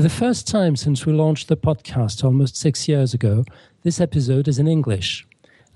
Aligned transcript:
For 0.00 0.08
the 0.08 0.14
first 0.14 0.46
time 0.46 0.76
since 0.76 1.04
we 1.04 1.12
launched 1.12 1.48
the 1.48 1.56
podcast 1.56 2.24
almost 2.24 2.56
six 2.56 2.88
years 2.88 3.12
ago, 3.12 3.44
this 3.82 4.00
episode 4.00 4.48
is 4.48 4.58
in 4.58 4.66
English. 4.66 5.26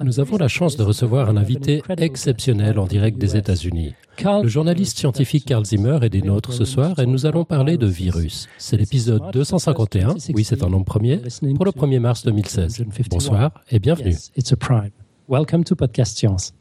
Nous 0.01 0.19
avons 0.19 0.39
la 0.39 0.49
chance 0.49 0.79
de 0.79 0.83
recevoir 0.83 1.29
un 1.29 1.37
invité 1.37 1.83
exceptionnel 1.99 2.79
en 2.79 2.87
direct 2.87 3.19
des 3.19 3.37
États-Unis. 3.37 3.93
Le 4.25 4.49
journaliste 4.49 4.97
scientifique 4.97 5.45
Carl 5.45 5.67
Zimmer 5.67 5.99
est 6.01 6.09
des 6.09 6.23
nôtres 6.23 6.55
ce 6.55 6.65
soir 6.65 6.99
et 7.01 7.05
nous 7.05 7.27
allons 7.27 7.45
parler 7.45 7.77
de 7.77 7.87
virus. 7.87 8.49
C'est 8.57 8.79
l'épisode 8.79 9.31
251, 9.31 10.15
oui 10.33 10.43
c'est 10.43 10.63
un 10.63 10.71
nombre 10.71 10.87
premier, 10.87 11.19
pour 11.55 11.67
le 11.67 11.73
1er 11.73 12.01
mars 12.01 12.25
2016. 12.25 12.83
Bonsoir 13.11 13.51
et 13.71 13.79
bienvenue. 13.79 14.17
Welcome 15.29 15.65
to 15.65 15.77
Podcast 15.77 16.17
Science. 16.17 16.55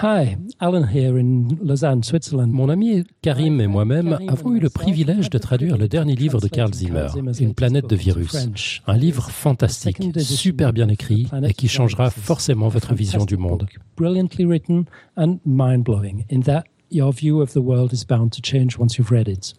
Hi, 0.00 0.36
Alan 0.60 0.84
here 0.84 1.18
in 1.18 1.58
Lausanne, 1.60 2.04
Switzerland. 2.04 2.52
Mon 2.52 2.68
ami 2.68 3.02
Karim 3.20 3.60
et 3.60 3.66
moi-même 3.66 4.16
avons 4.28 4.54
eu 4.54 4.60
le 4.60 4.70
privilège 4.70 5.28
de 5.28 5.38
traduire 5.38 5.76
le 5.76 5.88
dernier 5.88 6.14
livre 6.14 6.40
de 6.40 6.46
Carl 6.46 6.72
Zimmer, 6.72 7.08
Une 7.40 7.52
planète 7.52 7.88
de 7.88 7.96
virus. 7.96 8.80
Un 8.86 8.96
livre 8.96 9.28
fantastique, 9.28 9.98
super 10.20 10.72
bien 10.72 10.88
écrit 10.88 11.26
et 11.42 11.52
qui 11.52 11.66
changera 11.66 12.10
forcément 12.10 12.68
votre 12.68 12.94
vision 12.94 13.24
du 13.24 13.36
monde. 13.36 13.66
Brilliantly 13.96 14.44
written 14.44 14.84
and 15.16 15.38
mind-blowing 15.44 16.24
in 16.30 16.42
that 16.42 16.62
your 16.92 17.12
view 17.12 17.42
of 17.42 17.52
the 17.54 17.60
world 17.60 17.92
is 17.92 18.04
bound 18.08 18.30
to 18.30 18.40
change 18.40 18.78
once 18.78 18.98
you've 18.98 19.10
read 19.10 19.26
it. 19.26 19.52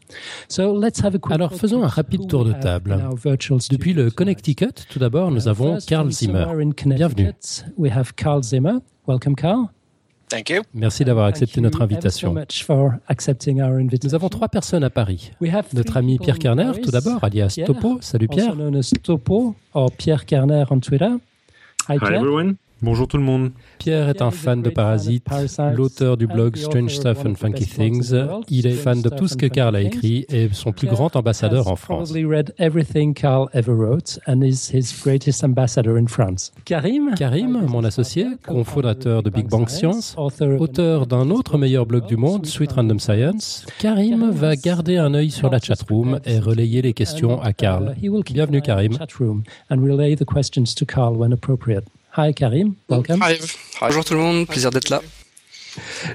So 0.47 0.73
let's 0.73 1.03
have 1.03 1.15
a 1.15 1.19
quick 1.19 1.35
Alors 1.35 1.53
faisons 1.53 1.83
un 1.83 1.87
rapide 1.87 2.27
tour 2.27 2.45
de 2.45 2.53
table. 2.53 2.97
Depuis 3.69 3.91
le 3.91 4.09
Connecticut, 4.09 4.85
tout 4.89 4.99
d'abord, 4.99 5.31
nous 5.31 5.49
avons 5.49 5.79
Carl 5.85 6.09
Zimmer. 6.11 6.45
Bienvenue. 6.85 7.33
We 7.77 7.91
have 7.91 8.13
Carl 8.15 8.41
Zimmer. 8.41 8.79
Welcome, 9.05 9.35
Merci 10.73 11.05
d'avoir 11.05 11.25
accepté 11.25 11.61
notre 11.61 11.81
invitation. 11.81 12.35
Nous 14.03 14.15
avons 14.15 14.29
trois 14.29 14.49
personnes 14.49 14.83
à 14.83 14.89
Paris. 14.89 15.31
Notre 15.73 15.97
ami 15.97 16.19
Pierre 16.19 16.39
Kerner, 16.39 16.71
tout 16.81 16.91
d'abord, 16.91 17.23
alias 17.23 17.59
Topo. 17.65 17.97
Salut 18.01 18.27
Pierre. 18.27 18.55
Topo, 19.03 19.55
Pierre 19.97 20.25
Kerner 20.25 20.65
on 20.69 20.79
Twitter. 20.79 21.11
Hi, 21.87 21.95
everyone. 21.95 22.55
Bonjour 22.81 23.09
tout 23.09 23.17
le 23.17 23.23
monde. 23.23 23.51
Pierre 23.77 24.07
est 24.07 24.21
un 24.21 24.31
fan 24.31 24.61
de 24.61 24.69
Parasite, 24.69 25.27
l'auteur 25.75 26.15
du 26.15 26.27
blog 26.27 26.55
Strange 26.55 26.95
Stuff 26.95 27.25
and 27.25 27.35
Funky 27.35 27.65
Things. 27.65 28.13
Il 28.47 28.67
est 28.67 28.71
fan 28.71 29.01
de 29.01 29.09
tout 29.09 29.27
ce 29.27 29.35
que 29.35 29.47
Carl 29.47 29.75
a 29.75 29.81
écrit 29.81 30.25
et 30.29 30.47
son 30.53 30.71
plus 30.71 30.87
grand 30.87 31.13
ambassadeur 31.17 31.67
en 31.67 31.75
France. 31.75 32.13
Karim, 36.63 37.15
Karim, 37.17 37.65
mon 37.67 37.83
associé, 37.83 38.25
cofondateur 38.47 39.23
de 39.23 39.29
Big 39.29 39.47
Bang 39.49 39.67
Science, 39.67 40.15
auteur 40.17 41.05
d'un 41.05 41.31
autre 41.31 41.57
meilleur 41.57 41.85
blog 41.85 42.05
du 42.05 42.15
monde, 42.15 42.45
Sweet 42.45 42.71
Random 42.71 42.99
Science, 42.99 43.65
Karim 43.79 44.31
va 44.31 44.55
garder 44.55 44.95
un 44.95 45.13
œil 45.13 45.31
sur 45.31 45.49
la 45.49 45.59
chatroom 45.59 46.21
et 46.23 46.39
relayer 46.39 46.81
les 46.81 46.93
questions 46.93 47.41
à 47.41 47.51
Carl. 47.51 47.95
Bienvenue 48.31 48.61
Karim. 48.61 48.97
Hi 52.17 52.33
Karim, 52.33 52.75
welcome. 52.89 53.21
Hi. 53.21 53.37
Bonjour 53.79 54.03
tout 54.03 54.13
le 54.15 54.19
monde, 54.19 54.47
plaisir 54.47 54.71
d'être 54.71 54.89
là. 54.89 55.01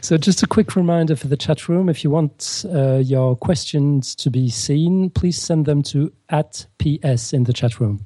So 0.02 0.16
just 0.20 0.42
a 0.42 0.46
quick 0.46 0.74
reminder 0.74 1.14
for 1.16 1.28
the 1.28 1.36
chat 1.40 1.68
room, 1.68 1.88
if 1.88 2.02
you 2.02 2.10
want 2.10 2.66
uh, 2.66 2.98
your 2.98 3.36
questions 3.36 4.16
to 4.16 4.28
be 4.30 4.50
seen, 4.50 5.10
please 5.10 5.40
send 5.40 5.64
them 5.64 5.82
to 5.84 6.10
at 6.28 6.66
ps 6.78 7.32
in 7.32 7.44
the 7.44 7.52
chat 7.54 7.78
room. 7.78 8.00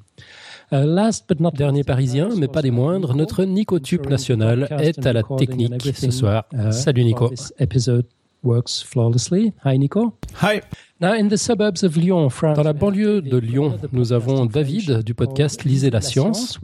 Uh, 0.71 0.85
last 0.85 1.25
but 1.27 1.39
not 1.39 1.55
Dernier 1.55 1.83
parisien, 1.83 2.29
mais 2.37 2.47
pas 2.47 2.61
des 2.61 2.69
moindres, 2.69 3.15
notre 3.15 3.43
Nico 3.43 3.79
Tube 3.79 4.07
national 4.07 4.67
est 4.79 5.03
à 5.05 5.13
la 5.13 5.23
technique 5.23 5.81
ce 5.95 6.11
soir. 6.11 6.45
Uh, 6.53 6.71
Salut 6.71 7.03
Nico. 7.03 7.31
episode 7.57 8.05
works 8.43 8.83
flawlessly. 8.83 9.51
Hi 9.65 9.79
Nico. 9.79 10.13
Hi. 10.43 10.61
Dans 11.01 12.63
la 12.63 12.73
banlieue 12.73 13.21
de 13.21 13.37
Lyon, 13.37 13.77
nous 13.93 14.11
avons 14.11 14.45
David 14.45 15.01
du 15.01 15.13
podcast 15.13 15.63
Lisez 15.63 15.89
la 15.89 16.01
science. 16.01 16.59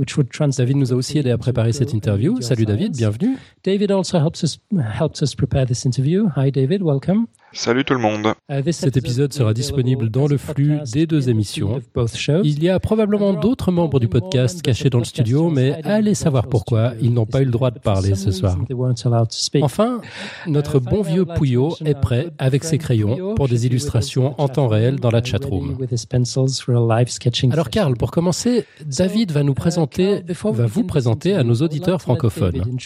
David 0.58 0.76
nous 0.76 0.92
a 0.92 0.96
aussi 0.98 1.20
aidé 1.20 1.32
à 1.32 1.38
préparer 1.38 1.72
cette 1.72 1.94
interview. 1.94 2.42
Salut 2.42 2.66
David, 2.66 2.98
bienvenue. 2.98 3.38
David 3.64 3.92
also 3.92 4.18
helps 4.18 4.44
us, 4.44 4.60
helps 5.00 5.22
us 5.22 5.36
prepare 5.36 5.66
this 5.66 5.86
interview. 5.86 6.28
Hi 6.36 6.52
David, 6.52 6.82
welcome. 6.82 7.28
Salut 7.56 7.86
tout 7.86 7.94
le 7.94 8.02
monde. 8.02 8.34
Uh, 8.52 8.70
Cet 8.74 8.98
épisode 8.98 9.32
sera 9.32 9.54
disponible 9.54 10.10
dans 10.10 10.28
le 10.28 10.38
flux 10.38 10.80
des 10.92 11.08
deux 11.08 11.30
émissions. 11.30 11.82
Il 12.44 12.62
y 12.62 12.70
a 12.70 12.82
probablement 12.82 13.32
d'autres 13.32 13.72
membres 13.72 14.02
du 14.02 14.10
podcast 14.10 14.62
cachés 14.62 14.90
dans 14.90 15.00
le 15.00 15.06
studio, 15.06 15.50
mais 15.50 15.82
allez 15.86 16.16
savoir 16.16 16.48
pourquoi 16.50 16.92
ils 17.02 17.14
n'ont 17.14 17.26
pas 17.26 17.42
eu 17.42 17.46
le 17.46 17.52
droit 17.52 17.72
de 17.72 17.80
parler 17.80 18.16
ce 18.16 18.32
soir. 18.32 18.58
Enfin, 19.62 20.02
notre 20.48 20.80
bon 20.80 21.02
vieux 21.02 21.24
Pouillot 21.24 21.78
est 21.86 22.00
prêt 22.00 22.28
avec 22.40 22.66
ses 22.66 22.78
crayons 22.78 23.36
pour 23.36 23.48
des 23.48 23.66
illustrations 23.66 24.36
en 24.38 24.50
temps 24.50 24.68
réel 24.68 25.00
dans 25.00 25.10
la 25.12 25.24
chatroom. 25.24 25.78
Alors 27.52 27.70
Karl, 27.70 27.96
pour 27.96 28.12
commencer, 28.12 28.66
David 28.86 29.32
va 29.32 29.44
nous 29.44 29.54
présenter, 29.54 30.24
va 30.28 30.66
vous 30.66 30.84
présenter 30.84 31.34
à 31.36 31.44
nos 31.44 31.56
auditeurs 31.56 32.02
francophones. 32.02 32.78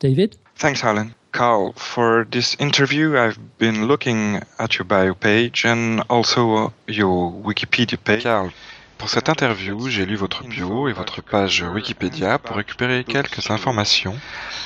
David? 0.00 0.34
Thanks, 0.58 0.84
Alan. 0.84 1.06
Carl, 1.32 1.72
for 1.76 2.26
this 2.30 2.56
interview, 2.58 3.16
I've 3.16 3.38
been 3.58 3.86
looking 3.86 4.40
at 4.58 4.78
your 4.78 4.84
bio 4.84 5.14
page 5.14 5.64
and 5.64 6.02
also 6.08 6.72
your 6.88 7.32
Wikipedia 7.44 7.96
page. 7.96 8.24
Carl, 8.24 8.50
pour 8.98 9.08
cette 9.08 9.30
interview, 9.30 9.88
j'ai 9.88 10.04
lu 10.04 10.16
votre 10.16 10.44
bio 10.44 10.88
et 10.88 10.92
votre 10.92 11.22
page 11.22 11.62
Wikipédia 11.62 12.38
pour 12.38 12.56
récupérer 12.56 13.04
quelques 13.04 13.50
informations 13.50 14.14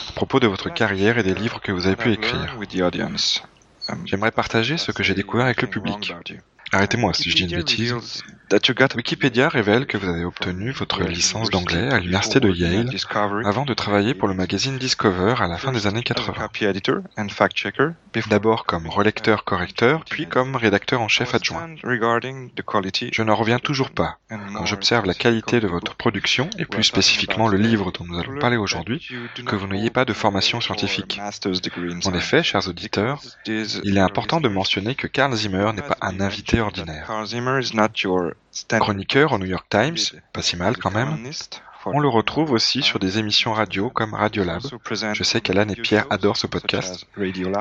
à 0.08 0.12
propos 0.12 0.40
de 0.40 0.48
votre 0.48 0.70
carrière 0.70 1.18
et 1.18 1.22
des 1.22 1.34
livres 1.34 1.60
que 1.60 1.70
vous 1.70 1.86
avez 1.86 1.94
pu 1.96 2.12
écrire. 2.12 2.58
J'aimerais 4.06 4.32
partager 4.32 4.76
ce 4.76 4.90
que 4.90 5.04
j'ai 5.04 5.14
découvert 5.14 5.46
avec 5.46 5.62
le 5.62 5.68
public. 5.68 6.14
Arrêtez-moi 6.72 7.14
si 7.14 7.30
je 7.30 7.36
dis 7.36 7.42
une 7.44 7.56
bêtise. 7.58 8.24
Wikipédia 8.96 9.48
révèle 9.48 9.86
que 9.86 9.96
vous 9.96 10.08
avez 10.08 10.24
obtenu 10.24 10.70
votre 10.70 11.02
licence 11.02 11.50
d'anglais 11.50 11.92
à 11.92 11.98
l'université 11.98 12.40
de 12.40 12.50
Yale 12.50 12.90
avant 13.44 13.64
de 13.64 13.74
travailler 13.74 14.14
pour 14.14 14.28
le 14.28 14.34
magazine 14.34 14.78
Discover 14.78 15.34
à 15.38 15.48
la 15.48 15.56
fin 15.56 15.72
des 15.72 15.86
années 15.86 16.02
80. 16.02 16.48
D'abord 18.28 18.64
comme 18.64 18.86
relecteur-correcteur, 18.86 20.04
puis 20.04 20.26
comme 20.26 20.56
rédacteur 20.56 21.00
en 21.00 21.08
chef 21.08 21.34
adjoint. 21.34 21.74
Je 21.82 23.22
n'en 23.22 23.34
reviens 23.34 23.58
toujours 23.58 23.90
pas. 23.90 24.18
Quand 24.28 24.66
j'observe 24.66 25.06
la 25.06 25.14
qualité 25.14 25.60
de 25.60 25.66
votre 25.66 25.94
production, 25.94 26.48
et 26.58 26.64
plus 26.64 26.84
spécifiquement 26.84 27.48
le 27.48 27.58
livre 27.58 27.92
dont 27.92 28.04
nous 28.04 28.18
allons 28.18 28.38
parler 28.38 28.56
aujourd'hui, 28.56 29.08
que 29.46 29.56
vous 29.56 29.66
n'ayez 29.66 29.90
pas 29.90 30.04
de 30.04 30.12
formation 30.12 30.60
scientifique. 30.60 31.20
En 32.04 32.14
effet, 32.14 32.42
chers 32.42 32.68
auditeurs, 32.68 33.20
il 33.46 33.96
est 33.96 34.00
important 34.00 34.40
de 34.40 34.48
mentionner 34.48 34.94
que 34.94 35.06
Carl 35.06 35.34
Zimmer 35.34 35.72
n'est 35.74 35.82
pas 35.82 35.98
un 36.00 36.20
invité 36.20 36.60
ordinaire. 36.60 37.10
Chroniqueur 38.78 39.32
au 39.32 39.38
New 39.38 39.46
York 39.46 39.66
Times, 39.68 39.96
pas 40.32 40.42
si 40.42 40.56
mal 40.56 40.76
quand 40.76 40.90
même. 40.90 41.18
On 41.86 42.00
le 42.00 42.08
retrouve 42.08 42.52
aussi 42.52 42.82
sur 42.82 42.98
des 42.98 43.18
émissions 43.18 43.52
radio 43.52 43.90
comme 43.90 44.14
Radiolab. 44.14 44.62
Je 45.12 45.22
sais 45.22 45.40
qu'Alan 45.40 45.68
et 45.68 45.76
Pierre 45.76 46.06
adorent 46.10 46.36
ce 46.36 46.46
podcast. 46.46 47.06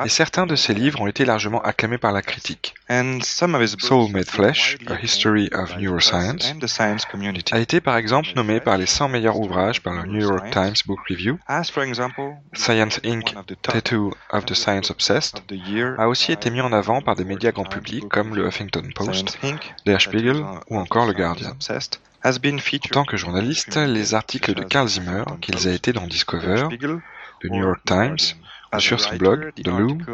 Et 0.05 0.09
certains 0.09 0.45
de 0.45 0.55
ses 0.55 0.73
livres 0.73 1.01
ont 1.01 1.07
été 1.07 1.25
largement 1.25 1.61
acclamés 1.61 1.97
par 1.97 2.11
la 2.11 2.21
critique. 2.21 2.73
Soul 2.89 4.11
Made 4.11 4.29
Flesh, 4.29 4.77
A 4.87 5.01
History 5.01 5.49
of 5.53 5.77
Neuroscience, 5.77 6.53
a 7.51 7.59
été 7.59 7.81
par 7.81 7.97
exemple 7.97 8.29
nommé 8.35 8.59
par 8.59 8.77
les 8.77 8.85
100 8.85 9.09
meilleurs 9.09 9.39
ouvrages 9.39 9.81
par 9.81 9.93
le 9.93 10.03
New 10.03 10.21
York 10.21 10.49
Times 10.51 10.75
Book 10.85 10.99
Review. 11.09 11.37
Science 12.53 12.99
Inc. 13.03 13.35
Tattoo 13.61 14.13
of 14.31 14.45
the 14.45 14.53
Science 14.53 14.91
Obsessed 14.91 15.41
a 15.97 16.07
aussi 16.07 16.31
été 16.31 16.49
mis 16.49 16.61
en 16.61 16.71
avant 16.71 17.01
par 17.01 17.15
des 17.15 17.23
médias 17.23 17.51
grand 17.51 17.65
public 17.65 18.07
comme 18.09 18.35
le 18.35 18.47
Huffington 18.47 18.87
Post, 18.95 19.37
Der 19.85 19.99
Spiegel 19.99 20.43
ou 20.69 20.77
encore 20.77 21.05
le 21.05 21.13
Guardian. 21.13 21.55
En 22.25 22.31
tant 22.91 23.03
que 23.03 23.17
journaliste, 23.17 23.75
les 23.75 24.13
articles 24.13 24.53
de 24.53 24.63
Carl 24.63 24.87
Zimmer, 24.87 25.23
qu'ils 25.41 25.67
aient 25.67 25.75
été 25.75 25.91
dans 25.91 26.07
Discover, 26.07 26.67
le 26.79 27.49
New 27.49 27.61
York 27.61 27.81
Times, 27.85 28.17
ou 28.73 28.79
sur 28.79 28.99
son 28.99 29.15
blog, 29.17 29.51
The 29.61 29.67
Loom, 29.67 30.05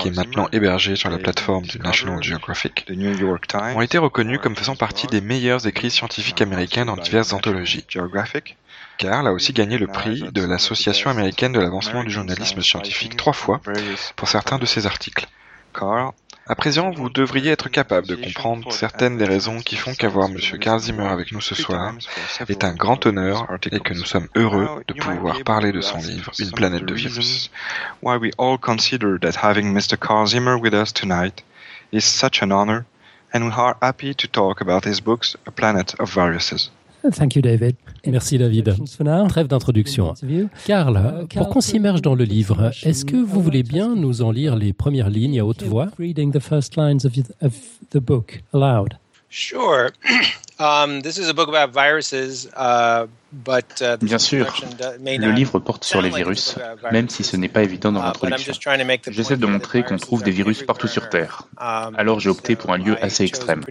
qui 0.00 0.08
est 0.08 0.16
maintenant 0.16 0.48
hébergé 0.52 0.96
sur 0.96 1.08
la 1.08 1.18
plateforme 1.18 1.64
du 1.64 1.78
National 1.78 2.22
Geographic, 2.22 2.86
ont 2.90 3.80
été 3.80 3.98
reconnus 3.98 4.40
comme 4.42 4.56
faisant 4.56 4.76
partie 4.76 5.06
des 5.06 5.20
meilleurs 5.20 5.66
écrits 5.66 5.90
scientifiques 5.90 6.42
américains 6.42 6.84
dans 6.84 6.96
diverses 6.96 7.32
anthologies. 7.32 7.86
Carl 8.98 9.26
a 9.26 9.32
aussi 9.32 9.52
gagné 9.52 9.78
le 9.78 9.86
prix 9.86 10.22
de 10.32 10.44
l'Association 10.44 11.10
américaine 11.10 11.52
de 11.52 11.60
l'avancement 11.60 12.02
du 12.02 12.10
journalisme 12.10 12.60
scientifique 12.60 13.16
trois 13.16 13.32
fois 13.32 13.60
pour 14.16 14.28
certains 14.28 14.58
de 14.58 14.66
ses 14.66 14.86
articles. 14.86 15.26
À 16.48 16.56
présent, 16.56 16.90
vous 16.90 17.08
devriez 17.08 17.52
être 17.52 17.68
capable 17.68 18.08
de 18.08 18.16
comprendre 18.16 18.72
certaines 18.72 19.16
des 19.16 19.24
raisons 19.24 19.60
qui 19.60 19.76
font 19.76 19.94
qu'avoir 19.94 20.28
M. 20.28 20.38
Carl 20.58 20.80
Zimmer 20.80 21.06
avec 21.06 21.30
nous 21.30 21.40
ce 21.40 21.54
soir 21.54 21.94
est 22.48 22.64
un 22.64 22.74
grand 22.74 23.06
honneur 23.06 23.46
et 23.70 23.78
que 23.78 23.94
nous 23.94 24.04
sommes 24.04 24.26
heureux 24.34 24.82
de 24.88 24.94
pouvoir 24.94 25.44
parler 25.44 25.70
de 25.70 25.80
son 25.80 25.98
livre 25.98 26.32
Une 26.40 26.50
planète 26.50 26.84
de 26.84 26.94
virus. 26.94 27.50
Why 28.02 28.16
we 28.16 28.32
all 28.38 28.58
consider 28.58 29.18
that 29.20 29.38
having 29.40 29.72
Mr. 29.72 29.96
With 30.60 30.74
us 30.74 30.92
tonight 30.92 31.44
is 31.92 32.04
such 32.04 32.42
an 32.42 32.50
and 33.32 33.44
we 33.44 33.52
are 33.52 33.76
happy 33.80 34.14
to 34.14 34.26
talk 34.26 34.60
about 34.60 34.84
his 34.84 35.00
books 35.00 35.36
A 35.46 35.50
Planet 35.50 35.94
of 36.00 36.12
Viruses. 36.12 36.70
Thank 37.10 37.34
you, 37.34 37.42
David. 37.42 37.76
Merci 38.06 38.38
David. 38.38 38.74
Trêve 39.28 39.46
d'introduction. 39.46 40.14
Karl, 40.64 41.26
pour 41.34 41.48
qu'on 41.48 41.60
s'immerge 41.60 42.02
dans 42.02 42.14
le 42.14 42.24
livre, 42.24 42.70
est-ce 42.82 43.04
que 43.04 43.16
vous 43.16 43.42
voulez 43.42 43.62
bien 43.62 43.94
nous 43.94 44.22
en 44.22 44.30
lire 44.30 44.56
les 44.56 44.72
premières 44.72 45.10
lignes 45.10 45.40
à 45.40 45.44
haute 45.44 45.62
voix? 45.62 45.88
Sure. 49.30 49.88
Um, 50.62 51.00
this 51.02 51.18
is 51.18 51.28
a 51.28 51.34
book 51.34 51.48
about 51.48 51.72
viruses, 51.72 52.48
uh, 52.56 53.06
but, 53.32 53.82
uh, 53.82 53.96
Bien 54.00 54.18
sûr, 54.18 54.54
le 55.00 55.32
livre 55.32 55.58
porte 55.58 55.82
sur 55.82 56.00
les 56.00 56.10
virus, 56.10 56.56
même 56.92 57.08
si 57.08 57.24
ce 57.24 57.36
n'est 57.36 57.48
pas 57.48 57.64
évident 57.64 57.90
dans 57.90 58.00
uh, 58.00 58.04
l'introduction. 58.04 58.52
J'essaie 59.08 59.36
de 59.36 59.46
montrer 59.46 59.82
qu'on 59.82 59.96
trouve 59.96 60.22
des 60.22 60.30
virus 60.30 60.62
partout 60.62 60.86
sur 60.86 61.08
Terre. 61.08 61.48
Um, 61.60 61.96
Alors 61.96 62.20
j'ai 62.20 62.30
opté 62.30 62.54
pour 62.54 62.72
un 62.72 62.78
lieu 62.78 62.96
assez 63.02 63.24
extrême. 63.24 63.64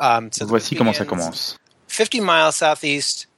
Um, 0.00 0.30
Voici 0.42 0.76
comment 0.76 0.94
ça 0.94 1.04
commence. 1.04 1.57
50 1.88 2.20
miles 2.22 2.52
southeast 2.52 3.28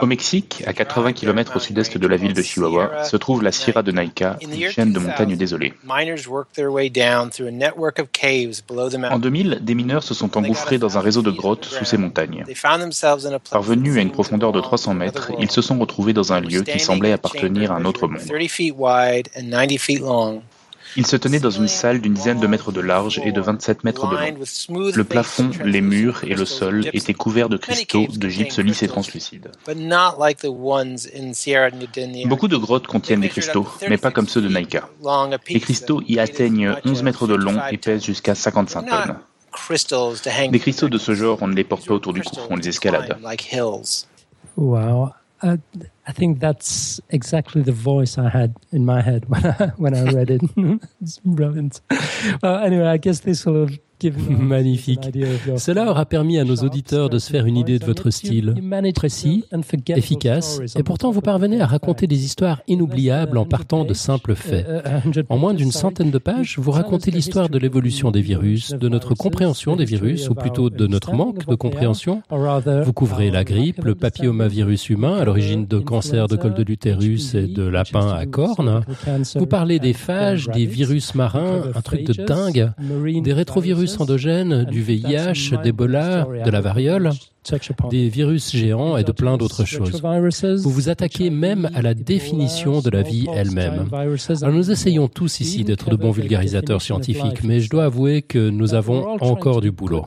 au 0.00 0.06
Mexique, 0.06 0.62
à 0.66 0.72
80 0.72 1.12
km 1.12 1.56
au 1.56 1.60
sud-est 1.60 1.96
de 1.96 2.06
la 2.06 2.16
ville 2.16 2.32
de 2.32 2.42
Chihuahua, 2.42 3.04
se 3.04 3.16
trouve 3.16 3.42
la 3.42 3.52
Sierra 3.52 3.82
de 3.82 3.92
Naica, 3.92 4.36
une 4.40 4.70
chaîne 4.70 4.92
de 4.92 4.98
montagnes 4.98 5.36
désolées. 5.36 5.74
En 9.10 9.18
2000, 9.18 9.58
des 9.62 9.74
mineurs 9.74 10.02
se 10.02 10.14
sont 10.14 10.36
engouffrés 10.36 10.78
dans 10.78 10.98
un 10.98 11.00
réseau 11.00 11.22
de 11.22 11.30
grottes 11.30 11.66
sous 11.66 11.84
ces 11.84 11.96
montagnes. 11.96 12.44
Parvenus 13.50 13.96
à 13.96 14.00
une 14.00 14.10
profondeur 14.12 14.52
de 14.52 14.60
300 14.60 14.94
mètres, 14.94 15.32
ils 15.38 15.50
se 15.50 15.62
sont 15.62 15.78
retrouvés 15.78 16.12
dans 16.12 16.32
un 16.32 16.40
lieu 16.40 16.62
qui 16.62 16.80
semblait 16.80 17.12
appartenir 17.12 17.72
à 17.72 17.76
un 17.76 17.84
autre 17.84 18.08
monde. 18.08 18.22
Il 20.96 21.06
se 21.06 21.16
tenait 21.16 21.40
dans 21.40 21.50
une 21.50 21.68
salle 21.68 22.00
d'une 22.00 22.14
dizaine 22.14 22.40
de 22.40 22.46
mètres 22.46 22.72
de 22.72 22.80
large 22.80 23.20
et 23.24 23.32
de 23.32 23.40
27 23.40 23.84
mètres 23.84 24.08
de 24.08 24.16
long. 24.16 24.92
Le 24.94 25.04
plafond, 25.04 25.50
les 25.64 25.80
murs 25.80 26.22
et 26.24 26.34
le 26.34 26.44
sol 26.44 26.86
étaient 26.92 27.14
couverts 27.14 27.48
de 27.48 27.56
cristaux 27.56 28.06
de 28.08 28.28
gypse 28.28 28.58
lisse 28.58 28.82
et 28.82 28.88
translucide. 28.88 29.50
Beaucoup 32.26 32.48
de 32.48 32.56
grottes 32.56 32.86
contiennent 32.86 33.20
des 33.20 33.28
cristaux, 33.28 33.66
mais 33.88 33.98
pas 33.98 34.10
comme 34.10 34.28
ceux 34.28 34.40
de 34.42 34.48
Naika. 34.48 34.88
Les 35.48 35.60
cristaux 35.60 36.02
y 36.06 36.18
atteignent 36.18 36.74
11 36.84 37.02
mètres 37.02 37.26
de 37.26 37.34
long 37.34 37.58
et 37.70 37.78
pèsent 37.78 38.04
jusqu'à 38.04 38.34
55 38.34 38.82
tonnes. 38.88 39.16
Des 40.50 40.58
cristaux 40.58 40.88
de 40.88 40.98
ce 40.98 41.14
genre, 41.14 41.38
on 41.42 41.48
ne 41.48 41.54
les 41.54 41.64
porte 41.64 41.86
pas 41.86 41.94
autour 41.94 42.12
du 42.12 42.22
cou, 42.22 42.36
on 42.50 42.56
les 42.56 42.68
escalade. 42.68 43.18
Wow. 44.56 45.10
Uh, 45.42 45.56
I 46.06 46.12
think 46.12 46.40
that's 46.40 47.00
exactly 47.10 47.62
the 47.62 47.72
voice 47.72 48.18
I 48.18 48.28
had 48.28 48.54
in 48.70 48.84
my 48.84 49.00
head 49.00 49.28
when 49.28 49.46
I, 49.46 49.66
when 49.76 49.94
I 49.94 50.04
read 50.12 50.30
it. 50.30 50.42
it's 51.00 51.18
brilliant. 51.18 51.80
Well, 52.42 52.56
anyway, 52.56 52.86
I 52.86 52.96
guess 52.96 53.20
this 53.20 53.44
will 53.44 53.68
Magnifique. 54.28 55.10
Cela 55.56 55.90
aura 55.90 56.06
permis 56.06 56.38
à 56.38 56.44
nos 56.44 56.56
auditeurs 56.56 57.10
de 57.10 57.18
se 57.18 57.30
faire 57.30 57.46
une 57.46 57.56
idée 57.56 57.78
de 57.78 57.84
votre 57.84 58.10
style, 58.10 58.54
précis, 58.94 59.44
efficace, 59.88 60.60
et 60.76 60.82
pourtant 60.82 61.10
vous 61.10 61.20
parvenez 61.20 61.60
à 61.60 61.66
raconter 61.66 62.06
des 62.06 62.24
histoires 62.24 62.62
inoubliables 62.68 63.38
en 63.38 63.44
partant 63.44 63.84
de 63.84 63.94
simples 63.94 64.34
faits. 64.34 64.66
En 65.28 65.38
moins 65.38 65.54
d'une 65.54 65.72
centaine 65.72 66.10
de 66.10 66.18
pages, 66.18 66.58
vous 66.58 66.70
racontez 66.70 67.10
l'histoire 67.10 67.48
de 67.48 67.58
l'évolution 67.58 68.10
des 68.10 68.20
virus, 68.20 68.70
de 68.70 68.88
notre 68.88 69.14
compréhension 69.14 69.76
des 69.76 69.84
virus, 69.84 70.28
ou 70.28 70.34
plutôt 70.34 70.70
de 70.70 70.86
notre 70.86 71.12
manque 71.12 71.46
de 71.46 71.54
compréhension. 71.54 72.22
Vous 72.30 72.92
couvrez 72.92 73.30
la 73.30 73.44
grippe, 73.44 73.84
le 73.84 73.94
papillomavirus 73.94 74.90
humain 74.90 75.18
à 75.18 75.24
l'origine 75.24 75.66
de 75.66 75.78
cancers 75.78 76.28
de 76.28 76.36
col 76.36 76.54
de 76.54 76.62
l'utérus 76.62 77.34
et 77.34 77.46
de 77.46 77.62
lapins 77.62 78.12
à 78.12 78.26
cornes. 78.26 78.82
Vous 79.36 79.46
parlez 79.46 79.78
des 79.78 79.92
phages, 79.92 80.48
des 80.48 80.66
virus 80.66 81.14
marins, 81.14 81.62
un 81.74 81.80
truc 81.80 82.04
de 82.04 82.24
dingue, 82.24 82.70
des 83.22 83.32
rétrovirus 83.32 83.91
endogènes, 84.00 84.64
du 84.64 84.82
VIH, 84.82 85.56
d'Ebola, 85.62 86.26
de 86.44 86.50
la 86.50 86.60
variole, 86.60 87.10
des 87.90 88.08
virus 88.08 88.54
géants 88.54 88.96
et 88.96 89.04
de 89.04 89.12
plein 89.12 89.36
d'autres 89.36 89.64
choses. 89.64 90.00
Vous 90.62 90.70
vous 90.70 90.88
attaquez 90.88 91.30
même 91.30 91.68
à 91.74 91.82
la 91.82 91.94
définition 91.94 92.80
de 92.80 92.90
la 92.90 93.02
vie 93.02 93.26
elle-même. 93.34 93.88
Alors 93.92 94.54
nous 94.54 94.70
essayons 94.70 95.08
tous 95.08 95.40
ici 95.40 95.64
d'être 95.64 95.90
de 95.90 95.96
bons 95.96 96.12
vulgarisateurs 96.12 96.80
scientifiques, 96.82 97.42
mais 97.42 97.60
je 97.60 97.68
dois 97.70 97.84
avouer 97.84 98.22
que 98.22 98.48
nous 98.48 98.74
avons 98.74 99.18
encore 99.20 99.60
du 99.60 99.70
boulot. 99.70 100.04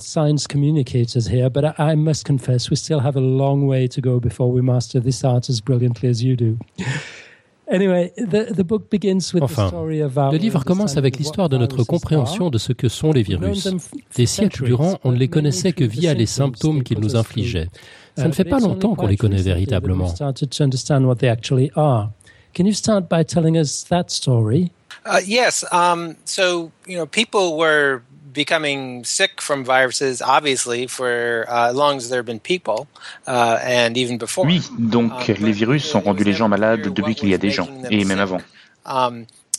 Enfin, 9.42 9.72
le 10.32 10.38
livre 10.38 10.64
commence 10.64 10.98
avec 10.98 11.18
l'histoire 11.18 11.50
de 11.50 11.58
notre 11.58 11.84
compréhension 11.84 12.50
de 12.50 12.58
ce 12.58 12.74
que 12.74 12.90
sont 12.90 13.12
les 13.12 13.24
virus. 13.24 13.68
Des 14.16 14.26
siècles 14.26 14.66
durant, 14.66 15.00
on 15.04 15.12
ne 15.12 15.18
les 15.18 15.28
connaissait 15.28 15.74
que 15.74 15.84
via 15.84 16.14
les 16.14 16.26
symptômes 16.26 16.84
qu'ils 16.84 17.00
nous 17.00 17.16
infligeaient. 17.16 17.70
Ça 18.18 18.28
ne 18.28 18.34
fait 18.34 18.46
pas 18.46 18.60
longtemps 18.60 18.96
qu'on 18.96 19.08
les 19.08 19.18
connaît 19.18 19.42
véritablement. 19.42 20.14
Can 22.56 22.66
you 22.66 22.74
start 22.74 23.10
by 23.10 23.26
telling 23.26 23.58
us 23.58 23.84
that 23.90 24.10
story? 24.10 24.72
Uh, 25.06 25.20
yes. 25.26 25.66
Um, 25.74 26.16
so, 26.24 26.72
you 26.88 26.96
know, 26.96 27.06
people 27.06 27.58
were 27.58 28.02
becoming 28.36 29.04
sick 29.04 29.42
from 29.42 29.64
viruses, 29.64 30.22
obviously, 30.22 30.86
for 30.88 31.46
uh, 31.50 31.70
as 31.70 31.76
long 31.76 31.98
as 31.98 32.10
there 32.10 32.20
have 32.20 32.28
been 32.28 32.40
people, 32.40 32.88
uh, 33.26 33.58
and 33.64 33.98
even 33.98 34.18
before. 34.18 34.46
Oui, 34.46 34.62
donc 34.78 35.12
um, 35.30 35.36
les 35.40 35.52
virus 35.54 35.96
ont 35.96 36.02
rendu 36.02 36.24
les 36.24 36.34
gens 36.34 36.48
malades 36.48 36.94
depuis 36.94 37.16
qu'il 37.16 37.30
y 37.30 37.34
a 37.34 37.40
des 37.40 37.50
gens, 37.50 37.68
et 37.90 38.06
même 38.06 38.20
avant. 38.20 38.42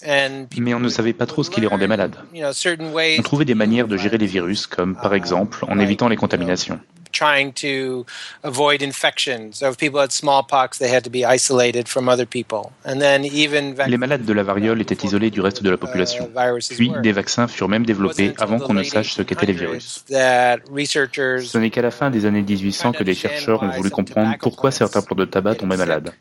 Um, 0.06 0.46
Mais 0.58 0.72
on 0.72 0.80
ne 0.80 0.88
savait 0.88 1.12
pas 1.12 1.26
trop 1.26 1.42
ce 1.42 1.50
qui 1.50 1.60
les 1.60 1.66
rendait 1.66 1.88
malades. 1.88 2.16
On 2.34 3.22
trouvait 3.22 3.44
des 3.44 3.54
manières 3.54 3.88
de 3.88 3.96
gérer 3.96 4.18
les 4.18 4.26
virus, 4.26 4.66
comme 4.66 4.94
par 4.94 5.12
uh, 5.12 5.16
exemple 5.16 5.64
en 5.68 5.78
évitant 5.80 6.08
les 6.08 6.16
contaminations 6.16 6.78
trying 7.16 7.52
to 7.52 8.04
avoid 8.42 8.82
infection. 8.82 9.52
So 9.52 9.68
if 9.70 9.76
people 9.78 10.00
had 10.00 10.12
smallpox, 10.12 10.78
they 10.78 10.88
had 10.88 11.04
to 11.04 11.10
be 11.10 11.24
isolated 11.24 11.88
from 11.88 12.08
other 12.08 12.26
people. 12.26 12.72
And 12.84 13.00
then 13.00 13.24
even 13.24 13.74
Les 13.88 13.96
malades 13.96 14.24
de 14.24 14.32
la 14.32 14.42
variole 14.42 14.80
étaient 14.80 15.02
isolés 15.04 15.30
du 15.30 15.40
reste 15.40 15.62
de 15.62 15.70
la 15.70 15.76
population. 15.76 16.28
Puis 16.76 16.92
des 17.02 17.12
vaccins 17.12 17.48
furent 17.48 17.68
même 17.68 17.86
développés 17.86 18.34
avant 18.38 18.58
qu'on 18.58 18.74
ne 18.74 18.82
sache 18.82 19.14
ce 19.14 19.22
qu'étaient 19.22 19.46
les 19.46 19.54
virus. 19.54 20.04
Ce 20.08 21.58
n'est 21.58 21.70
qu'à 21.70 21.82
la 21.82 21.90
fin 21.90 22.10
des 22.10 22.26
années 22.26 22.42
1800 22.42 22.92
que 22.92 23.04
des 23.04 23.14
chercheurs 23.14 23.62
ont 23.62 23.70
voulu 23.70 23.90
comprendre 23.90 24.34
pourquoi 24.40 24.70
certains 24.70 25.02
plants 25.02 25.16
de 25.16 25.24
tabac 25.24 25.56
tombaient 25.56 25.76
malades. 25.76 26.12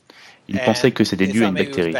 Ils 0.47 0.59
pensaient 0.59 0.91
que 0.91 1.03
c'était 1.03 1.27
dû 1.27 1.43
à 1.43 1.47
une 1.47 1.55
bactérie. 1.55 1.93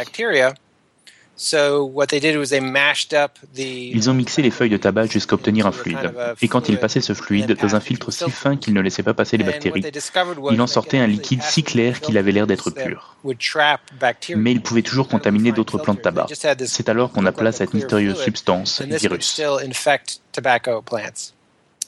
Ils 3.56 4.10
ont 4.10 4.14
mixé 4.14 4.42
les 4.42 4.50
feuilles 4.50 4.70
de 4.70 4.76
tabac 4.76 5.06
jusqu'à 5.06 5.34
obtenir 5.34 5.66
un 5.66 5.72
fluide. 5.72 6.14
Et 6.40 6.48
quand 6.48 6.68
ils 6.68 6.78
passaient 6.78 7.00
ce 7.00 7.12
fluide 7.12 7.56
dans 7.60 7.76
un 7.76 7.80
filtre 7.80 8.10
si 8.10 8.30
fin 8.30 8.56
qu'il 8.56 8.72
ne 8.74 8.80
laissait 8.80 9.02
pas 9.02 9.14
passer 9.14 9.36
les 9.36 9.44
bactéries, 9.44 9.84
il 10.50 10.60
en 10.60 10.66
sortait 10.66 10.98
un 10.98 11.06
liquide 11.06 11.42
si 11.42 11.62
clair 11.62 12.00
qu'il 12.00 12.16
avait 12.16 12.32
l'air 12.32 12.46
d'être 12.46 12.70
pur. 12.70 13.16
Mais 14.36 14.52
il 14.52 14.62
pouvait 14.62 14.82
toujours 14.82 15.08
contaminer 15.08 15.52
d'autres 15.52 15.78
plantes 15.78 15.98
de 15.98 16.02
tabac. 16.02 16.26
C'est 16.64 16.88
alors 16.88 17.12
qu'on 17.12 17.26
appela 17.26 17.52
cette 17.52 17.74
mystérieuse 17.74 18.18
substance 18.22 18.80
virus. 18.82 19.40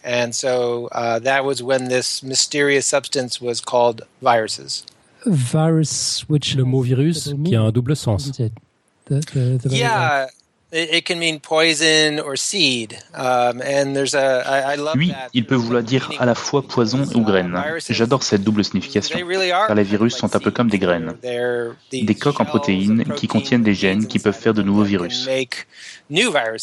And 0.05 0.33
so 0.33 0.88
uh, 0.93 1.19
that 1.21 1.45
was 1.45 1.61
when 1.61 1.88
this 1.88 2.23
mysterious 2.23 2.87
substance 2.87 3.40
was 3.40 3.61
called 3.61 4.07
viruses. 4.23 4.85
Virus, 5.26 6.25
which 6.28 6.55
le 6.55 6.64
mot 6.64 6.83
virus 6.83 7.35
qui 7.45 7.57
a 7.57 7.62
un 7.62 7.73
double 7.73 7.97
sens. 7.97 8.31
The, 9.09 9.21
the, 9.33 9.69
the 9.69 9.75
yeah, 9.75 10.27
it, 10.71 10.95
it, 10.95 11.05
can 11.07 11.19
mean 11.19 11.41
poison 11.41 12.21
or 12.21 12.37
seed. 12.37 12.99
Um, 13.15 13.62
and 13.62 13.97
there's 13.97 14.15
a, 14.15 14.43
I, 14.47 14.73
I 14.73 14.77
love 14.77 14.97
oui, 14.97 15.12
il 15.33 15.47
peut 15.47 15.55
vouloir 15.55 15.83
dire 15.83 16.11
à 16.19 16.27
la 16.27 16.35
fois 16.35 16.62
poison 16.62 17.05
ou 17.15 17.23
graine. 17.23 17.59
J'adore 17.88 18.23
cette 18.23 18.43
double 18.43 18.65
signification, 18.65 19.19
car 19.19 19.75
les 19.75 19.83
virus 19.83 20.17
sont 20.17 20.35
un 20.37 20.41
peu 20.41 20.50
comme 20.50 20.69
des 20.69 20.79
graines, 20.79 21.15
des 21.23 22.15
coques 22.15 22.41
en 22.41 22.45
protéines 22.45 23.05
qui 23.17 23.29
contiennent 23.29 23.62
des 23.62 23.75
gènes 23.75 24.07
qui 24.07 24.19
peuvent 24.19 24.38
faire 24.38 24.55
de 24.55 24.62
nouveaux 24.62 24.85
virus. 24.85 25.29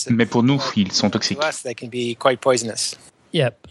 Mais 0.09 0.25
pour 0.25 0.43
nous, 0.43 0.61
ils 0.75 0.91
sont 0.91 1.09
toxiques. 1.09 1.39
Yep. 3.33 3.67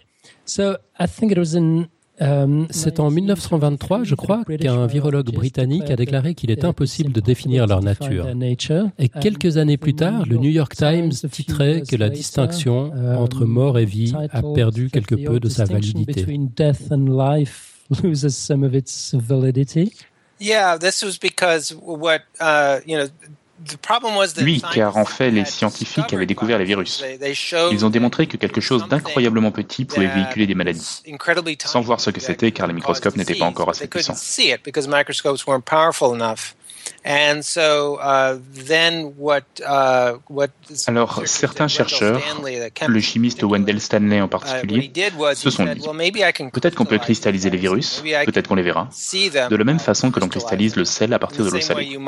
So 0.47 0.77
I 0.99 1.07
think 1.07 1.33
it 1.33 1.39
was 1.39 1.55
in 1.55 1.89
euh, 2.23 2.65
c'est 2.71 3.01
en 3.01 3.11
1923, 3.11 4.05
je 4.05 4.15
crois, 4.15 4.45
qu'un 4.45 4.87
virologue 4.87 5.33
britannique 5.33 5.91
a 5.91 5.97
déclaré 5.97 6.35
qu'il 6.35 6.51
est 6.51 6.65
impossible 6.65 7.13
de 7.13 7.21
définir 7.21 7.67
leur 7.67 7.83
nature. 7.83 8.29
Et 8.99 9.09
quelques 9.09 9.57
années 9.57 9.77
plus 9.77 9.95
tard, 9.95 10.25
le 10.27 10.37
New 10.37 10.51
York 10.51 10.75
Times 10.75 11.13
titrait 11.31 11.83
que 11.89 11.97
la 11.97 12.09
distinction 12.09 12.93
entre 13.19 13.45
mort 13.45 13.79
et 13.79 13.85
vie 13.85 14.15
a 14.31 14.43
perdu 14.55 14.91
quelque 14.91 15.15
peu 15.15 15.41
de 15.41 15.49
sa 15.49 15.65
validité. 15.65 16.25
Yeah, 20.41 20.79
this 20.79 21.03
was 21.03 21.17
because 21.17 21.73
what 21.81 22.23
uh, 22.41 22.81
you 22.85 22.99
know 22.99 23.07
Oui, 24.43 24.63
car 24.73 24.97
en 24.97 25.05
fait, 25.05 25.31
les 25.31 25.45
scientifiques 25.45 26.13
avaient 26.13 26.27
découvert 26.27 26.59
les 26.59 26.65
virus. 26.65 27.03
Ils 27.73 27.85
ont 27.85 27.91
démontré 27.91 28.27
que 28.27 28.37
quelque 28.37 28.61
chose 28.61 28.87
d'incroyablement 28.89 29.51
petit 29.51 29.85
pouvait 29.85 30.07
véhiculer 30.09 30.47
des 30.47 30.55
maladies, 30.55 31.03
sans 31.67 31.81
voir 31.81 32.01
ce 32.01 32.11
que 32.11 32.21
c'était 32.21 32.53
car 32.53 32.67
les 32.67 32.73
microscopes 32.75 33.17
n'étaient 33.17 33.35
pas 33.35 33.47
encore 33.47 33.71
assez 33.71 33.87
puissants. 33.87 34.15
Uh, 37.07 37.43
uh, 39.61 40.17
Alors, 40.87 41.23
certains 41.27 41.69
chercheurs, 41.69 42.23
le 42.87 43.01
chimiste 43.01 43.43
Wendell 43.43 43.79
Stanley 43.79 44.23
en 44.23 44.27
uh, 44.27 44.29
particulier, 44.29 44.91
se 45.35 45.51
sont 45.51 45.65
dit 45.65 45.83
peut-être 46.51 46.75
qu'on 46.75 46.87
peut 46.87 46.97
cristalliser 46.99 47.51
les 47.51 47.59
virus, 47.59 48.03
peut-être 48.25 48.49
qu'on 48.49 48.55
les 48.55 48.63
verra, 48.63 48.89
de 48.91 49.57
la 49.57 49.65
même 49.65 49.81
façon 49.81 50.11
que 50.11 50.19
l'on 50.19 50.29
cristallise 50.29 50.77
le 50.77 50.87
sel 50.87 51.13
à 51.13 51.19
partir 51.19 51.45
de 51.45 51.51
l'eau 51.51 51.61
salée. 51.61 51.99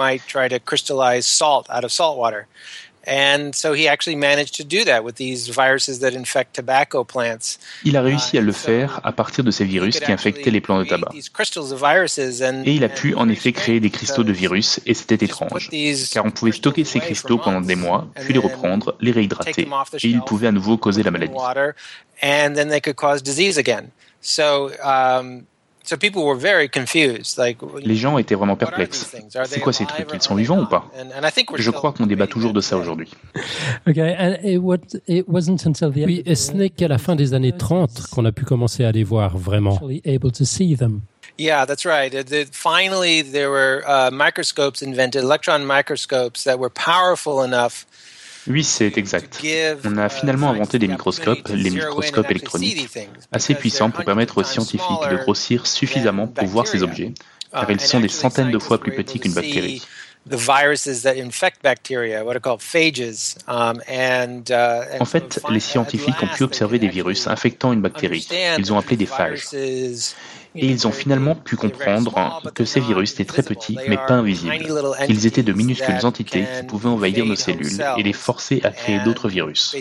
And 3.06 3.52
so 3.52 3.72
he 3.72 3.86
actually 3.88 4.16
managed 4.16 4.56
to 4.56 4.64
do 4.64 4.84
that 4.84 5.04
with 5.04 5.14
these 5.14 5.48
viruses 5.48 6.00
that 6.00 6.12
infect 6.12 6.54
tobacco 6.54 7.04
plants. 7.04 7.58
Il 7.84 7.96
a 7.96 8.02
réussi 8.02 8.36
à 8.36 8.40
le 8.40 8.50
faire 8.52 9.00
à 9.04 9.12
partir 9.12 9.44
de 9.44 9.52
ces 9.52 9.64
virus 9.64 10.00
qui 10.00 10.10
infectaient 10.10 10.50
les 10.50 10.60
plants 10.60 10.80
de 10.80 10.84
tabac. 10.84 11.10
Et 11.14 12.74
il 12.74 12.84
a 12.84 12.88
pu 12.88 13.14
en 13.14 13.28
effet 13.28 13.52
créer 13.52 13.78
des 13.78 13.90
cristaux 13.90 14.24
de 14.24 14.32
virus 14.32 14.80
et 14.86 14.94
c'était 14.94 15.24
étrange, 15.24 15.70
car 16.12 16.24
on 16.24 16.30
pouvait 16.32 16.52
stocker 16.52 16.84
ces 16.84 16.98
cristaux 16.98 17.38
pendant 17.38 17.60
des 17.60 17.76
mois, 17.76 18.08
puis 18.16 18.32
les 18.32 18.40
reprendre, 18.40 18.96
les 19.00 19.12
réhydrater, 19.12 19.68
et 20.02 20.08
ils 20.08 20.22
pouvaient 20.22 20.48
à 20.48 20.52
nouveau 20.52 20.76
causer 20.76 21.02
la 21.02 21.10
maladie. 21.12 21.34
Les 27.84 27.96
gens 27.96 28.18
étaient 28.18 28.34
vraiment 28.34 28.56
perplexes. 28.56 29.14
C'est 29.44 29.60
quoi 29.60 29.72
ces 29.72 29.86
trucs? 29.86 30.08
Ils 30.12 30.22
sont 30.22 30.34
vivants 30.34 30.60
ou 30.60 30.66
pas? 30.66 30.90
Je 31.56 31.70
crois 31.70 31.92
qu'on 31.92 32.06
débat 32.06 32.26
toujours 32.26 32.52
de 32.52 32.60
ça 32.60 32.76
aujourd'hui. 32.76 33.10
Oui, 33.86 33.94
et 36.26 36.34
ce 36.34 36.52
n'est 36.52 36.70
qu'à 36.70 36.88
la 36.88 36.98
fin 36.98 37.16
des 37.16 37.34
années 37.34 37.56
30 37.56 38.08
qu'on 38.10 38.24
a 38.24 38.32
pu 38.32 38.44
commencer 38.44 38.84
à 38.84 38.92
les 38.92 39.04
voir 39.04 39.36
vraiment. 39.36 39.80
Yeah, 41.38 41.66
that's 41.66 41.84
right. 41.84 42.14
Finally, 42.52 43.22
there 43.22 43.50
were 43.50 43.82
uh, 43.86 44.10
microscopes 44.10 44.80
invented, 44.80 45.22
electron 45.22 45.66
microscopes 45.66 46.44
that 46.44 46.58
were 46.58 46.70
powerful 46.70 47.42
enough 47.42 47.84
oui, 48.48 48.64
c'est 48.64 48.96
exact. 48.98 49.42
On 49.84 49.96
a 49.96 50.08
finalement 50.08 50.50
inventé 50.50 50.78
des 50.78 50.88
microscopes, 50.88 51.48
les 51.48 51.70
microscopes 51.70 52.30
électroniques, 52.30 52.88
assez 53.32 53.54
puissants 53.54 53.90
pour 53.90 54.04
permettre 54.04 54.38
aux 54.38 54.44
scientifiques 54.44 55.10
de 55.10 55.16
grossir 55.16 55.66
suffisamment 55.66 56.26
pour 56.26 56.46
voir 56.46 56.66
ces 56.66 56.82
objets, 56.82 57.12
car 57.52 57.70
ils 57.70 57.80
sont 57.80 58.00
des 58.00 58.08
centaines 58.08 58.50
de 58.50 58.58
fois 58.58 58.78
plus 58.78 58.92
petits 58.92 59.20
qu'une 59.20 59.34
bactérie. 59.34 59.82
En 60.28 60.38
fait, 65.04 65.40
les 65.50 65.60
scientifiques 65.60 66.22
ont 66.22 66.26
pu 66.26 66.42
observer 66.42 66.78
des 66.80 66.88
virus 66.88 67.28
infectant 67.28 67.72
une 67.72 67.80
bactérie. 67.80 68.26
Ils 68.58 68.72
ont 68.72 68.78
appelé 68.78 68.96
des 68.96 69.06
phages 69.06 69.44
et 70.56 70.66
ils 70.66 70.86
ont 70.86 70.92
finalement 70.92 71.34
pu 71.34 71.56
comprendre 71.56 72.42
que 72.54 72.64
ces 72.64 72.80
virus 72.80 73.12
étaient 73.12 73.24
très 73.24 73.42
petits 73.42 73.76
mais 73.88 73.96
pas 73.96 74.14
invisibles. 74.14 74.54
Ils 75.08 75.26
étaient 75.26 75.42
de 75.42 75.52
minuscules 75.52 76.04
entités 76.04 76.44
qui 76.44 76.66
pouvaient 76.66 76.88
envahir 76.88 77.24
nos 77.24 77.36
cellules 77.36 77.84
et 77.96 78.02
les 78.02 78.12
forcer 78.12 78.60
à 78.64 78.70
créer 78.70 79.00
d'autres 79.04 79.28
virus. 79.28 79.76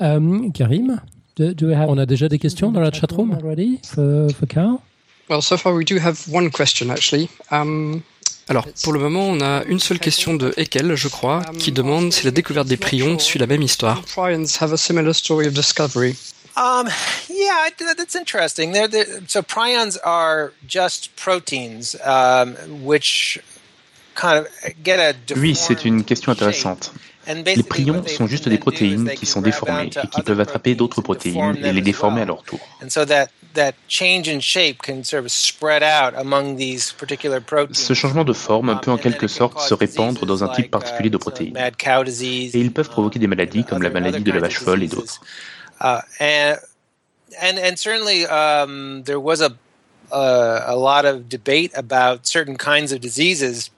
Euh, 0.00 0.50
Karim, 0.54 1.00
on 1.38 1.98
a 1.98 2.06
déjà 2.06 2.28
des 2.28 2.38
questions 2.38 2.72
dans 2.72 2.80
la 2.80 2.92
chatroom 2.92 3.38
Well, 5.30 5.40
so 5.40 5.56
far 5.56 5.72
we 5.72 5.84
do 5.84 5.96
have 5.98 6.18
one 6.30 6.50
question 6.50 6.90
actually. 6.90 7.28
Um, 7.50 8.02
alors, 8.48 8.66
pour 8.82 8.92
le 8.92 8.98
moment, 8.98 9.28
on 9.28 9.40
a 9.40 9.62
une 9.64 9.78
seule 9.78 9.98
question 9.98 10.34
de 10.34 10.52
Ekel, 10.56 10.94
je 10.94 11.08
crois, 11.08 11.42
qui 11.58 11.72
demande 11.72 12.12
si 12.12 12.24
la 12.24 12.32
découverte 12.32 12.66
des 12.66 12.76
prions 12.76 13.18
suit 13.18 13.38
la 13.38 13.46
même 13.46 13.62
histoire. 13.62 14.02
Um, 16.56 16.88
yeah, 17.28 17.68
that's 17.78 18.14
interesting. 18.14 18.72
They're, 18.72 18.88
they're, 18.88 19.06
so 19.26 19.42
prions 19.42 19.96
are 20.04 20.52
just 20.66 21.14
proteins, 21.16 21.96
um, 22.04 22.54
which 22.84 23.38
kind 24.14 24.38
of 24.38 24.48
get 24.82 24.98
a. 24.98 25.14
Oui, 25.38 25.54
c'est 25.54 25.84
une 25.84 26.04
question 26.04 26.32
intéressante. 26.32 26.92
Les 27.26 27.62
prions 27.62 28.04
sont 28.06 28.26
juste 28.26 28.48
des 28.48 28.58
protéines 28.58 29.10
qui 29.10 29.26
sont 29.26 29.40
déformées 29.40 29.90
et 30.02 30.08
qui 30.08 30.22
peuvent 30.22 30.40
attraper 30.40 30.74
d'autres 30.74 31.02
protéines 31.02 31.56
et 31.56 31.72
les 31.72 31.80
déformer 31.80 32.22
à 32.22 32.24
leur 32.24 32.42
tour. 32.42 32.58
Ce 37.72 37.94
changement 37.94 38.24
de 38.24 38.32
forme 38.32 38.80
peut 38.82 38.90
en 38.90 38.98
quelque 38.98 39.28
sorte 39.28 39.60
se 39.60 39.74
répandre 39.74 40.26
dans 40.26 40.42
un 40.42 40.48
type 40.48 40.70
particulier 40.70 41.10
de 41.10 41.16
protéines. 41.16 41.56
Et 41.56 42.50
ils 42.54 42.72
peuvent 42.72 42.88
provoquer 42.88 43.18
des 43.20 43.28
maladies 43.28 43.64
comme 43.64 43.82
la 43.82 43.90
maladie 43.90 44.22
de 44.24 44.32
la 44.32 44.40
vache 44.40 44.58
folle 44.58 44.82
et 44.82 44.88
d'autres. 44.88 45.20
Uh, 45.82 46.00
and 46.20 46.60
and 47.40 47.58
and 47.58 47.78
certainly 47.78 48.24
um, 48.26 49.02
there 49.02 49.18
was 49.18 49.40
a 49.40 49.56
uh, 50.12 50.64
a 50.66 50.76
lot 50.76 51.04
of 51.04 51.28
debate 51.28 51.72
about 51.74 52.26
certain 52.26 52.56
kinds 52.56 52.92
of 52.92 53.00
diseases 53.00 53.70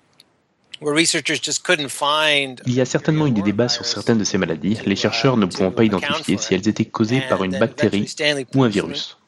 Il 2.66 2.74
y 2.74 2.80
a 2.80 2.84
certainement 2.84 3.26
eu 3.26 3.30
des 3.30 3.42
débats 3.42 3.68
sur 3.68 3.84
certaines 3.86 4.18
de 4.18 4.24
ces 4.24 4.38
maladies, 4.38 4.78
les 4.84 4.96
chercheurs 4.96 5.36
ne 5.36 5.46
pouvant 5.46 5.70
pas 5.70 5.84
identifier 5.84 6.36
si 6.36 6.54
elles 6.54 6.68
étaient 6.68 6.84
causées 6.84 7.22
par 7.28 7.44
une 7.44 7.58
bactérie 7.58 8.06
ou 8.54 8.62
un 8.62 8.68
virus. 8.68 9.18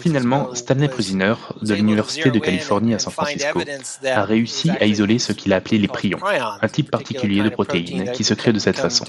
Finalement, 0.00 0.54
Stanley 0.54 0.88
Prusiner, 0.88 1.34
de 1.60 1.74
l'Université 1.74 2.30
de 2.30 2.38
Californie 2.38 2.94
à 2.94 2.98
San 2.98 3.12
Francisco, 3.12 3.60
a 4.04 4.24
réussi 4.24 4.70
à 4.80 4.86
isoler 4.86 5.18
ce 5.18 5.32
qu'il 5.32 5.52
a 5.52 5.56
appelé 5.56 5.78
les 5.78 5.88
prions, 5.88 6.18
un 6.24 6.68
type 6.68 6.90
particulier 6.90 7.42
de 7.42 7.50
protéines 7.50 8.12
qui 8.12 8.24
se 8.24 8.34
crée 8.34 8.52
de 8.52 8.58
cette 8.58 8.78
façon. 8.78 9.04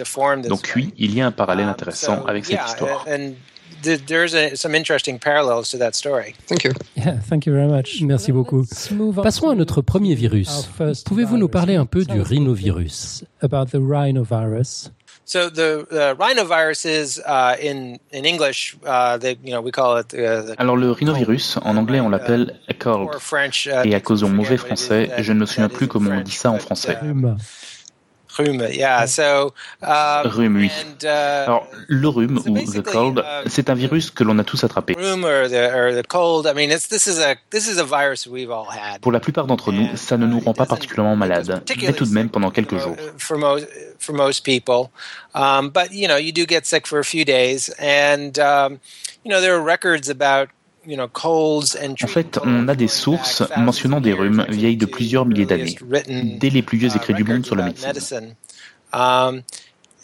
Donc 0.47 0.73
oui, 0.75 0.93
il 0.97 1.15
y 1.15 1.21
a 1.21 1.27
un 1.27 1.31
parallèle 1.31 1.67
intéressant 1.67 2.25
avec 2.25 2.45
cette 2.45 2.65
histoire 2.67 3.05
there's 3.81 4.33
a, 4.33 4.55
some 4.55 4.75
interesting 4.75 5.19
parallels 5.19 5.69
to 5.71 5.77
that 5.77 5.95
story. 5.95 6.35
Thank 6.47 6.63
you. 6.63 6.71
Yeah, 6.95 7.19
thank 7.19 7.45
you 7.45 7.53
very 7.53 7.67
much. 7.67 8.01
Merci 8.01 8.31
beaucoup. 8.31 8.65
Passons 9.23 9.49
à 9.49 9.55
notre 9.55 9.81
premier 9.81 10.15
virus. 10.15 10.67
Pouvez-vous 11.05 11.37
nous 11.37 11.49
parler 11.49 11.75
un 11.75 11.85
peu 11.85 12.03
du 12.03 12.21
rhinovirus? 12.21 13.23
About 13.41 13.67
the 13.71 13.79
rhinovirus. 13.79 14.91
So 15.25 15.49
the 15.49 15.85
uh, 15.91 16.15
rhinoviruses 16.15 17.19
uh, 17.25 17.55
in 17.61 17.99
in 18.11 18.25
English, 18.25 18.75
uh, 18.85 19.17
they, 19.17 19.37
you 19.43 19.51
know, 19.51 19.61
we 19.61 19.71
call 19.71 19.97
it. 19.97 20.13
Uh, 20.13 20.41
the 20.41 20.55
Alors 20.57 20.75
le 20.75 20.91
rhinovirus, 20.91 21.57
en 21.63 21.77
anglais, 21.77 22.01
on 22.01 22.09
l'appelle 22.09 22.59
a 22.67 22.73
cold. 22.73 23.09
Uh, 23.31 23.85
Et 23.85 23.95
à 23.95 24.01
cause 24.01 24.21
de 24.21 24.25
mon 24.25 24.33
mauvais 24.33 24.57
français, 24.57 25.09
je 25.19 25.31
ne 25.31 25.39
me 25.39 25.45
souviens 25.45 25.69
plus 25.69 25.87
comment 25.87 26.11
on 26.11 26.21
dit 26.21 26.31
ça 26.31 26.51
en 26.51 26.59
français. 26.59 26.97
Rhume, 28.37 28.67
yeah. 28.71 29.05
So, 29.07 29.53
um, 29.81 30.27
rhume, 30.31 30.55
oui. 30.57 30.71
And, 30.81 31.03
uh, 31.03 31.43
Alors, 31.47 31.67
le 31.87 32.07
rhume 32.07 32.39
ou 32.47 32.71
the 32.71 32.81
cold, 32.81 33.19
uh, 33.19 33.47
c'est 33.47 33.69
un 33.69 33.75
virus 33.75 34.09
que 34.11 34.23
l'on 34.23 34.37
a 34.39 34.43
tous 34.43 34.63
attrapé. 34.63 34.95
Pour 39.01 39.11
la 39.11 39.19
plupart 39.19 39.47
d'entre 39.47 39.71
nous, 39.71 39.89
ça 39.95 40.17
ne 40.17 40.25
nous 40.25 40.39
rend 40.39 40.53
pas 40.53 40.65
particulièrement 40.65 41.15
malade, 41.15 41.63
mais 41.81 41.93
tout 41.93 42.05
de 42.05 42.13
même 42.13 42.29
pendant 42.29 42.51
quelques 42.51 42.77
jours. 42.77 42.95
For 43.17 43.37
most, 43.37 43.67
for 43.99 44.15
most 44.15 44.45
people, 44.45 44.89
um, 45.35 45.69
but 45.69 45.91
you 45.91 46.07
know, 46.07 46.17
you 46.17 46.31
do 46.31 46.45
get 46.45 46.65
sick 46.65 46.87
for 46.87 46.99
a 46.99 47.03
few 47.03 47.25
days, 47.25 47.69
and 47.79 48.39
um, 48.39 48.79
you 49.23 49.31
know, 49.31 49.41
there 49.41 49.55
are 49.55 49.61
records 49.61 50.09
about 50.09 50.49
en 50.87 52.07
fait, 52.07 52.39
on 52.43 52.67
a 52.67 52.75
des 52.75 52.87
sources 52.87 53.43
mentionnant 53.57 54.01
des 54.01 54.13
rhumes 54.13 54.45
vieilles 54.49 54.77
de 54.77 54.85
plusieurs 54.85 55.25
milliers 55.25 55.45
d'années, 55.45 55.77
dès 56.39 56.49
les 56.49 56.61
plus 56.61 56.77
vieux 56.77 56.89
uh, 56.89 56.95
écrits 56.95 57.13
du 57.13 57.23
monde 57.23 57.45
sur 57.45 57.55
la 57.55 57.65
médecine. 57.65 58.35
Um, 58.93 59.43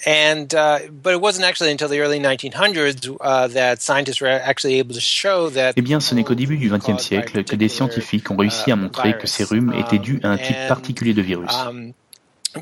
and 0.06 0.54
uh, 0.54 0.88
but 0.90 1.14
it 1.14 1.22
wasn't 1.22 1.44
actually 1.44 1.72
until 1.72 1.90
the 1.90 2.00
early 2.00 2.20
1900s 2.20 3.18
uh, 3.20 3.48
that 3.50 3.82
scientists 3.82 4.22
were 4.22 4.30
actually 4.30 4.80
able 4.80 4.94
to 4.94 5.02
show 5.02 5.50
that. 5.50 5.74
Eh 5.76 5.82
bien, 5.82 6.00
ce 6.00 6.16
n'est 6.16 6.24
qu'au 6.24 6.36
début 6.36 6.58
du 6.58 6.70
XXe 6.70 7.02
siècle 7.02 7.44
que 7.44 7.56
des 7.56 7.68
scientifiques 7.68 8.30
ont 8.32 8.38
réussi 8.38 8.72
à 8.72 8.76
montrer 8.76 9.18
que 9.18 9.28
ces 9.28 9.44
rhumes 9.44 9.74
étaient 9.74 10.00
dus 10.00 10.20
à 10.24 10.30
un 10.30 10.38
type 10.38 10.68
particulier 10.68 11.14
de 11.14 11.22
virus. 11.22 11.52
Um, 11.52 11.94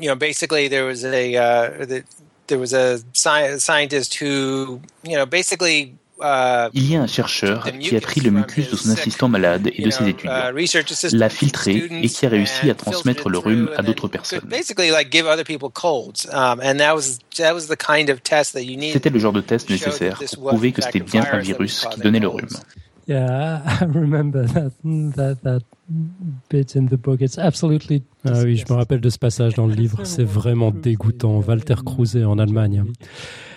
you 0.00 0.08
know, 0.08 0.16
basically, 0.16 0.68
there 0.68 0.84
was 0.84 1.04
a 1.04 1.36
uh, 1.36 2.02
there 2.48 2.58
was 2.58 2.72
a 2.72 2.98
scientist 3.12 4.14
who, 4.20 4.80
you 5.04 5.16
know, 5.16 5.26
basically 5.26 5.94
Il 6.18 6.90
y 6.90 6.96
a 6.96 7.02
un 7.02 7.06
chercheur 7.06 7.66
qui 7.80 7.96
a 7.96 8.00
pris 8.00 8.20
le 8.20 8.30
mucus 8.30 8.70
de 8.70 8.76
son 8.76 8.90
assistant 8.90 9.28
malade 9.28 9.70
et 9.72 9.82
de 9.82 9.90
ses 9.90 10.08
étudiants, 10.08 10.32
uh, 10.50 11.16
l'a 11.16 11.28
filtré 11.28 11.88
et 11.90 12.08
qui 12.08 12.26
a 12.26 12.28
réussi 12.28 12.70
à 12.70 12.74
transmettre 12.74 13.28
le 13.28 13.38
rhume 13.38 13.70
à 13.76 13.82
d'autres 13.82 14.08
personnes. 14.08 14.40
C'était 18.92 19.10
le 19.10 19.18
genre 19.18 19.32
de 19.32 19.40
test 19.40 19.70
nécessaire 19.70 20.22
pour 20.34 20.48
prouver 20.48 20.72
que 20.72 20.82
c'était 20.82 21.00
bien 21.00 21.26
un 21.30 21.38
virus 21.38 21.86
qui 21.90 22.00
donnait 22.00 22.20
le 22.20 22.28
rhume. 22.28 22.48
Yeah, 23.08 23.62
I 23.80 23.84
remember 23.84 24.46
that, 24.46 24.72
that, 25.14 25.36
that 25.44 25.62
bit 26.48 26.74
in 26.74 26.86
the 26.86 26.96
book. 26.96 27.20
It's 27.20 27.38
absolutely. 27.38 28.02
Ah 28.24 28.42
oui, 28.42 28.56
je 28.56 28.64
me 28.68 28.76
rappelle 28.76 29.00
de 29.00 29.10
ce 29.10 29.18
passage 29.18 29.54
dans 29.54 29.68
le 29.68 29.74
livre. 29.74 30.00
C'est 30.02 30.24
vraiment 30.24 30.72
dégoûtant. 30.72 31.40
Walter 31.46 31.76
Kruse 31.84 32.16
en 32.16 32.38
Allemagne. 32.38 32.84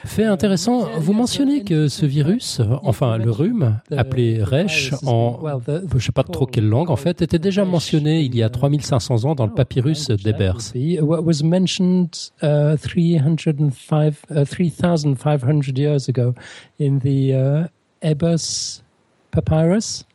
Fait 0.06 0.26
intéressant, 0.26 0.88
vous 1.00 1.14
mentionnez 1.14 1.64
que 1.64 1.88
ce 1.88 2.06
virus, 2.06 2.62
enfin 2.84 3.18
le 3.18 3.32
rhume, 3.32 3.80
appelé 3.92 4.42
Reich 4.42 4.94
en 5.06 5.40
je 5.68 5.96
ne 5.96 6.00
sais 6.00 6.12
pas 6.14 6.24
trop 6.24 6.46
quelle 6.46 6.70
langue 6.70 6.90
en 6.90 6.96
fait, 6.96 7.22
était 7.22 7.40
déjà 7.40 7.66
mentionné 7.66 8.22
il 8.22 8.34
y 8.36 8.44
a 8.44 8.50
3500 8.50 9.26
ans 9.26 9.36
dans 9.36 9.46
le 9.46 9.54
papyrus 9.54 10.10
d'Ebers. 10.10 10.72
What 11.02 11.22
was 11.24 11.44
mentioned 11.44 12.32
uh, 12.42 12.78
305, 12.78 14.14
uh, 14.30 14.46
3500 14.46 15.78
years 15.78 16.08
ago 16.08 16.34
in 16.80 17.00
the 17.00 17.34
uh, 17.34 17.68
Ebers 18.02 18.84
papyrus? 19.32 20.06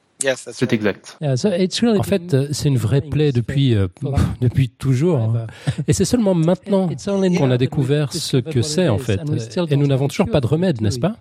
C'est 0.53 0.73
exact. 0.73 1.19
En 1.99 2.03
fait, 2.03 2.33
euh, 2.33 2.49
c'est 2.53 2.69
une 2.69 2.79
vraie 2.79 3.03
plaie 3.03 3.31
depuis, 3.31 3.75
euh, 3.75 3.89
depuis 4.41 4.71
toujours. 4.71 5.37
Et 5.87 5.93
c'est 5.93 6.07
seulement 6.07 6.35
maintenant 6.35 6.89
qu'on 7.37 7.51
a 7.51 7.59
découvert 7.59 8.13
ce 8.13 8.39
que 8.39 8.63
c'est, 8.63 8.89
en 8.89 8.99
fait. 8.99 9.21
Et 9.71 9.77
nous 9.77 9.87
n'avons 9.87 10.09
toujours 10.09 10.31
pas 10.31 10.41
de 10.41 10.47
remède, 10.47 10.81
n'est-ce 10.81 11.01
pas? 11.01 11.17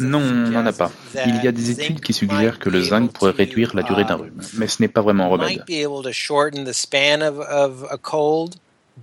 Non, 0.00 0.18
on 0.18 0.50
n'en 0.50 0.66
a 0.66 0.72
pas. 0.72 0.90
Il 1.26 1.44
y 1.44 1.48
a 1.48 1.52
des 1.52 1.70
études 1.70 2.00
qui 2.00 2.12
suggèrent 2.12 2.58
que 2.58 2.70
le 2.70 2.82
zinc 2.82 3.12
pourrait 3.12 3.30
réduire 3.32 3.74
la 3.76 3.82
durée 3.82 4.04
d'un 4.04 4.16
rhume, 4.16 4.40
mais 4.58 4.66
ce 4.66 4.82
n'est 4.82 4.88
pas 4.88 5.00
vraiment 5.02 5.24
un 5.24 5.28
remède. 5.28 5.64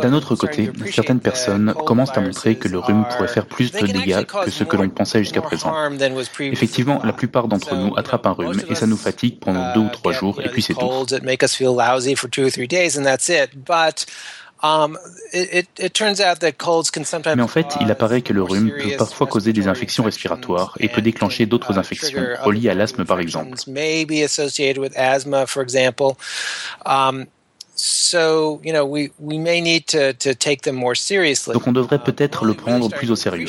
D'un 0.00 0.12
autre 0.14 0.34
côté, 0.36 0.70
certaines 0.90 1.20
personnes 1.20 1.74
commencent 1.86 2.16
à 2.16 2.20
montrer 2.20 2.56
que 2.56 2.66
le 2.68 2.78
rhume 2.78 3.04
pourrait 3.10 3.28
faire 3.28 3.44
plus 3.46 3.70
de 3.70 3.78
dégâts 3.86 4.24
que 4.24 4.50
ce 4.50 4.64
que 4.64 4.76
l'on 4.76 4.88
pensait 4.88 5.18
jusqu'à 5.18 5.42
présent. 5.42 5.70
Effectivement, 6.52 7.00
la 7.04 7.12
plupart 7.12 7.48
d'entre 7.48 7.74
nous 7.74 7.94
attrapent 7.96 8.26
un 8.26 8.32
rhume 8.32 8.62
et 8.70 8.74
ça 8.74 8.86
nous 8.86 8.96
fatigue 8.96 9.38
pendant 9.38 9.74
deux 9.74 9.80
ou 9.80 9.88
trois 9.90 10.12
jours 10.12 10.40
et 10.40 10.48
puis 10.48 10.62
c'est 10.62 10.72
tout. 10.74 10.80
Um, 14.64 14.96
Mais 17.34 17.42
en 17.42 17.48
fait, 17.48 17.66
il 17.80 17.90
apparaît 17.90 18.22
que 18.22 18.32
le 18.32 18.42
rhume 18.44 18.70
peut 18.70 18.96
parfois 18.96 19.26
causer 19.26 19.52
des 19.52 19.66
infections 19.66 20.04
respiratoires 20.04 20.76
et 20.78 20.88
peut 20.88 21.02
déclencher 21.02 21.46
d'autres 21.46 21.78
infections, 21.78 22.22
reliées 22.42 22.68
à 22.68 22.74
l'asthme 22.74 23.04
par 23.04 23.18
exemple. 23.18 23.56
Donc 31.52 31.66
on 31.66 31.72
devrait 31.72 31.98
peut-être 31.98 32.44
le 32.44 32.54
prendre 32.54 32.88
plus 32.90 33.10
au 33.10 33.16
sérieux. 33.16 33.48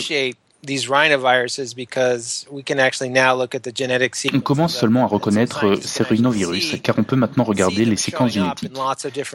On 4.33 4.39
commence 4.39 4.75
seulement 4.75 5.03
à 5.03 5.07
reconnaître 5.07 5.75
ces 5.81 6.03
rhinovirus 6.03 6.77
car 6.81 6.97
on 6.97 7.03
peut 7.03 7.17
maintenant 7.17 7.43
regarder 7.43 7.83
les 7.83 7.97
séquences 7.97 8.31
génétiques. 8.31 8.71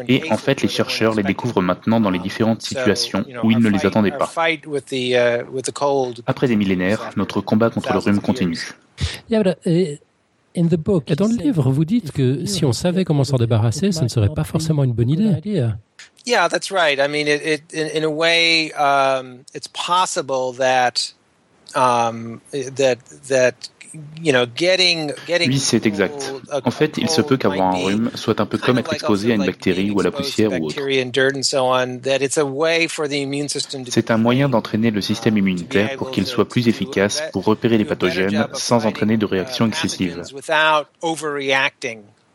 Et 0.08 0.32
en 0.32 0.38
fait, 0.38 0.62
les 0.62 0.68
chercheurs 0.68 1.14
les 1.14 1.23
découvrent 1.23 1.61
maintenant 1.61 2.00
dans 2.00 2.11
les 2.11 2.18
différentes 2.18 2.62
situations 2.62 3.25
où 3.42 3.50
ils 3.50 3.58
ne 3.58 3.68
les 3.68 3.85
attendaient 3.85 4.12
pas. 4.12 4.30
Uh, 4.90 5.11
Après 6.26 6.49
des 6.49 6.56
millénaires, 6.56 7.11
notre 7.16 7.42
combat 7.42 7.68
contre 7.68 7.92
le 7.92 7.99
rhume 7.99 8.20
continue. 8.20 8.70
Uh, 9.30 9.42
dans 10.54 11.28
le 11.28 11.37
livre, 11.37 11.70
vous 11.70 11.85
dites 11.85 12.11
que 12.12 12.47
si 12.47 12.64
on 12.64 12.73
savait 12.73 13.04
comment 13.04 13.25
s'en 13.25 13.37
débarrasser, 13.37 13.92
ce 13.92 14.02
ne 14.02 14.08
serait 14.08 14.32
pas 14.35 14.44
forcément 14.44 14.82
une 14.82 14.92
bonne 14.92 15.11
idée. 15.11 15.68
Yeah, 16.26 16.49
that's 16.49 16.70
right. 16.70 16.99
I 16.99 17.08
mean, 17.08 17.26
it, 17.26 17.40
it, 17.42 17.73
in, 17.73 17.87
in 17.87 18.04
a 18.04 18.11
way, 18.11 18.70
um, 18.72 19.44
it's 19.55 19.68
possible 19.68 20.52
that 20.59 21.14
Um, 21.74 22.40
oui, 24.22 25.59
c'est 25.59 25.87
exact. 25.87 26.33
En 26.64 26.70
fait, 26.70 26.98
il 26.98 27.09
se 27.09 27.22
peut 27.22 27.37
qu'avoir 27.37 27.74
un 27.74 27.85
rhume 27.85 28.11
soit 28.14 28.40
un 28.40 28.46
peu 28.46 28.59
comme 28.59 28.78
être 28.78 28.92
exposé 28.92 29.33
à 29.33 29.35
une 29.35 29.46
bactérie 29.46 29.90
ou 29.90 30.00
à 30.00 30.04
la 30.04 30.11
poussière 30.11 30.50
ou 30.52 30.66
autre. 30.66 30.76
C'est 33.88 34.11
un 34.11 34.16
moyen 34.18 34.48
d'entraîner 34.48 34.90
le 34.90 35.00
système 35.00 35.38
immunitaire 35.38 35.96
pour 35.96 36.11
qu'il 36.11 36.26
soit 36.26 36.48
plus 36.48 36.68
efficace 36.68 37.22
pour 37.33 37.44
repérer 37.44 37.78
les 37.78 37.85
pathogènes 37.85 38.46
sans 38.52 38.87
entraîner 38.87 39.16
de 39.16 39.26
réactions 39.26 39.66
excessives. 39.66 40.22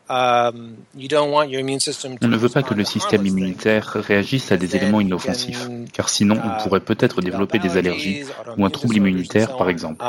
Um, 0.10 0.76
on 0.96 2.28
ne 2.28 2.36
veut 2.36 2.50
pas 2.50 2.62
que 2.62 2.74
le 2.74 2.84
système 2.84 3.26
immunitaire 3.26 3.94
réagisse 3.96 4.52
à 4.52 4.58
des 4.58 4.76
éléments 4.76 5.00
inoffensifs, 5.00 5.70
car 5.94 6.10
sinon 6.10 6.40
on 6.44 6.62
pourrait 6.64 6.82
peut-être 6.82 7.22
développer 7.22 7.60
des 7.60 7.78
allergies 7.78 8.24
ou 8.58 8.66
un 8.66 8.70
trouble 8.70 8.98
immunitaire, 8.98 9.56
par 9.56 9.70
exemple. 9.70 10.04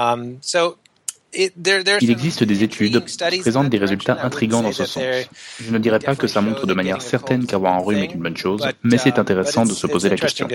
Um, 1.37 1.99
il 2.01 2.11
existe 2.11 2.45
des 2.45 2.63
études 2.63 3.05
qui 3.05 3.39
présentent 3.41 3.71
des 3.71 3.79
résultats 3.79 4.19
intrigants 4.23 4.63
dans 4.63 4.73
ce 4.73 4.85
sens. 4.85 5.03
Je 5.61 5.71
ne 5.71 5.79
dirais 5.79 5.99
pas 5.99 6.15
que 6.15 6.27
ça 6.27 6.41
montre 6.41 6.67
de 6.67 6.75
manière 6.75 7.03
certaine 7.03 7.47
qu'avoir 7.47 7.75
un 7.75 7.79
rhume 7.79 7.99
est 7.99 8.13
une 8.15 8.21
bonne 8.23 8.37
chose, 8.37 8.63
mais 8.83 8.99
c'est 8.99 9.19
intéressant 9.19 9.65
de 9.65 9.73
se 9.73 9.87
poser 9.87 10.09
la 10.11 10.17
question. 10.17 10.47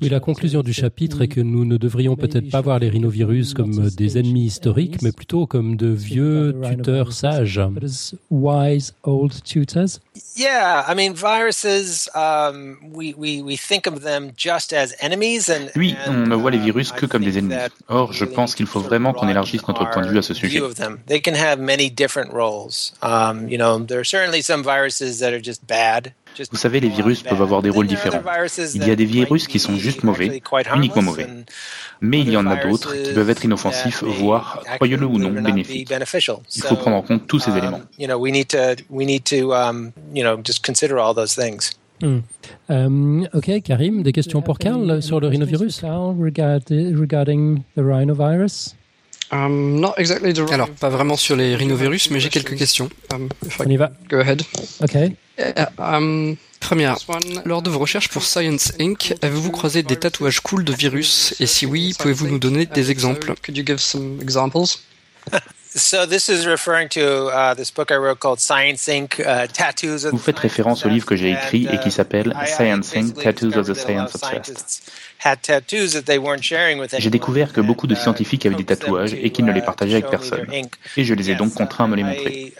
Oui, 0.00 0.08
la 0.08 0.20
conclusion 0.20 0.62
du 0.62 0.72
chapitre 0.72 1.22
est 1.22 1.28
que 1.28 1.40
nous 1.40 1.64
ne 1.64 1.76
devrions 1.76 2.16
peut-être 2.16 2.50
pas 2.50 2.60
voir 2.60 2.78
les 2.78 2.88
rhinovirus 2.88 3.52
comme 3.52 3.88
des 3.90 4.18
ennemis 4.18 4.46
historiques, 4.46 5.02
mais 5.02 5.12
plutôt 5.12 5.46
comme 5.46 5.76
de 5.76 5.88
vieux 5.88 6.56
tuteurs 6.64 7.12
sages. 7.12 7.60
Oui, 15.76 15.94
on 16.06 16.12
ne 16.26 16.34
voit 16.34 16.50
les 16.50 16.58
virus 16.58 16.92
que 16.92 17.04
comme 17.06 17.24
des 17.24 17.38
ennemis. 17.38 17.54
Or, 17.88 18.12
je 18.12 18.24
pense 18.24 18.54
qu'il 18.54 18.66
faut 18.66 18.80
vraiment 18.80 19.12
qu'on 19.12 19.28
élargisse 19.28 19.66
notre 19.68 19.88
point 19.90 20.02
de 20.02 20.08
vue 20.08 20.18
à 20.18 20.22
ce 20.22 20.34
sujet. 20.34 20.60
Vous 26.50 26.56
savez, 26.56 26.80
les 26.80 26.88
virus 26.88 27.22
peuvent 27.22 27.42
avoir 27.42 27.60
des 27.60 27.68
rôles 27.68 27.86
différents. 27.86 28.22
Il 28.74 28.86
y 28.86 28.90
a 28.90 28.96
des 28.96 29.04
virus 29.04 29.46
qui 29.48 29.58
sont 29.58 29.76
juste 29.76 30.02
mauvais, 30.02 30.40
uniquement 30.74 31.02
mauvais. 31.02 31.26
Mais 32.00 32.20
il 32.20 32.30
y 32.30 32.36
en 32.38 32.46
a 32.46 32.56
d'autres 32.56 32.94
qui 32.94 33.12
peuvent 33.12 33.28
être 33.28 33.44
inoffensifs, 33.44 34.02
voire, 34.02 34.62
croyez-le 34.76 35.04
ou 35.06 35.18
non, 35.18 35.30
bénéfiques. 35.30 35.90
Il 36.56 36.62
faut 36.62 36.76
prendre 36.76 36.96
en 36.96 37.02
compte 37.02 37.26
tous 37.26 37.40
ces 37.40 37.54
éléments. 37.58 37.82
Hmm. 42.02 42.18
Euh, 42.70 43.24
ok, 43.32 43.62
Karim, 43.62 44.02
des 44.02 44.12
questions 44.12 44.42
pour 44.42 44.58
Carl 44.58 45.00
sur 45.02 45.20
le 45.20 45.28
rhinovirus? 45.28 45.82
regarding 45.82 47.62
the 47.76 47.80
rhinovirus? 47.80 48.74
Um, 49.30 49.82
Alors, 50.50 50.68
pas 50.70 50.90
vraiment 50.90 51.16
sur 51.16 51.36
les 51.36 51.54
rhinovirus, 51.54 52.10
mais 52.10 52.20
j'ai 52.20 52.28
quelques 52.28 52.56
questions. 52.56 52.90
Um, 53.14 53.28
On 53.60 53.70
y 53.70 53.76
va. 53.76 53.90
Go 54.10 54.18
ahead. 54.18 54.42
Ok. 54.82 54.96
Um, 55.78 56.36
première, 56.60 56.96
lors 57.46 57.62
de 57.62 57.70
vos 57.70 57.78
recherches 57.78 58.08
pour 58.10 58.24
Science 58.24 58.74
Inc., 58.78 59.14
avez-vous 59.22 59.50
croisé 59.50 59.82
des 59.82 59.96
tatouages 59.96 60.40
cool 60.40 60.64
de 60.64 60.72
virus? 60.74 61.34
Et 61.40 61.46
si 61.46 61.64
oui, 61.64 61.94
pouvez-vous 61.98 62.26
nous 62.26 62.38
donner 62.38 62.66
des 62.66 62.90
exemples? 62.90 63.34
Could 63.42 63.56
you 63.56 63.64
give 63.64 63.78
some 63.78 64.18
examples? 64.20 64.78
So 65.74 66.04
this 66.04 66.28
is 66.28 66.46
referring 66.46 66.90
to 66.90 67.28
uh, 67.28 67.54
this 67.54 67.70
book 67.70 67.90
I 67.90 67.96
wrote 67.96 68.20
called 68.20 68.40
Science 68.40 68.88
Inc. 68.88 69.18
Uh, 69.18 69.46
Tattoos. 69.46 70.06
Vous 70.10 70.18
faites 70.18 70.38
référence 70.38 70.84
au 70.84 70.90
livre 70.90 71.06
que 71.06 71.16
j'ai 71.16 71.30
écrit 71.30 71.66
et 71.72 71.78
qui 71.78 71.88
uh, 71.88 71.90
s'appelle 71.90 72.34
Science 72.44 72.94
Inc. 72.94 73.14
Tattoos 73.14 73.56
of 73.56 73.66
the 73.66 73.74
Science 73.74 74.14
Obsessed. 74.14 74.82
J'ai 76.98 77.10
découvert 77.10 77.52
que 77.52 77.60
beaucoup 77.60 77.86
de 77.86 77.94
scientifiques 77.94 78.44
avaient 78.44 78.56
des 78.56 78.64
tatouages 78.64 79.14
et 79.14 79.30
qu'ils 79.30 79.44
ne 79.44 79.52
les 79.52 79.62
partageaient 79.62 79.94
avec 79.94 80.10
personne. 80.10 80.46
Et 80.96 81.04
je 81.04 81.14
les 81.14 81.30
ai 81.30 81.36
donc 81.36 81.54
contraints 81.54 81.84
à 81.84 81.88
me 81.88 81.94
les 81.94 82.02
montrer. 82.02 82.52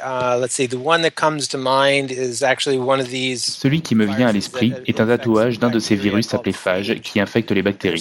Celui 3.37 3.83
qui 3.83 3.95
me 3.97 4.05
vient 4.05 4.29
à 4.29 4.33
l'esprit 4.33 4.75
est 4.87 5.01
un 5.01 5.07
tatouage 5.07 5.59
d'un 5.59 5.71
de 5.71 5.81
ces 5.81 5.97
virus 5.97 6.33
appelés 6.35 6.53
phages 6.53 6.95
qui 7.03 7.19
infectent 7.19 7.51
les 7.51 7.63
bactéries. 7.63 8.01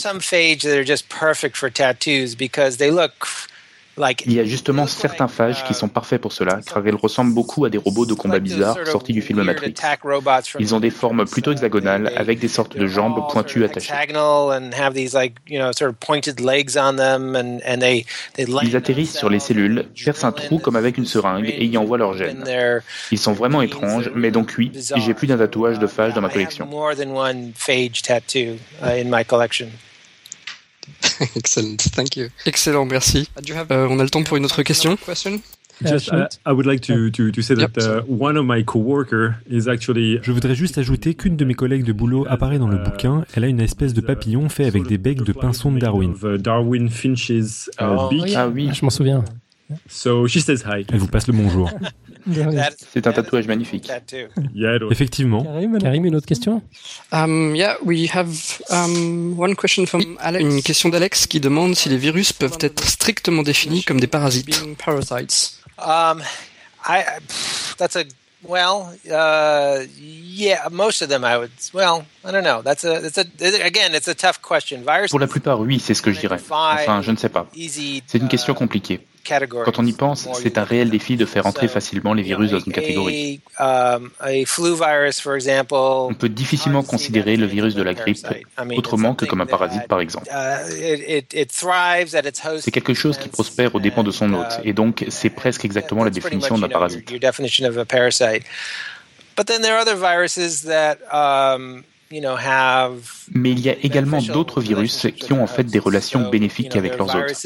Il 4.25 4.33
y 4.33 4.39
a 4.39 4.45
justement 4.45 4.87
certains 4.87 5.27
phages 5.27 5.63
qui 5.65 5.73
sont 5.73 5.87
parfaits 5.87 6.19
pour 6.21 6.31
cela, 6.33 6.59
car 6.65 6.85
ils 6.85 6.95
ressemblent 6.95 7.33
beaucoup 7.33 7.65
à 7.65 7.69
des 7.69 7.77
robots 7.77 8.05
de 8.05 8.13
combat 8.13 8.39
bizarres 8.39 8.77
sortis 8.85 9.13
du 9.13 9.21
film 9.21 9.43
Matrix. 9.43 9.73
Ils 10.59 10.75
ont 10.75 10.79
des 10.79 10.89
formes 10.89 11.25
plutôt 11.25 11.51
hexagonales, 11.51 12.11
avec 12.15 12.39
des 12.39 12.47
sortes 12.47 12.77
de 12.77 12.87
jambes 12.87 13.21
pointues 13.29 13.63
attachées. 13.63 13.93
Ils 18.37 18.75
atterrissent 18.75 19.17
sur 19.17 19.29
les 19.29 19.39
cellules, 19.39 19.85
percent 20.03 20.25
un 20.27 20.31
trou 20.31 20.59
comme 20.59 20.75
avec 20.75 20.97
une 20.97 21.05
seringue 21.05 21.49
et 21.49 21.65
y 21.65 21.77
envoient 21.77 21.97
leur 21.97 22.17
gènes. 22.17 22.43
Ils 23.11 23.17
sont 23.19 23.33
vraiment 23.33 23.61
étranges, 23.61 24.11
mais 24.15 24.31
donc 24.31 24.55
oui, 24.57 24.71
j'ai 24.95 25.13
plus 25.13 25.27
d'un 25.27 25.37
tatouage 25.37 25.79
de 25.79 25.87
phage 25.87 26.13
dans 26.13 26.21
ma 26.21 26.29
collection. 26.29 26.67
Excellent, 31.35 31.77
thank 31.93 32.15
you. 32.15 32.27
Excellent, 32.45 32.85
merci. 32.85 33.29
Euh, 33.37 33.87
on 33.89 33.99
a 33.99 34.03
le 34.03 34.09
temps 34.09 34.23
pour 34.23 34.37
une 34.37 34.45
autre 34.45 34.63
question? 34.63 34.97
Just, 35.83 36.11
uh, 36.11 36.27
I 36.45 36.51
would 36.51 36.67
like 36.67 36.81
to, 36.81 37.09
to, 37.09 37.31
to 37.31 37.41
say 37.41 37.55
that 37.55 37.75
uh, 37.77 38.03
one 38.07 38.37
of 38.37 38.45
my 38.45 38.63
coworker 38.63 39.37
is 39.49 39.67
actually. 39.67 40.19
Je 40.21 40.31
voudrais 40.31 40.53
juste 40.53 40.77
ajouter 40.77 41.15
qu'une 41.15 41.37
de 41.37 41.45
mes 41.45 41.55
collègues 41.55 41.85
de 41.85 41.93
boulot 41.93 42.25
apparaît 42.29 42.59
dans 42.59 42.67
le 42.67 42.77
uh, 42.77 42.83
bouquin. 42.83 43.25
Elle 43.33 43.45
a 43.45 43.47
une 43.47 43.59
espèce 43.59 43.93
de 43.93 44.01
papillon 44.01 44.47
fait 44.49 44.65
avec 44.65 44.85
des 44.85 44.99
becs 44.99 45.23
de 45.23 45.33
pinson 45.33 45.71
de 45.71 45.79
Darwin. 45.79 46.13
Darwin 46.37 46.89
Finch's 46.89 47.71
oh, 47.81 48.09
beak. 48.09 48.33
Ah 48.35 48.47
oui, 48.47 48.69
je 48.73 48.85
m'en 48.85 48.91
souviens. 48.91 49.25
So 49.87 50.27
she 50.27 50.39
says 50.39 50.63
hi. 50.65 50.85
Elle 50.91 50.99
vous 50.99 51.07
passe 51.07 51.27
le 51.27 51.33
bonjour. 51.33 51.71
C'est 52.93 53.07
un 53.07 53.11
tatouage 53.11 53.47
magnifique. 53.47 53.91
Effectivement. 54.91 55.43
Karim, 55.43 56.05
une 56.05 56.15
autre 56.15 56.27
question 56.27 56.61
um, 57.11 57.55
yeah, 57.55 57.75
we 57.83 58.09
have 58.13 58.29
um, 58.69 59.35
one 59.37 59.55
question 59.55 59.85
from 59.85 60.17
Alex. 60.19 60.43
Une 60.43 60.61
question 60.61 60.89
d'Alex 60.89 61.27
qui 61.27 61.39
demande 61.39 61.75
si 61.75 61.89
les 61.89 61.97
virus 61.97 62.33
peuvent 62.33 62.57
être 62.61 62.83
strictement 62.83 63.43
définis 63.43 63.83
comme 63.83 63.99
des 63.99 64.07
parasites. 64.07 64.49
Um, 65.77 66.21
I, 66.87 67.03
that's 67.77 67.95
a 67.95 68.05
well, 68.43 68.93
uh, 69.11 69.83
yeah, 69.99 70.67
most 70.71 71.01
of 71.01 71.09
them 71.09 71.23
I 71.23 71.37
would. 71.37 71.51
Well, 71.73 72.05
I 72.25 72.31
don't 72.31 72.43
know. 72.43 72.61
That's 72.61 72.83
a, 72.83 73.05
it's 73.05 73.17
a, 73.17 73.25
again, 73.63 73.93
it's 73.93 74.07
a 74.07 74.15
tough 74.15 74.41
question. 74.41 74.83
Virus. 74.83 75.11
Pour 75.11 75.19
la 75.19 75.27
plupart, 75.27 75.59
oui, 75.59 75.79
c'est 75.79 75.93
ce 75.93 76.01
que 76.01 76.11
je 76.11 76.19
dirais. 76.19 76.39
Enfin, 76.49 77.01
je 77.01 77.11
ne 77.11 77.17
sais 77.17 77.29
pas. 77.29 77.47
C'est 77.55 78.17
une 78.17 78.27
question 78.27 78.53
compliquée. 78.53 79.05
Quand 79.23 79.79
on 79.79 79.85
y 79.85 79.93
pense, 79.93 80.27
c'est 80.33 80.57
un 80.57 80.63
réel 80.63 80.89
défi 80.89 81.15
de 81.15 81.25
faire 81.25 81.45
entrer 81.45 81.67
facilement 81.67 82.13
les 82.13 82.23
virus 82.23 82.51
dans 82.51 82.59
une 82.59 82.71
catégorie. 82.71 83.41
Um, 83.59 84.11
on 86.09 86.13
peut 86.13 86.29
difficilement 86.29 86.83
considérer 86.83 87.35
le 87.37 87.45
virus 87.45 87.75
de 87.75 87.83
la 87.83 87.93
grippe 87.93 88.25
autrement 88.75 89.15
que 89.15 89.25
comme 89.25 89.41
un 89.41 89.45
parasite, 89.45 89.87
par 89.87 89.99
exemple. 90.01 90.27
Uh, 90.31 91.21
c'est 92.59 92.71
quelque 92.71 92.93
chose 92.93 93.17
qui 93.17 93.29
prospère 93.29 93.75
aux 93.75 93.79
dépens 93.79 94.03
de 94.03 94.11
son 94.11 94.33
hôte, 94.33 94.59
et 94.63 94.73
donc 94.73 95.05
c'est 95.09 95.29
presque 95.29 95.65
exactement 95.65 96.03
la 96.03 96.09
définition 96.09 96.57
d'un 96.57 96.69
parasite. 96.69 97.09
Mais 103.33 103.51
il 103.51 103.59
y 103.59 103.69
a 103.69 103.75
également 103.83 104.21
d'autres 104.21 104.61
virus 104.61 105.07
qui 105.17 105.33
ont 105.33 105.43
en 105.43 105.47
fait 105.47 105.63
des 105.63 105.79
relations 105.79 106.29
bénéfiques 106.29 106.75
avec 106.75 106.97
leurs 106.97 107.15
hôtes 107.15 107.45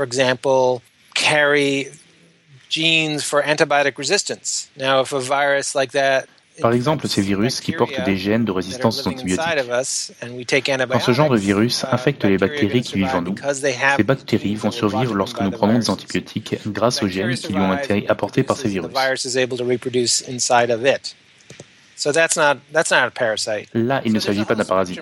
for 0.00 0.06
example, 0.06 0.80
carry 1.14 1.88
genes 2.70 3.22
for 3.22 3.42
antibiotic 3.42 3.98
resistance. 3.98 4.70
Now, 4.74 5.02
if 5.02 5.12
a 5.12 5.20
virus 5.20 5.74
like 5.74 5.92
that 5.92 6.26
par 6.60 6.72
exemple, 6.74 7.08
ces 7.08 7.22
virus 7.22 7.60
qui 7.60 7.72
portent 7.72 8.04
des 8.04 8.18
gènes 8.18 8.44
de 8.44 8.52
résistance 8.52 9.00
aux 9.00 9.08
antibiotiques. 9.08 9.46
Quand 10.90 11.00
ce 11.00 11.12
genre 11.12 11.30
de 11.30 11.38
virus 11.38 11.86
infecte 11.90 12.22
les 12.26 12.36
bactéries 12.36 12.82
qui 12.82 12.96
vivent 12.96 13.14
en 13.14 13.22
nous, 13.22 13.34
ces 13.96 14.02
bactéries 14.02 14.56
vont 14.56 14.70
survivre 14.70 15.14
lorsque 15.14 15.40
nous 15.40 15.50
prenons 15.50 15.78
des 15.78 15.88
antibiotiques 15.88 16.56
grâce 16.66 17.02
aux 17.02 17.08
gènes 17.08 17.34
qui 17.34 17.54
lui 17.54 17.60
ont 17.60 17.78
été 17.78 18.06
apportés 18.10 18.42
par 18.42 18.58
ces 18.58 18.68
virus. 18.68 18.92
Là, 23.74 24.00
il 24.04 24.12
ne 24.12 24.20
s'agit 24.20 24.44
pas 24.44 24.54
d'un 24.54 24.64
parasite. 24.64 25.00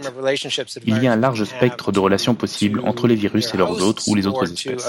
Il 0.86 1.02
y 1.02 1.06
a 1.06 1.12
un 1.12 1.16
large 1.16 1.44
spectre 1.44 1.92
de 1.92 1.98
relations 2.00 2.34
possibles 2.34 2.80
entre 2.84 3.06
les 3.06 3.14
virus 3.14 3.54
et 3.54 3.56
leurs 3.56 3.80
hôtes 3.82 4.02
ou 4.06 4.14
les 4.14 4.26
autres 4.26 4.44
espèces. 4.52 4.84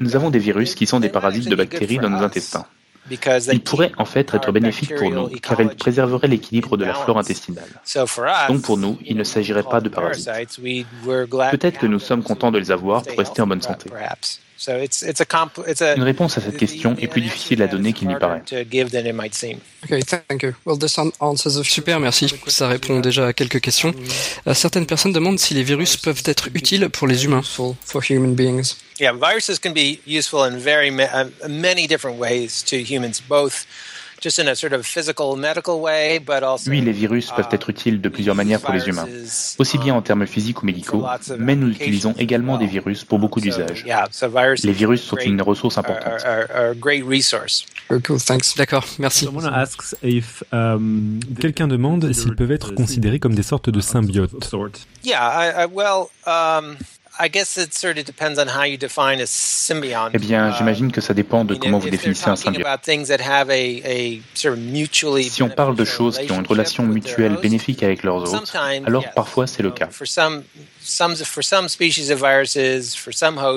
Nous 0.00 0.16
avons 0.16 0.30
des 0.30 0.38
virus 0.38 0.74
qui 0.74 0.86
sont 0.86 1.00
des 1.00 1.08
parasites 1.08 1.48
de 1.48 1.54
bactéries 1.56 1.98
dans 1.98 2.10
nos 2.10 2.22
intestins. 2.22 2.66
Ils 3.10 3.62
pourraient 3.62 3.92
en 3.96 4.04
fait 4.04 4.32
être 4.34 4.52
bénéfiques 4.52 4.94
pour 4.94 5.10
nous, 5.10 5.28
car 5.40 5.60
ils 5.60 5.70
préserveraient 5.70 6.28
l'équilibre 6.28 6.76
de 6.76 6.84
la 6.84 6.94
flore 6.94 7.18
intestinale. 7.18 7.68
Donc 8.48 8.62
pour 8.62 8.76
nous, 8.76 8.98
il 9.04 9.16
ne 9.16 9.24
s'agirait 9.24 9.62
pas 9.64 9.80
de 9.80 9.88
parasites. 9.88 10.30
Peut-être 11.50 11.78
que 11.78 11.86
nous 11.86 11.98
sommes 11.98 12.22
contents 12.22 12.52
de 12.52 12.58
les 12.58 12.70
avoir 12.70 13.02
pour 13.02 13.18
rester 13.18 13.42
en 13.42 13.46
bonne 13.46 13.62
santé. 13.62 13.90
Une 14.68 16.02
réponse 16.02 16.38
à 16.38 16.40
cette 16.40 16.56
question 16.56 16.96
est 16.98 17.06
plus 17.06 17.22
difficile 17.22 17.62
à 17.62 17.66
donner 17.66 17.92
qu'il 17.92 18.08
n'y 18.08 18.16
paraît. 18.16 18.42
Super, 21.62 22.00
merci. 22.00 22.34
Ça 22.46 22.68
répond 22.68 23.00
déjà 23.00 23.28
à 23.28 23.32
quelques 23.32 23.60
questions. 23.60 23.94
Euh, 24.46 24.54
certaines 24.54 24.86
personnes 24.86 25.12
demandent 25.12 25.38
si 25.38 25.54
les 25.54 25.62
virus 25.62 25.96
peuvent 25.96 26.22
être 26.26 26.48
utiles 26.54 26.88
pour 26.90 27.06
les 27.06 27.24
humains. 27.24 27.42
Yeah, 29.00 29.14
viruses 29.14 29.58
can 29.58 29.72
be 29.72 29.98
useful 30.06 30.42
in 30.42 30.58
very 30.58 30.90
uh, 30.90 31.24
many 31.48 31.86
different 31.86 32.18
ways 32.18 32.62
to 32.66 32.76
humans, 32.76 33.22
both 33.26 33.66
oui, 36.66 36.80
les 36.80 36.92
virus 36.92 37.30
peuvent 37.30 37.48
être 37.50 37.70
utiles 37.70 38.00
de 38.00 38.08
plusieurs 38.08 38.34
manières 38.34 38.60
pour 38.60 38.72
les 38.74 38.86
humains, 38.88 39.06
aussi 39.58 39.78
bien 39.78 39.94
en 39.94 40.02
termes 40.02 40.26
physiques 40.26 40.62
ou 40.62 40.66
médicaux, 40.66 41.04
mais 41.38 41.56
nous 41.56 41.70
utilisons 41.70 42.14
également 42.18 42.58
des 42.58 42.66
virus 42.66 43.04
pour 43.04 43.18
beaucoup 43.18 43.40
d'usages. 43.40 43.84
Les 44.64 44.72
virus 44.72 45.02
sont 45.02 45.16
une 45.16 45.42
ressource 45.42 45.78
importante. 45.78 46.24
D'accord, 48.56 48.84
merci. 48.98 49.28
Um, 50.52 51.20
quelqu'un 51.40 51.68
demande 51.68 52.12
s'ils 52.12 52.34
peuvent 52.36 52.52
être 52.52 52.74
considérés 52.74 53.18
comme 53.18 53.34
des 53.34 53.42
sortes 53.42 53.70
de 53.70 53.80
symbiotes. 53.80 54.50
Eh 60.14 60.18
bien, 60.18 60.52
j'imagine 60.56 60.90
que 60.90 61.00
ça 61.02 61.12
dépend 61.12 61.44
de 61.44 61.54
comment 61.54 61.78
vous 61.78 61.90
définissez 61.90 62.28
un 62.28 62.36
symbiote. 62.36 62.62
Si 65.30 65.42
on 65.42 65.50
parle 65.50 65.76
de 65.76 65.84
choses 65.84 66.18
qui 66.18 66.32
ont 66.32 66.36
une 66.40 66.46
relation 66.46 66.82
mutuelle 66.84 67.36
bénéfique 67.36 67.82
avec 67.82 68.02
leurs 68.02 68.22
hôtes, 68.34 68.52
alors 68.86 69.04
parfois 69.14 69.46
c'est 69.46 69.62
le 69.62 69.70
cas. 69.70 69.88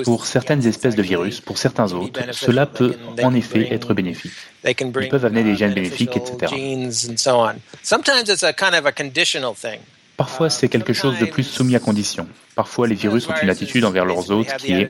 Pour 0.04 0.26
certaines 0.26 0.65
espèces 0.67 0.95
de 0.95 1.02
virus, 1.02 1.39
pour 1.39 1.58
certains 1.58 1.91
hôtes, 1.93 2.19
cela 2.34 2.65
peut 2.65 2.95
en 3.23 3.34
effet 3.34 3.73
être 3.73 3.93
bénéfique. 3.93 4.34
Ils 5.06 5.10
peuvent 5.10 5.26
amener 5.26 5.43
des 5.43 5.56
gènes 5.56 5.73
bénéfiques, 5.73 6.15
etc. 6.17 6.54
Parfois, 10.24 10.50
c'est 10.50 10.70
quelque 10.70 10.94
chose 10.94 11.20
de 11.20 11.26
plus 11.26 11.44
soumis 11.44 11.76
à 11.76 11.80
condition. 11.80 12.26
Parfois, 12.56 12.88
les 12.88 12.96
virus 12.96 13.28
ont 13.28 13.34
une 13.42 13.50
attitude 13.50 13.84
envers 13.84 14.06
leurs 14.06 14.32
hôtes 14.32 14.56
qui 14.58 14.72
est 14.72 14.90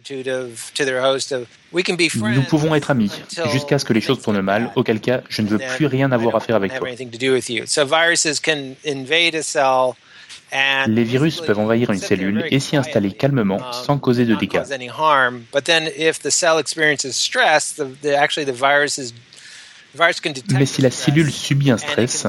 Nous 2.35 2.43
pouvons 2.43 2.75
être 2.75 2.91
amis 2.91 3.11
jusqu'à 3.51 3.79
ce 3.79 3.85
que 3.85 3.93
les 3.93 4.01
choses 4.01 4.21
tournent 4.21 4.41
mal, 4.41 4.71
auquel 4.75 4.99
cas 4.99 5.21
je 5.29 5.41
ne 5.41 5.47
veux 5.47 5.57
plus 5.75 5.87
rien 5.87 6.11
avoir 6.11 6.35
à 6.35 6.39
faire 6.39 6.55
avec 6.55 6.77
toi. 6.77 6.87
Les 10.85 11.03
virus 11.03 11.41
peuvent 11.41 11.57
envahir 11.57 11.89
une 11.89 11.99
cellule 11.99 12.45
et 12.51 12.59
s'y 12.59 12.77
installer 12.77 13.11
calmement 13.11 13.59
sans 13.71 13.97
causer 13.97 14.25
de 14.25 14.35
dégâts. 14.35 14.61
Mais 20.53 20.65
si 20.65 20.81
la 20.81 20.89
cellule 20.89 21.31
subit 21.31 21.71
un 21.71 21.77
stress, 21.77 22.25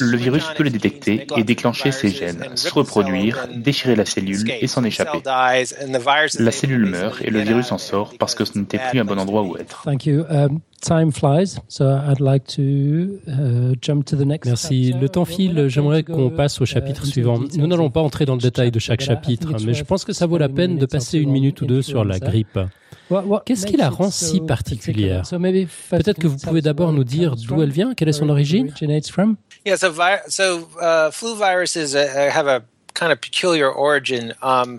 le 0.00 0.16
virus 0.16 0.44
peut 0.56 0.64
le 0.64 0.70
détecter 0.70 1.26
et 1.36 1.44
déclencher 1.44 1.92
ses 1.92 2.10
gènes, 2.10 2.44
se 2.54 2.72
reproduire, 2.72 3.48
déchirer 3.56 3.96
la 3.96 4.04
cellule 4.04 4.50
et 4.60 4.66
s'en 4.66 4.84
échapper. 4.84 5.18
La 6.38 6.50
cellule 6.50 6.86
meurt 6.86 7.22
et 7.22 7.30
le 7.30 7.40
virus 7.40 7.72
en 7.72 7.78
sort 7.78 8.14
parce 8.18 8.34
que 8.34 8.44
ce 8.44 8.58
n'était 8.58 8.78
plus 8.90 9.00
un 9.00 9.04
bon 9.04 9.18
endroit 9.18 9.42
où 9.42 9.56
être. 9.56 9.84
Merci. 14.44 14.92
Le 15.00 15.08
temps 15.08 15.24
file. 15.24 15.68
J'aimerais 15.68 16.02
qu'on 16.02 16.28
passe 16.30 16.60
au 16.60 16.66
chapitre 16.66 17.06
suivant. 17.06 17.38
Nous 17.56 17.66
n'allons 17.66 17.90
pas 17.90 18.02
entrer 18.02 18.26
dans 18.26 18.34
le 18.34 18.40
détail 18.40 18.70
de 18.70 18.78
chaque 18.78 19.00
chapitre, 19.00 19.48
mais 19.64 19.72
je 19.72 19.84
pense 19.84 20.04
que 20.04 20.12
ça 20.12 20.26
vaut 20.26 20.36
la 20.38 20.50
peine 20.50 20.76
de 20.76 20.86
passer 20.86 21.18
une 21.18 21.30
minute 21.30 21.60
ou 21.62 21.66
deux 21.66 21.80
sur 21.82 22.04
la 22.04 22.18
grippe. 22.18 22.58
Qu'est-ce 23.44 23.66
qui 23.66 23.76
la 23.76 23.90
rend 23.90 24.10
si 24.10 24.40
particulière 24.40 25.22
Peut-être 25.90 26.18
que 26.18 26.26
vous 26.26 26.38
pouvez 26.38 26.62
d'abord 26.62 26.92
nous 26.92 27.04
dire 27.04 27.36
d'où 27.36 27.62
elle 27.62 27.70
vient, 27.70 27.94
quelle 27.94 28.08
est 28.08 28.12
son 28.12 28.28
origine 28.28 28.72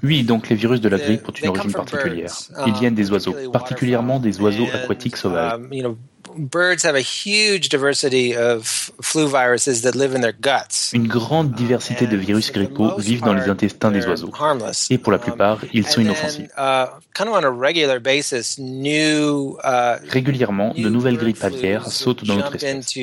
oui, 0.04 0.24
donc 0.24 0.50
les 0.50 0.56
virus 0.56 0.80
de 0.80 0.88
la 0.88 0.98
grippe 0.98 1.28
ont 1.28 1.34
une 1.34 1.50
origine 1.50 1.72
particulière. 1.74 2.34
Ils 2.66 2.74
viennent 2.74 2.96
des 2.96 3.12
oiseaux, 3.12 3.36
particulièrement 3.52 4.20
des 4.20 4.40
oiseaux 4.40 4.68
aquatiques 4.74 5.18
sauvages. 5.18 5.60
Une 10.94 11.08
grande 11.08 11.54
diversité 11.54 12.08
de 12.08 12.18
virus 12.18 12.52
grippaux 12.52 12.98
vivent 12.98 13.22
dans 13.22 13.34
les 13.34 13.50
intestins 13.50 13.92
des 13.92 14.06
oiseaux. 14.06 14.32
Et 14.90 14.98
pour 14.98 15.12
la 15.12 15.18
plupart, 15.18 15.60
ils 15.74 15.88
sont 15.88 16.02
inoffensifs. 16.02 16.50
Régulièrement, 20.10 20.74
de 20.76 20.90
nouvelles 20.90 21.18
grippes 21.18 21.44
aviaires 21.44 21.88
sautent 21.90 22.26
dans 22.26 22.36
notre 22.36 22.56
espèce. 22.56 22.96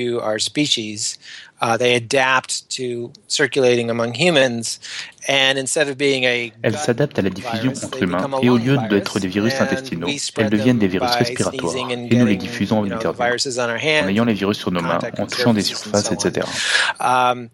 Uh, 1.62 1.77
they 1.77 1.94
adapt 1.94 2.68
to 2.68 3.12
circulating 3.29 3.88
among 3.88 4.14
humans. 4.14 4.81
And 5.29 5.57
instead 5.57 5.88
of 5.88 5.96
being 5.96 6.25
a 6.25 6.53
elles 6.64 6.77
s'adaptent 6.77 7.20
à 7.20 7.22
la 7.22 7.31
diffusion 7.31 7.72
entre 7.85 8.03
humains 8.03 8.29
et 8.42 8.51
au 8.51 8.57
lieu 8.57 8.77
d'être 8.90 9.20
des 9.20 9.29
virus 9.29 9.61
intestinaux, 9.61 10.09
elles 10.37 10.51
deviennent 10.51 10.81
des 10.81 10.88
virus 10.88 11.12
respiratoires 11.12 11.77
et 11.77 12.16
nous 12.16 12.27
les 12.27 12.35
diffusons 12.35 12.81
en 12.81 12.90
intervalles, 12.90 13.37
en 13.57 14.09
ayant 14.09 14.25
les 14.25 14.35
virus 14.35 14.59
sur 14.59 14.72
nos 14.72 14.81
mains, 14.81 14.98
en 15.18 15.27
touchant 15.27 15.55
des 15.55 15.62
surfaces, 15.62 16.11
etc. 16.11 16.44
Um, 16.98 17.48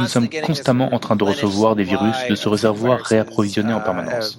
nous 0.00 0.06
sommes 0.06 0.28
constamment 0.44 0.92
en 0.92 0.98
train 0.98 1.16
de 1.16 1.24
recevoir 1.24 1.74
des 1.74 1.84
virus 1.84 2.16
de 2.28 2.34
ce 2.34 2.48
réservoir 2.50 3.00
réapprovisionné 3.00 3.72
en 3.72 3.80
permanence. 3.80 4.38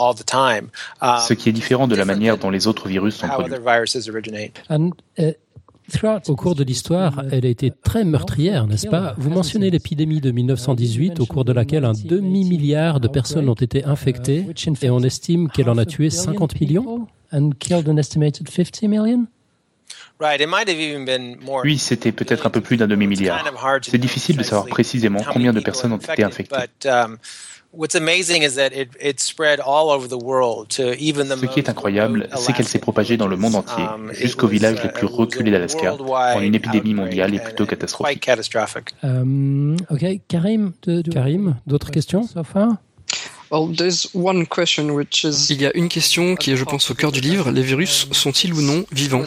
Uh, 0.00 1.18
ce 1.26 1.34
qui 1.34 1.48
est 1.48 1.52
différent 1.52 1.88
de 1.88 1.96
la 1.96 2.04
manière 2.04 2.38
dont 2.38 2.50
les 2.50 2.68
autres 2.68 2.86
virus 2.86 3.16
sont 3.16 3.26
produits. 3.26 3.56
Au 6.28 6.36
cours 6.36 6.54
de 6.54 6.64
l'histoire, 6.64 7.22
elle 7.30 7.46
a 7.46 7.48
été 7.48 7.70
très 7.70 8.04
meurtrière, 8.04 8.66
n'est-ce 8.66 8.88
pas? 8.88 9.14
Vous 9.16 9.30
mentionnez 9.30 9.70
l'épidémie 9.70 10.20
de 10.20 10.30
1918, 10.30 11.20
au 11.20 11.26
cours 11.26 11.44
de 11.44 11.52
laquelle 11.52 11.84
un 11.84 11.92
demi-milliard 11.92 13.00
de 13.00 13.08
personnes 13.08 13.48
ont 13.48 13.54
été 13.54 13.84
infectées, 13.84 14.46
et 14.82 14.90
on 14.90 15.00
estime 15.00 15.48
qu'elle 15.48 15.70
en 15.70 15.78
a 15.78 15.86
tué 15.86 16.10
50 16.10 16.60
millions 16.60 17.06
oui, 21.62 21.78
c'était 21.78 22.12
peut-être 22.12 22.46
un 22.46 22.50
peu 22.50 22.60
plus 22.60 22.76
d'un 22.76 22.88
demi-milliard. 22.88 23.44
C'est 23.82 23.98
difficile 23.98 24.36
de 24.36 24.42
savoir 24.42 24.66
précisément 24.66 25.20
combien 25.32 25.52
de 25.52 25.60
personnes 25.60 25.92
ont 25.92 25.98
été 25.98 26.24
infectées. 26.24 26.56
Ce 31.48 31.52
qui 31.52 31.60
est 31.60 31.68
incroyable, 31.68 32.28
c'est 32.36 32.52
qu'elle 32.54 32.66
s'est 32.66 32.78
propagée 32.78 33.16
dans 33.16 33.26
le 33.26 33.36
monde 33.36 33.56
entier, 33.56 33.84
um, 33.84 34.10
jusqu'aux 34.14 34.46
villages 34.46 34.82
les 34.82 34.90
plus 34.90 35.06
uh, 35.06 35.10
reculés 35.10 35.50
d'Alaska, 35.50 35.94
en 35.94 36.40
une 36.40 36.54
épidémie 36.54 36.94
mondiale 36.94 37.34
et 37.34 37.40
plutôt 37.40 37.66
catastrophique. 37.66 38.20
Euh, 39.04 39.76
ok, 39.90 40.04
Karim, 40.28 40.72
Karim, 41.12 41.56
d'autres 41.66 41.90
questions? 41.90 42.26
Il 45.50 45.60
y 45.60 45.66
a 45.66 45.74
une 45.74 45.88
question 45.88 46.36
qui 46.36 46.52
est, 46.52 46.56
je 46.56 46.64
pense, 46.64 46.90
au 46.90 46.94
cœur 46.94 47.12
du 47.12 47.20
livre. 47.20 47.50
Les 47.50 47.62
virus 47.62 48.08
sont-ils 48.12 48.52
ou 48.52 48.60
non 48.60 48.84
vivants? 48.92 49.22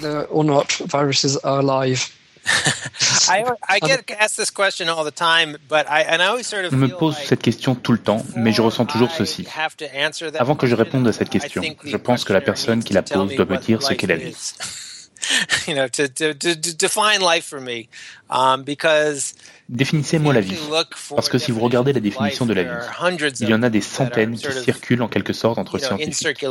Je 6.69 6.75
me 6.75 6.87
pose 6.87 7.15
cette 7.17 7.41
question 7.41 7.75
tout 7.75 7.91
le 7.91 7.97
temps, 7.99 8.25
mais 8.35 8.51
je 8.51 8.61
ressens 8.61 8.85
toujours 8.85 9.11
ceci. 9.11 9.47
Avant 10.39 10.55
que 10.55 10.67
je 10.67 10.75
réponde 10.75 11.07
à 11.07 11.13
cette 11.13 11.29
question, 11.29 11.61
je 11.83 11.97
pense 11.97 12.23
que 12.23 12.33
la 12.33 12.41
personne 12.41 12.83
qui 12.83 12.93
la 12.93 13.03
pose 13.03 13.35
doit 13.35 13.45
me 13.45 13.57
dire 13.57 13.81
ce 13.83 13.93
qu'est 13.93 14.07
la 14.07 14.15
vie. 14.15 14.35
Définissez-moi 19.69 20.33
la 20.33 20.41
vie. 20.41 20.57
Parce 21.15 21.29
que 21.29 21.37
si 21.37 21.51
vous 21.51 21.59
regardez 21.59 21.93
la 21.93 21.99
définition 21.99 22.45
de 22.47 22.53
la 22.53 22.63
vie, 22.63 22.69
il 23.39 23.49
y 23.49 23.53
en 23.53 23.61
a 23.63 23.69
des 23.69 23.81
centaines 23.81 24.35
qui 24.35 24.51
circulent 24.51 25.03
en 25.03 25.07
quelque 25.07 25.31
sorte 25.33 25.59
entre 25.59 25.77
scientifiques. 25.77 26.43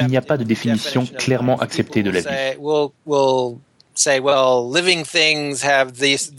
Il 0.00 0.06
n'y 0.08 0.16
a 0.16 0.22
pas 0.22 0.36
de 0.36 0.44
définition 0.44 1.06
clairement 1.06 1.58
acceptée 1.58 2.02
de 2.02 2.10
la 2.10 2.20
vie. 2.20 2.58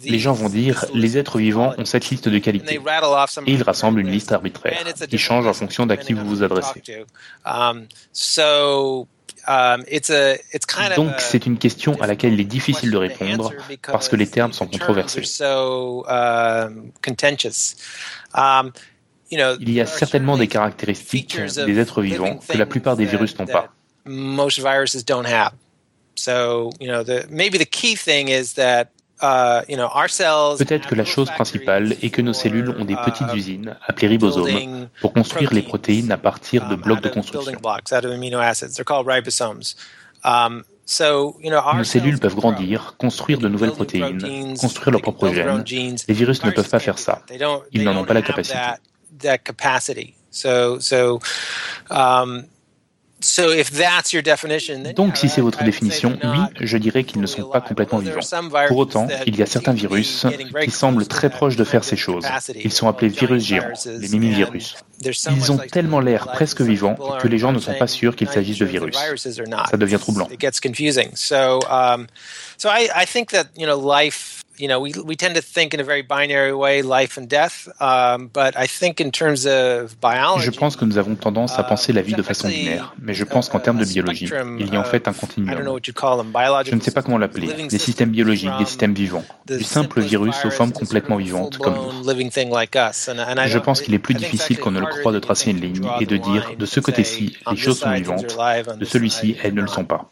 Les 0.06 0.20
gens 0.20 0.34
vont 0.34 0.50
dire 0.50 0.86
les 0.94 1.18
êtres 1.18 1.38
vivants 1.38 1.74
ont 1.78 1.86
cette 1.86 2.10
liste 2.10 2.28
de 2.28 2.40
qualités 2.40 2.76
et 2.76 3.52
ils 3.52 3.64
rassemblent 3.64 4.00
une 4.00 4.12
liste 4.12 4.32
arbitraire 4.32 4.84
qui 5.10 5.18
change 5.18 5.48
en 5.48 5.54
fonction 5.54 5.86
d'à 5.86 5.98
qui 5.98 6.14
vous 6.14 6.26
vous 6.26 6.44
adressez. 6.44 6.82
Um, 7.46 7.88
um, 9.48 9.84
Donc 10.96 11.14
c'est 11.20 11.46
une 11.46 11.58
question 11.58 12.02
à 12.02 12.08
laquelle 12.08 12.34
il 12.34 12.42
est 12.42 12.44
difficile 12.44 12.92
de 12.92 12.98
répondre 12.98 13.54
parce 13.84 14.10
que 14.10 14.16
les 14.16 14.28
termes 14.28 14.54
sont 14.54 14.68
controversés. 14.68 15.24
Il 19.32 19.72
y 19.72 19.82
a 19.82 19.86
certainement 19.86 20.38
des 20.38 20.48
caractéristiques 20.48 21.40
des 21.40 21.80
êtres 21.80 22.02
vivants 22.02 22.40
que 22.48 22.58
la 22.58 22.66
plupart 22.66 22.96
des 22.96 23.06
virus 23.06 23.38
n'ont 23.40 23.48
pas. 23.48 23.70
Peut-être 30.58 30.88
que 30.88 30.96
la 30.96 31.06
chose 31.06 31.30
principale 31.30 31.96
est 32.02 32.10
que 32.10 32.22
nos 32.22 32.34
cellules 32.34 32.70
ont 32.70 32.86
des 32.86 32.96
petites 32.98 33.32
uh, 33.34 33.38
usines, 33.38 33.78
appelées 33.88 34.08
ribosomes, 34.10 34.90
pour 35.02 35.14
construire 35.14 35.54
les 35.54 35.62
protéines 35.62 36.12
à 36.12 36.18
partir 36.18 36.68
de 36.68 36.76
blocs 36.76 37.02
de 37.02 37.10
construction. 37.10 37.52
Nos 41.76 41.84
cellules 41.84 42.20
peuvent 42.20 42.36
grandir, 42.36 42.96
construire 42.98 43.40
de 43.40 43.48
nouvelles 43.48 43.72
protéines, 43.72 44.56
construire 44.60 44.92
leurs 44.92 45.02
propres 45.02 45.30
gènes. 45.34 45.64
Les 46.08 46.14
virus 46.14 46.44
ne 46.44 46.52
peuvent 46.52 46.70
pas 46.70 46.80
faire 46.80 47.00
ça. 47.00 47.22
Ils 47.72 47.84
n'en 47.84 47.98
ont 47.98 48.06
pas 48.06 48.14
la 48.14 48.22
capacité. 48.22 48.58
That 49.20 49.40
capacity. 49.40 50.16
So, 50.32 50.80
so 50.80 51.20
um, 51.90 52.46
Donc, 54.96 55.18
si 55.18 55.30
c'est 55.30 55.42
votre 55.42 55.64
définition, 55.64 56.18
oui, 56.24 56.40
je 56.60 56.78
dirais 56.78 57.04
qu'ils 57.04 57.22
ne 57.22 57.26
sont 57.26 57.44
pas 57.50 57.62
complètement 57.62 58.00
vivants. 58.00 58.20
Pour 58.68 58.78
autant, 58.78 59.08
il 59.26 59.36
y 59.36 59.42
a 59.42 59.46
certains 59.46 59.74
virus 59.74 60.26
qui 60.64 60.72
semblent 60.72 61.08
très 61.08 61.30
proches 61.30 61.56
de 61.56 61.64
faire 61.64 61.84
ces 61.84 61.96
choses. 61.96 62.26
Ils 62.64 62.72
sont 62.72 62.88
appelés 62.88 63.10
virus 63.10 63.44
géants, 63.44 63.74
les 63.86 64.10
mimivirus. 64.10 64.76
Ils 65.04 65.52
ont 65.52 65.58
tellement 65.58 66.00
l'air 66.02 66.28
presque 66.28 66.62
vivants 66.62 66.96
que 67.20 67.28
les 67.28 67.38
gens 67.38 67.52
ne 67.52 67.60
sont 67.60 67.74
pas 67.74 67.88
sûrs 67.88 68.16
qu'il 68.16 68.30
s'agisse 68.30 68.60
de 68.60 68.66
virus. 68.66 68.96
Ça 68.96 69.78
devient 69.78 70.00
troublant. 70.00 70.28
You 74.60 74.68
know, 74.68 74.80
we 74.80 74.94
we 75.06 75.16
tend 75.16 75.36
to 75.36 75.42
think 75.42 75.74
in 75.74 75.80
a 75.80 75.84
very 75.84 76.02
binary 76.02 76.54
way, 76.54 76.82
life 76.82 77.18
and 77.18 77.28
death. 77.28 77.68
Um, 77.80 78.30
but 78.34 78.56
I 78.58 78.68
think 78.68 79.00
in 79.00 79.12
terms 79.12 79.46
of 79.46 80.00
biology, 80.02 80.46
je 80.46 80.52
pense 80.52 80.76
que 80.76 80.86
nous 80.86 80.98
avons 80.98 81.16
tendance 81.16 81.58
à 81.60 81.64
penser 81.64 81.94
la 81.94 82.02
vie 82.02 82.14
de 82.14 82.22
façon 82.22 82.48
binaire, 82.48 82.94
mais 83.02 83.14
je 83.14 83.24
pense 83.24 83.50
qu'en 83.50 83.60
termes 83.60 83.80
de 83.80 83.86
biologie, 83.86 84.30
il 84.60 84.74
y 84.74 84.76
a 84.76 84.80
en 84.80 84.84
fait 84.84 85.08
un 85.08 85.14
continuum. 85.14 85.56
Je 85.56 86.76
ne 86.76 86.82
sais 86.82 86.92
pas 86.92 87.02
comment 87.02 87.18
l'appeler. 87.18 87.68
Des 87.70 87.78
systèmes 87.78 88.10
biologiques, 88.10 88.58
des 88.58 88.66
systèmes 88.66 88.94
vivants, 88.94 89.24
du 89.48 89.64
simple 89.64 90.02
virus 90.02 90.36
aux 90.46 90.52
formes 90.52 90.72
complètement 90.72 91.18
vivantes 91.18 91.58
comme 91.58 91.76
nous. 91.76 92.04
Je 93.48 93.60
pense 93.60 93.82
qu'il 93.82 93.94
est 93.94 94.00
plus 94.00 94.16
difficile 94.16 94.60
qu'on 94.60 94.72
ne 94.72 94.80
le 94.80 94.88
croit 94.88 95.12
de 95.12 95.20
tracer 95.20 95.52
une 95.52 95.60
ligne 95.62 95.88
et 96.00 96.06
de 96.06 96.18
dire 96.18 96.52
de 96.58 96.66
ce 96.66 96.80
côté-ci 96.80 97.38
les 97.50 97.58
choses 97.58 97.80
sont 97.80 97.92
vivantes, 97.92 98.38
de 98.80 98.86
celui-ci 98.86 99.36
elles 99.44 99.54
ne 99.54 99.62
le 99.62 99.68
sont 99.68 99.86
pas. 99.86 100.10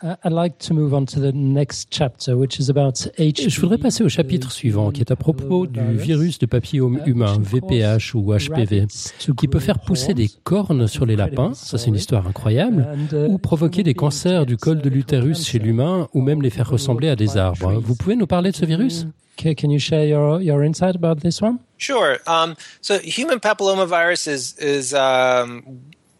Je 3.43 3.59
voudrais 3.59 3.77
passer 3.77 4.03
au 4.03 4.09
chapitre 4.09 4.32
suivant, 4.49 4.91
qui 4.91 5.01
est 5.01 5.11
à 5.11 5.15
propos 5.15 5.67
du 5.67 5.97
virus 5.97 6.39
de 6.39 6.45
papillome 6.45 6.99
humain, 7.05 7.37
VPH 7.39 8.15
ou 8.15 8.33
HPV, 8.33 8.87
qui 9.37 9.47
peut 9.47 9.59
faire 9.59 9.79
pousser 9.79 10.13
des 10.13 10.29
cornes 10.43 10.87
sur 10.87 11.05
les 11.05 11.15
lapins, 11.15 11.53
ça 11.53 11.77
c'est 11.77 11.87
une 11.87 11.95
histoire 11.95 12.27
incroyable, 12.27 12.87
ou 13.13 13.37
provoquer 13.37 13.83
des 13.83 13.93
cancers 13.93 14.45
du 14.45 14.57
col 14.57 14.81
de 14.81 14.89
l'utérus 14.89 15.45
chez 15.45 15.59
l'humain, 15.59 16.07
ou 16.13 16.21
même 16.21 16.41
les 16.41 16.49
faire 16.49 16.69
ressembler 16.69 17.09
à 17.09 17.15
des 17.15 17.37
arbres. 17.37 17.73
Vous 17.79 17.95
pouvez 17.95 18.15
nous 18.15 18.27
parler 18.27 18.51
de 18.51 18.55
ce 18.55 18.65
virus? 18.65 19.05
Can 19.35 19.69
you 19.71 19.79
share 19.79 20.05
your, 20.05 20.41
your 20.41 20.63
insight 20.63 20.95
about 20.95 21.21
this 21.21 21.41
one? 21.41 21.57
Sure. 21.77 22.19
Um, 22.27 22.55
so 22.81 22.99
human 22.99 23.39
papillomavirus 23.39 24.27
is 24.27 24.55
is 24.59 24.93
um, 24.93 25.63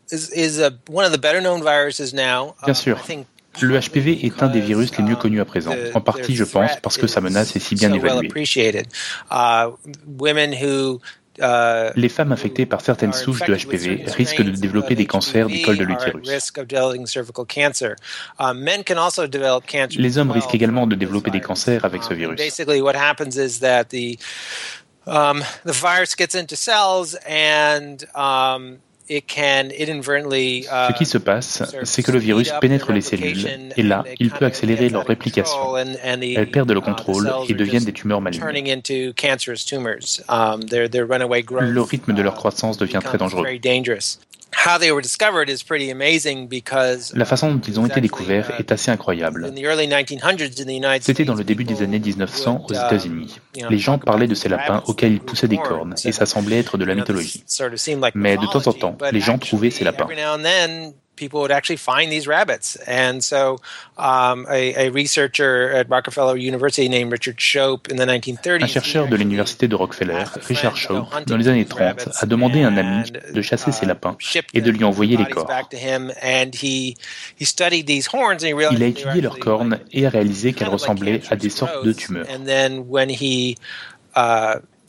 is, 0.10 0.30
is 0.32 0.60
a, 0.60 0.71
one 0.88 1.06
of 1.06 1.12
the 1.12 1.19
better 1.19 1.39
known 1.39 1.62
viruses 1.62 2.13
now. 2.13 2.56
Bien 2.65 2.73
sûr. 2.73 2.97
Le 3.62 3.80
HPV 3.80 4.26
est 4.26 4.42
un 4.44 4.48
des 4.48 4.62
virus 4.62 4.98
les 4.98 5.04
mieux 5.04 5.16
connus 5.16 5.39
à 5.42 5.46
présent, 5.46 5.74
en 5.94 6.02
partie, 6.02 6.36
je 6.36 6.44
pense, 6.44 6.72
parce 6.82 6.98
que 6.98 7.08
sa 7.08 7.22
menace 7.22 7.56
est 7.56 7.60
si 7.60 7.76
bien 7.76 7.94
évaluée. 7.94 8.28
Les 11.96 12.10
femmes 12.10 12.32
infectées 12.32 12.66
par 12.66 12.82
certaines 12.82 13.13
souches 13.13 13.44
de 13.44 13.56
HPV 13.56 14.06
risquent 14.08 14.44
de 14.44 14.52
développer 14.52 14.96
des 14.96 15.06
cancers 15.06 15.48
du 15.48 15.62
col 15.62 15.78
de 15.78 15.84
l'utérus. 15.84 16.28
Les 19.98 20.18
hommes 20.18 20.32
risquent 20.32 20.54
également 20.56 20.86
de 20.88 20.96
développer 20.96 21.32
des 21.32 21.42
cancers 21.42 21.86
avec 21.86 22.04
ce 22.04 22.13
virus. 22.13 22.38
Ce 30.89 30.94
qui 30.98 31.06
se 31.06 31.18
passe, 31.18 31.63
c'est 31.84 32.04
que 32.04 32.12
le 32.12 32.20
virus 32.20 32.52
pénètre 32.62 32.92
les 32.92 33.02
cellules 33.02 33.48
et 33.76 33.84
là, 33.84 34.04
il 34.20 34.30
peut 34.32 34.46
accélérer 34.46 34.89
leur 34.89 35.06
réplication. 35.06 35.58
Elles 35.78 36.50
perdent 36.52 36.72
le 36.72 36.82
contrôle 36.82 37.32
et 37.50 37.54
deviennent 37.54 37.84
des 37.86 37.94
tumeurs 37.94 38.22
malignes. 38.22 38.42
Le 41.62 41.82
rythme 41.82 42.13
de 42.13 42.22
leur 42.22 42.36
croissance 42.36 42.78
devient 42.78 43.00
très 43.04 43.18
dangereux. 43.18 43.46
La 47.16 47.26
façon 47.26 47.52
dont 47.54 47.60
ils 47.68 47.80
ont 47.80 47.86
été 47.88 48.00
découverts 48.02 48.52
est 48.60 48.72
assez 48.72 48.92
incroyable. 48.92 49.52
C'était 51.02 51.26
dans 51.26 51.34
le 51.36 51.44
début 51.44 51.63
des 51.63 51.82
années 51.82 52.00
1900 52.00 52.66
aux 52.70 52.74
États-Unis. 52.74 53.39
Les 53.70 53.78
gens 53.78 53.98
parlaient 53.98 54.28
de 54.28 54.36
ces 54.36 54.50
lapins 54.50 54.84
auxquels 54.88 55.13
ils 55.13 55.20
poussaient 55.20 55.48
des 55.48 55.58
cornes 55.58 55.96
et 56.06 56.12
ça 56.12 56.26
semblait 56.26 56.60
être 56.60 56.78
de 56.78 56.86
la 56.86 56.96
mythologie. 56.96 57.44
Mais 58.16 58.38
de 58.38 58.46
temps 58.48 58.68
en 58.68 58.74
temps, 58.74 58.98
les 59.12 59.20
gens 59.20 59.38
trouvaient 59.38 59.70
ces 59.72 59.84
lapins 59.84 60.08
people 61.15 61.41
would 61.41 61.52
actually 61.52 61.78
find 61.78 62.12
these 62.12 62.28
rabbits. 62.28 62.76
And 62.88 63.23
so, 63.23 63.58
um, 63.97 64.45
a, 64.49 64.88
a, 64.88 64.89
researcher 64.89 65.71
at 65.71 65.89
Rockefeller 65.89 66.38
University 66.38 66.89
named 66.89 67.12
Richard 67.12 67.39
Shope 67.39 67.89
in 67.89 67.97
the 67.97 68.06
1930s. 68.06 68.63
Un 68.63 68.67
chercheur 68.67 69.08
de 69.08 69.15
l'université 69.15 69.67
de 69.67 69.76
Rockefeller, 69.76 70.23
Richard 70.47 70.78
Shope, 70.78 71.08
dans 71.28 71.38
les 71.38 71.47
années 71.47 71.65
30, 71.65 72.10
a 72.19 72.26
demandé 72.26 72.63
à 72.63 72.67
un 72.67 72.78
ami 72.78 73.12
de 73.12 73.41
chasser 73.41 73.71
ces 73.71 73.86
lapins 73.86 74.17
et 74.54 74.62
de 74.62 74.71
lui 74.71 74.84
envoyer 74.84 75.17
les 75.17 75.26
corps. 75.26 75.47
Il 78.71 78.84
a 78.84 78.88
étudié 78.88 79.21
leurs 79.21 79.39
cornes 79.39 79.80
et 79.91 80.06
a 80.06 80.10
réalisé 80.10 80.54
qu'elles 80.54 80.69
ressemblaient 80.69 81.21
à 81.30 81.36
des 81.36 81.49
sortes 81.49 81.86
de 81.86 81.93
tumeurs. 81.93 82.26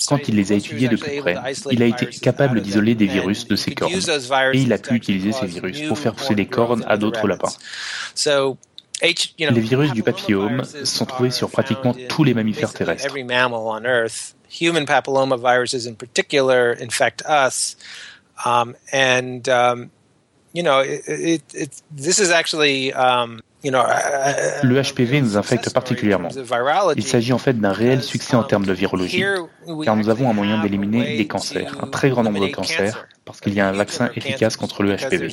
Quand 0.09 0.29
il 0.29 0.37
les 0.37 0.53
a 0.53 0.57
étudiés 0.57 0.89
de 0.89 0.97
plus 0.97 1.21
près, 1.21 1.37
il 1.71 1.83
a 1.83 1.87
été 1.87 2.07
capable 2.07 2.61
d'isoler 2.61 2.95
des 2.95 3.07
virus 3.07 3.47
de 3.47 3.57
ces 3.57 3.75
cornes. 3.75 3.93
Et 3.93 4.59
il 4.59 4.73
a 4.73 4.79
pu 4.79 4.95
utiliser 4.95 5.33
ces 5.33 5.47
virus 5.47 5.83
pour 5.83 5.99
faire 5.99 6.15
pousser 6.15 6.35
des 6.35 6.47
cornes 6.47 6.85
à 6.87 6.97
d'autres 6.97 7.29
lapins. 7.29 7.53
Les 9.03 9.61
virus 9.61 9.93
du 9.93 10.03
papillome 10.03 10.63
sont 10.85 11.07
trouvés 11.07 11.31
sur 11.31 11.51
pratiquement 11.51 11.95
tous 12.09 12.25
les 12.25 12.35
mammifères 12.35 12.73
terrestres. 12.73 13.15
Human 14.61 14.87
papillomaviruses 14.87 15.89
in 15.89 15.95
particular 15.95 16.77
infect 16.81 17.25
us. 17.27 17.77
Um, 18.45 18.77
and, 18.93 19.49
um, 19.49 19.91
you 20.53 20.63
know, 20.63 20.85
this 20.85 22.21
is 22.21 22.31
actually 22.31 22.93
um, 22.93 23.41
le 23.71 24.83
HPV 24.83 25.21
nous 25.21 25.37
infecte 25.37 25.73
particulièrement. 25.73 26.29
Il 26.97 27.05
s'agit 27.05 27.33
en 27.33 27.39
fait 27.39 27.59
d'un 27.59 27.73
réel 27.73 28.03
succès 28.03 28.37
en 28.37 28.45
termes 28.45 28.67
de 28.67 28.73
virologie, 28.73 29.25
car 29.85 29.97
nous 29.97 30.09
avons 30.09 30.29
un 30.29 30.33
moyen 30.33 30.63
d'éliminer 30.63 31.17
des 31.17 31.27
cancers, 31.27 31.77
un 31.83 31.87
très 31.87 32.11
grand 32.11 32.23
nombre 32.23 32.47
de 32.47 32.53
cancers, 32.53 33.07
parce 33.25 33.41
qu'il 33.41 33.55
y 33.55 33.61
a 33.61 33.69
un 33.69 33.73
vaccin 33.73 34.11
efficace 34.17 34.57
contre 34.57 34.83
le 34.83 34.97
HPV. 34.97 35.29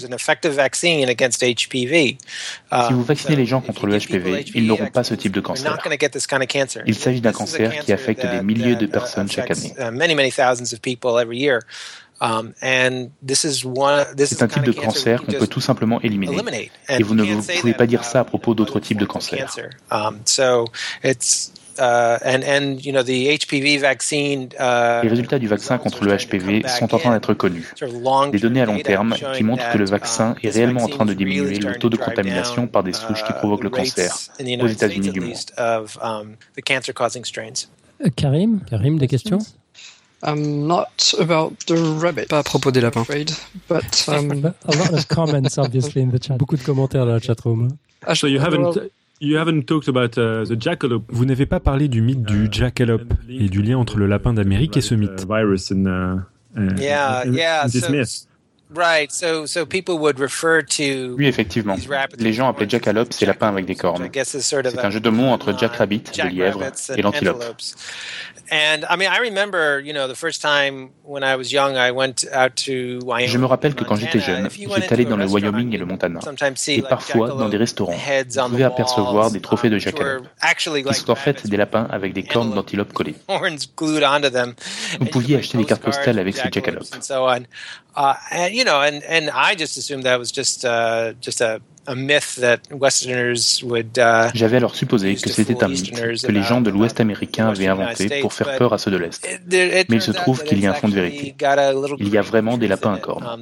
Si 2.88 2.94
vous 2.94 3.04
vaccinez 3.04 3.36
les 3.36 3.46
gens 3.46 3.60
contre 3.62 3.86
le 3.86 3.98
HPV, 3.98 4.46
ils 4.56 4.66
n'auront 4.66 4.88
pas 4.88 5.04
ce 5.04 5.14
type 5.14 5.34
de 5.34 5.42
cancer. 5.42 5.78
Il 6.86 6.96
s'agit 6.96 7.22
d'un 7.22 7.34
cancer 7.34 7.80
qui 7.84 7.92
affecte 7.92 8.26
des 8.26 8.42
milliers 8.42 8.76
de 8.76 8.86
personnes 8.86 9.30
chaque 9.30 9.52
année. 9.52 9.74
Um, 12.22 12.54
c'est 12.62 14.44
un 14.44 14.48
type 14.48 14.64
de 14.64 14.72
cancer 14.72 15.24
qu'on 15.24 15.32
peut 15.32 15.48
tout 15.48 15.60
simplement 15.60 16.00
éliminer. 16.02 16.70
Et 16.88 17.02
vous 17.02 17.16
ne 17.16 17.26
pouvez 17.60 17.74
pas 17.74 17.88
dire 17.88 18.04
ça 18.04 18.20
à 18.20 18.24
propos 18.24 18.54
d'autres 18.54 18.80
types 18.80 19.00
de 19.00 19.06
cancers. 19.06 19.58
Les 25.02 25.10
résultats 25.10 25.40
du 25.40 25.48
vaccin 25.48 25.80
contre 25.80 26.04
le 26.04 26.16
HPV 26.16 26.68
sont 26.68 26.94
en 26.94 27.00
train 27.00 27.14
d'être 27.14 27.34
connus. 27.34 27.74
Des 28.32 28.40
données 28.40 28.62
à 28.62 28.66
long 28.66 28.80
terme 28.80 29.16
qui 29.36 29.44
montrent 29.44 29.72
que 29.72 29.80
le 29.80 29.86
vaccin 29.86 30.36
est 30.44 30.50
réellement 30.50 30.84
en 30.84 30.90
train 30.90 31.06
de 31.06 31.14
diminuer 31.14 31.58
le 31.58 31.76
taux 31.80 31.90
de 31.90 31.98
contamination 31.98 32.68
par 32.68 32.84
des 32.84 32.94
souches 32.94 33.24
qui 33.24 33.34
provoquent 33.34 33.64
le 33.64 33.72
cancer 33.72 34.16
aux 34.40 34.68
États-Unis 34.68 35.10
du 35.10 35.22
monde. 35.22 35.38
Um, 35.58 36.36
euh, 38.04 38.10
Karim, 38.16 38.62
Karim, 38.70 38.98
des 38.98 39.08
questions? 39.08 39.40
Um, 40.24 40.68
not 40.68 41.14
about 41.20 41.66
the 41.66 42.00
rabbit. 42.00 42.28
Pas 42.28 42.40
à 42.40 42.44
propos 42.44 42.72
des 42.72 42.82
lapins. 42.82 43.06
But, 43.68 44.08
um... 44.08 44.54
a 44.68 44.76
lot 44.76 44.94
of 44.94 45.08
comments, 45.08 45.58
obviously, 45.58 46.02
in 46.02 46.12
the 46.12 46.22
chat. 46.22 46.38
Beaucoup 46.38 46.58
de 46.58 46.64
commentaires 46.64 47.06
dans 47.06 47.14
la 47.14 47.20
chatroom. 47.20 47.70
Ah, 48.06 48.16
so 48.16 48.28
you 48.28 48.40
haven't, 48.40 48.80
you 49.20 49.38
haven't 49.38 49.66
talked 49.66 49.88
about 49.88 50.18
uh, 50.18 50.46
the 50.46 50.60
jackalope. 50.60 51.06
Vous 51.10 51.26
n'avez 51.26 51.46
pas 51.46 51.60
parlé 51.60 51.88
du 51.88 52.02
mythe 52.02 52.24
du 52.24 52.48
jackalope 52.52 53.14
et 53.30 53.50
du 53.50 53.62
lien 53.62 53.78
entre 53.78 53.98
le 53.98 54.08
lapin 54.08 54.34
d'Amérique 54.34 54.78
et 54.78 54.82
ce 54.82 54.96
mythe. 54.96 55.26
Virus 55.28 55.72
in, 55.72 55.86
uh, 55.86 56.60
uh, 56.60 56.80
yeah, 56.80 57.26
yeah. 57.26 57.68
So. 57.68 58.28
Right, 58.74 59.12
so, 59.12 59.46
so 59.46 59.66
people 59.66 60.00
would 60.00 60.18
refer 60.18 60.62
to 60.62 61.16
oui, 61.18 61.28
effectivement. 61.28 61.76
Les 62.18 62.32
gens 62.32 62.48
appelaient 62.48 62.70
jackalope 62.70 63.12
ces 63.12 63.26
lapins 63.26 63.50
avec 63.50 63.66
des 63.66 63.76
cornes. 63.76 64.10
C'est 64.24 64.64
un 64.80 64.90
jeu 64.90 65.02
de 65.02 65.10
mots 65.10 65.28
entre 65.28 65.58
jackrabbit, 65.58 66.04
le 66.18 66.30
lièvre, 66.30 66.64
et 66.96 67.02
l'antilope. 67.02 67.44
Je 73.28 73.38
me 73.38 73.46
rappelle 73.46 73.76
que 73.76 73.84
quand 73.86 73.96
j'étais 73.96 74.20
jeune, 74.20 74.50
j'étais 74.82 74.94
allé 74.94 75.06
dans 75.06 75.16
le 75.18 75.26
Wyoming 75.26 75.74
et 75.74 75.78
le 75.78 75.86
Montana, 75.86 76.20
et 76.78 76.82
parfois 76.90 77.28
dans 77.30 77.50
des 77.50 77.58
restaurants, 77.58 77.94
vous 77.94 78.50
pouvez 78.50 78.64
apercevoir 78.66 79.32
des 79.32 79.40
trophées 79.42 79.70
de 79.70 79.78
jackalope, 79.78 80.24
qui 80.92 81.00
sont 81.00 81.12
en 81.12 81.16
fait 81.16 81.48
des 81.48 81.58
lapins 81.58 81.88
avec 81.92 82.14
des 82.14 82.24
cornes 82.24 82.54
d'antilope 82.54 82.92
collées. 82.94 83.16
Vous 85.00 85.06
pouviez 85.06 85.38
acheter 85.38 85.58
des 85.58 85.66
cartes 85.66 85.82
postales 85.84 86.20
avec 86.20 86.36
ces 86.36 86.50
jackalopes. 86.52 86.84
Uh, 91.88 91.94
uh, 91.94 92.58
j'avais 94.34 94.58
alors 94.58 94.76
supposé 94.76 95.16
que 95.16 95.30
c'était 95.30 95.64
un 95.64 95.68
mythe 95.68 95.92
que 95.92 96.32
les 96.32 96.44
gens 96.44 96.62
de 96.62 96.70
l'Ouest 96.70 97.00
américain 97.00 97.50
avaient 97.50 97.68
inventé 97.68 98.22
pour 98.22 98.34
faire 98.34 98.56
peur 98.58 98.74
à 98.74 98.78
ceux 98.78 98.92
de 98.92 98.98
l'Est. 98.98 99.28
Mais 99.90 99.96
il 99.98 100.02
se 100.02 100.12
trouve 100.12 100.44
qu'il 100.44 100.60
y 100.60 100.68
a 100.68 100.72
un 100.72 100.76
fond 100.76 100.90
de 100.90 100.94
vérité. 100.94 101.36
Il 102.00 102.10
y 102.10 102.18
a 102.18 102.22
vraiment 102.22 102.58
des 102.58 102.68
lapins 102.68 102.94
à 102.94 103.00
cornes. 103.00 103.26
Um, 103.26 103.42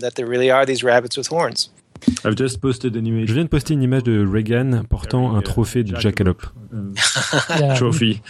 Je 2.23 3.34
viens 3.34 3.43
de 3.43 3.49
poster 3.49 3.73
une 3.73 3.84
image 3.84 4.04
de 4.04 4.25
Reagan 4.25 4.84
portant 4.89 5.36
un 5.36 5.41
trophée 5.41 5.84
de 5.84 5.99
jackalope. 5.99 6.45
Trophy. 7.75 8.21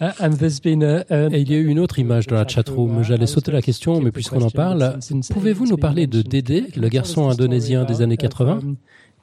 Ah, 0.00 0.14
et 0.20 1.40
il 1.40 1.50
y 1.50 1.54
a 1.54 1.58
eu 1.58 1.66
une 1.66 1.78
autre 1.78 1.98
image 1.98 2.26
dans 2.26 2.36
la 2.36 2.46
chatroom. 2.46 3.02
J'allais 3.02 3.26
sauter 3.26 3.52
la 3.52 3.62
question, 3.62 4.00
mais 4.00 4.10
puisqu'on 4.10 4.42
en 4.42 4.50
parle, 4.50 4.98
pouvez-vous 5.30 5.66
nous 5.66 5.76
parler 5.76 6.06
de 6.06 6.22
Dede, 6.22 6.74
le 6.76 6.88
garçon 6.88 7.28
indonésien 7.28 7.84
des 7.84 8.02
années 8.02 8.16
80 8.16 8.60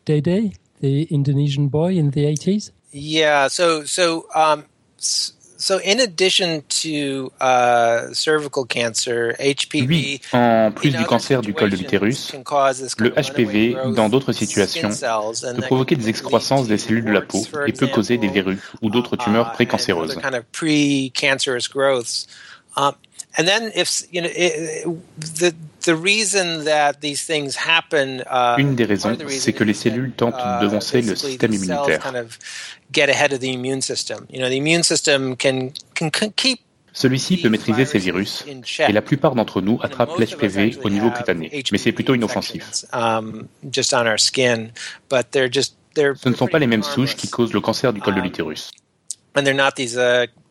Dede, 0.06 0.52
the 0.82 1.08
Indonesian 1.12 1.64
boy 1.64 2.00
in 2.00 2.10
the 2.10 2.26
80s? 2.26 2.72
Yeah, 2.94 3.50
so, 3.50 3.84
so, 3.86 4.26
um, 4.34 4.64
So 5.60 5.78
in 5.84 6.00
addition 6.00 6.64
to 6.82 7.34
uh, 7.42 8.14
cervical 8.14 8.66
cancer, 8.66 9.36
HPV, 9.40 9.88
oui, 9.88 10.22
en 10.32 10.72
plus 10.72 10.92
du 10.92 11.04
cancer 11.04 11.42
du 11.42 11.54
col 11.54 11.70
de 11.70 11.76
l'utérus, 11.76 12.32
le 12.98 13.10
HPV, 13.10 13.76
dans 13.94 14.08
d'autres 14.08 14.32
situations, 14.32 14.90
peut 14.90 15.62
provoquer 15.62 15.98
des 15.98 16.08
excroissances 16.08 16.70
des 16.70 16.78
cellules 16.78 17.04
de 17.04 17.12
la 17.12 17.22
peau 17.22 17.46
et 17.68 17.74
peut 17.74 17.88
causer 17.88 18.18
des 18.18 18.30
verrues 18.30 18.60
ou 18.82 18.90
d'autres 18.90 19.18
tumeurs 19.18 19.50
uh, 19.50 19.54
précancéreuses. 19.54 20.18
Um, 22.78 22.94
and 23.38 23.46
then 23.46 23.72
if 23.76 24.04
you 24.12 24.22
know 24.22 24.30
the 24.30 25.52
the 25.52 25.56
reason 25.94 26.64
that 26.66 27.00
these 27.02 27.26
things 27.26 27.58
happen, 27.58 28.24
uh, 28.30 28.60
Une 28.60 28.76
des 28.76 28.86
raisons, 28.86 29.18
c'est 29.28 29.54
que 29.54 29.64
les 29.64 29.74
cellules 29.74 30.12
tentent 30.12 30.36
de 30.36 30.60
uh, 30.60 30.62
devancer 30.62 31.02
le 31.02 31.16
système 31.16 31.54
immunitaire. 31.54 32.14
Celui-ci 36.92 37.38
peut 37.38 37.50
maîtriser 37.50 37.86
ces 37.86 38.00
virus 38.00 38.44
et 38.88 38.92
la 38.92 39.02
plupart 39.02 39.36
d'entre 39.36 39.62
nous 39.62 39.78
attrapent 39.82 40.18
l'HPV 40.18 40.80
au 40.84 40.90
niveau 40.90 41.12
cutané, 41.12 41.64
mais 41.72 41.78
c'est 41.78 41.92
plutôt 41.92 42.16
inoffensif. 42.16 42.86
Um, 42.92 43.48
Ce 43.64 43.80
ne 46.30 46.36
sont 46.36 46.48
pas 46.48 46.60
les 46.60 46.68
mêmes 46.68 46.84
souches 46.84 47.16
qui 47.16 47.30
causent 47.30 47.54
le 47.54 47.62
cancer 47.62 47.94
du 47.94 48.02
col 48.02 48.16
de 48.16 48.20
um, 48.20 48.26
l'utérus 48.26 48.72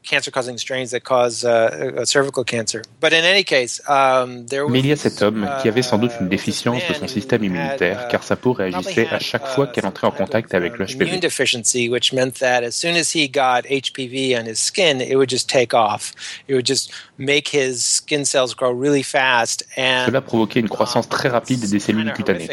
cancer 0.09 0.31
causing 0.31 0.59
strains 0.59 0.91
that 0.91 1.05
cause 1.05 1.45
uh, 1.45 2.05
cervical 2.05 2.45
cancer. 2.45 2.83
But 3.01 3.13
in 3.13 3.25
any 3.25 3.45
case, 3.45 3.81
um, 3.89 4.47
there 4.47 4.65
was, 4.65 4.73
Mais 4.73 4.81
il 4.81 4.87
y 4.87 4.93
a 4.93 4.97
cet 4.97 5.23
homme 5.23 5.49
qui 5.63 5.69
avait 5.69 5.83
sans 5.83 5.99
doute 5.99 6.13
une 6.21 6.27
uh, 6.27 6.31
déficience 6.31 6.83
de 6.89 6.95
son 6.95 7.09
système 7.09 7.45
immunitaire 7.45 8.07
uh, 8.07 8.11
car 8.11 8.23
sa 8.23 8.37
peau 8.37 8.53
réagissait 8.53 9.09
à 9.11 9.19
chaque 9.19 9.47
fois 9.47 9.67
qu'elle 9.67 9.87
entrait 9.87 10.07
en 10.07 10.11
contact 10.13 10.55
avec 10.55 10.79
le 10.79 10.87
HPV. 10.87 11.19
deficiency, 11.19 11.89
which 11.89 12.13
meant 12.13 12.39
that 12.41 12.63
as 12.63 12.73
soon 12.73 12.97
as 12.97 13.13
he 13.15 13.29
got 13.29 13.63
HPV 13.69 14.37
on 14.39 14.47
his 14.47 14.59
skin, 14.59 15.01
it 15.01 15.17
would 15.17 15.31
just 15.31 15.49
take 15.49 15.75
off. 15.75 16.13
It 16.49 16.55
would 16.55 16.67
just 16.67 16.93
make 17.19 17.49
his 17.49 17.85
skin 17.85 18.25
cells 18.25 18.55
grow 18.55 18.73
really 18.73 19.03
fast 19.03 19.65
and 19.77 20.07
Cela 20.07 20.21
provoquait 20.21 20.61
une 20.61 20.69
croissance 20.69 21.07
um, 21.07 21.11
très 21.11 21.29
rapide 21.29 21.69
des 21.69 21.81
cellules 21.81 22.13
cutanées. 22.13 22.49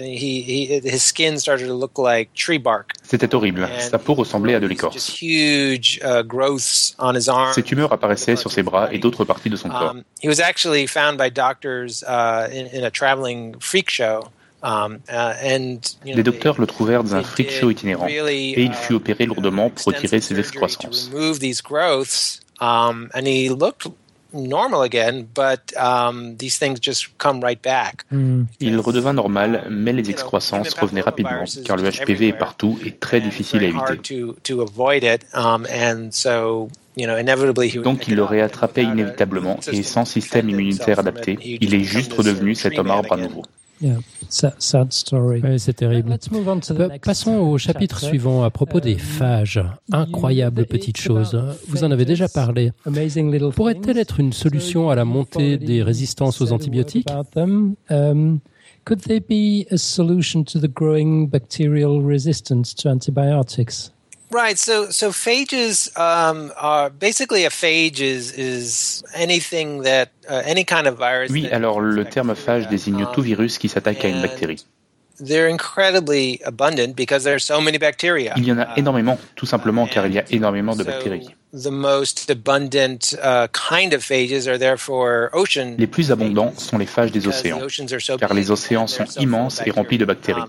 He, 0.00 0.42
he, 0.42 0.80
his 0.84 1.02
skin 1.02 1.38
started 1.38 1.66
to 1.66 1.74
look 1.74 1.98
like 1.98 2.32
tree 2.34 2.58
bark. 2.58 2.92
C'était 3.02 3.34
horrible. 3.34 3.68
Sa 3.78 3.98
peau 3.98 4.14
ressemblait 4.14 4.54
à 4.54 4.60
de 4.60 4.66
l'écorce. 4.66 5.18
Ces 7.54 7.62
tumeurs 7.62 7.92
apparaissaient 7.92 8.36
sur 8.36 8.50
ses 8.50 8.62
bras 8.62 8.92
et 8.92 8.98
d'autres 8.98 9.24
parties 9.24 9.50
de 9.50 9.56
son 9.56 9.68
corps. 9.68 9.94
He 10.22 10.28
was 10.28 10.40
actually 10.40 10.86
found 10.86 11.18
by 11.18 11.30
doctors 11.30 12.02
in, 12.02 12.66
in 12.72 12.84
a 12.84 12.90
traveling 12.90 13.56
freak 13.60 13.90
show. 13.90 14.24
Les 16.04 16.22
docteurs 16.22 16.60
le 16.60 16.66
trouvèrent 16.66 17.02
dans 17.02 17.14
un 17.14 17.22
freak 17.22 17.50
show 17.50 17.70
itinérant 17.70 18.06
et 18.08 18.62
il 18.62 18.74
fut 18.74 18.92
uh, 18.92 18.96
opéré 18.96 19.26
lourdement 19.26 19.70
pour 19.70 19.86
retirer 19.86 20.20
ses 20.20 20.38
excroissances. 20.38 21.10
Um, 24.32 24.38
and 24.38 24.46
he 24.46 24.50
looked 24.50 24.50
normal 24.50 24.82
again, 24.82 25.26
but 25.34 25.72
um, 25.76 26.36
these 26.36 26.58
things 26.58 26.80
just 26.80 27.16
come 27.18 27.40
right 27.40 27.62
back. 27.62 28.04
Mm. 28.12 28.46
Il 28.60 28.78
redevint 28.80 29.14
normal, 29.14 29.66
mais 29.70 29.92
les 29.92 30.10
excroissances 30.10 30.74
revenaient 30.74 31.00
rapidement, 31.00 31.44
car 31.64 31.76
le 31.76 31.90
HPV 31.90 32.28
est 32.28 32.38
partout 32.38 32.78
et 32.84 32.92
très 32.92 33.20
difficile 33.20 33.64
à 33.64 33.66
éviter. 33.66 34.22
Um, 35.34 35.66
Donc 37.82 38.08
il 38.08 38.16
l'aurait 38.16 38.40
attrapé 38.40 38.82
inévitablement, 38.82 39.58
et 39.72 39.82
sans 39.82 40.04
système 40.04 40.48
immunitaire 40.48 40.98
adapté, 40.98 41.38
il 41.60 41.74
est 41.74 41.84
juste 41.84 42.12
redevenu 42.12 42.54
cet 42.54 42.78
homme 42.78 42.90
arbre 42.90 43.12
à 43.12 43.16
nouveau 43.16 43.42
c'est 44.28 45.72
terrible. 45.72 46.18
Passons 47.02 47.36
au 47.36 47.58
chapitre 47.58 48.00
suivant 48.00 48.42
à 48.42 48.50
propos 48.50 48.80
des 48.80 48.96
phages. 48.96 49.62
Incroyable 49.92 50.66
petite 50.66 50.96
chose. 50.96 51.40
Vous 51.68 51.84
en 51.84 51.90
avez 51.90 52.04
déjà 52.04 52.28
parlé. 52.28 52.72
Pourrait-elle 53.54 53.98
être 53.98 54.20
une 54.20 54.32
solution 54.32 54.90
à 54.90 54.94
la 54.94 55.04
montée 55.04 55.58
des 55.58 55.82
résistances 55.82 56.40
aux 56.40 56.52
antibiotiques 56.52 57.08
um, 57.36 58.40
Could 58.84 59.02
they 59.02 59.20
be 59.20 59.66
a 59.70 59.76
solution 59.76 60.42
to 60.44 60.58
the 60.58 60.68
growing 60.68 61.28
bacterial 61.28 62.00
resistance 62.00 62.74
to 62.74 62.88
antibiotics? 62.88 63.92
Right. 64.30 64.58
So, 64.58 64.90
so 64.90 65.10
phages 65.10 65.90
um, 65.98 66.52
are 66.56 66.88
basically 66.90 67.44
a 67.44 67.50
phage 67.50 68.00
is 68.00 68.32
is 68.32 69.02
anything 69.14 69.82
that 69.82 70.10
uh, 70.28 70.42
any 70.44 70.64
kind 70.64 70.86
of 70.86 70.96
virus. 70.96 71.30
Oui. 71.30 71.48
Alors, 71.50 71.80
le 71.80 72.04
terme 72.04 72.34
phage 72.34 72.68
désigne 72.68 73.06
tout 73.12 73.22
virus 73.22 73.58
qui 73.58 73.68
s'attaque 73.68 74.04
à 74.04 74.08
une 74.08 74.22
bactérie. 74.22 74.64
They're 75.22 75.48
incredibly 75.48 76.40
abundant 76.46 76.96
because 76.96 77.24
there 77.24 77.34
are 77.34 77.40
so 77.40 77.60
many 77.60 77.76
bacteria. 77.76 78.32
Il 78.36 78.46
y 78.46 78.52
en 78.52 78.58
a 78.58 78.74
énormément, 78.76 79.18
tout 79.34 79.44
simplement 79.44 79.86
car 79.86 80.06
il 80.06 80.14
y 80.14 80.18
a 80.18 80.24
énormément 80.30 80.74
de 80.76 80.84
bactéries. 80.84 81.28
The 81.52 81.70
most 81.70 82.30
abundant 82.30 83.12
uh, 83.22 83.48
kind 83.48 83.92
of 83.92 84.02
phages 84.02 84.46
are 84.46 84.56
therefore 84.56 85.28
ocean. 85.34 85.74
Les 85.76 85.88
plus 85.88 86.10
abondants 86.10 86.54
sont 86.56 86.78
les 86.78 86.86
phages 86.86 87.10
des 87.10 87.26
océans, 87.26 87.60
car 88.18 88.32
les 88.32 88.50
océans 88.50 88.86
sont 88.86 89.04
immenses 89.18 89.60
et 89.66 89.70
remplis 89.70 89.98
de 89.98 90.04
bactéries. 90.04 90.40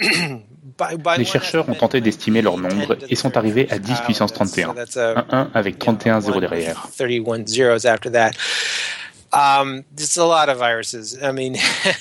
Um, 0.00 0.42
Les 1.18 1.24
chercheurs 1.24 1.68
ont 1.68 1.74
tenté 1.74 2.00
d'estimer 2.00 2.40
leur 2.40 2.56
nombre 2.56 2.96
et 3.08 3.16
sont 3.16 3.36
arrivés 3.36 3.66
à 3.70 3.78
10 3.78 4.00
puissance 4.02 4.32
31, 4.32 4.74
un 4.96 5.26
1 5.30 5.50
avec 5.52 5.78
31 5.78 6.20
zéros 6.20 6.40
derrière. 6.40 6.86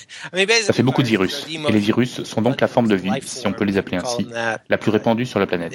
Ça 0.68 0.74
fait 0.74 0.84
beaucoup 0.84 1.04
de 1.04 1.08
virus. 1.08 1.46
Et 1.50 1.72
les 1.72 1.80
virus 1.80 2.24
sont 2.24 2.42
donc 2.42 2.62
la 2.62 2.68
forme 2.68 2.88
de 2.88 2.96
vie, 2.96 3.12
si 3.24 3.46
on 3.48 3.54
peut 3.54 3.66
les 3.66 3.78
appeler 3.78 3.98
ainsi, 3.98 4.28
la 4.70 4.78
plus 4.78 4.92
répandue 4.92 5.26
sur 5.26 5.40
la 5.40 5.48
planète. 5.48 5.74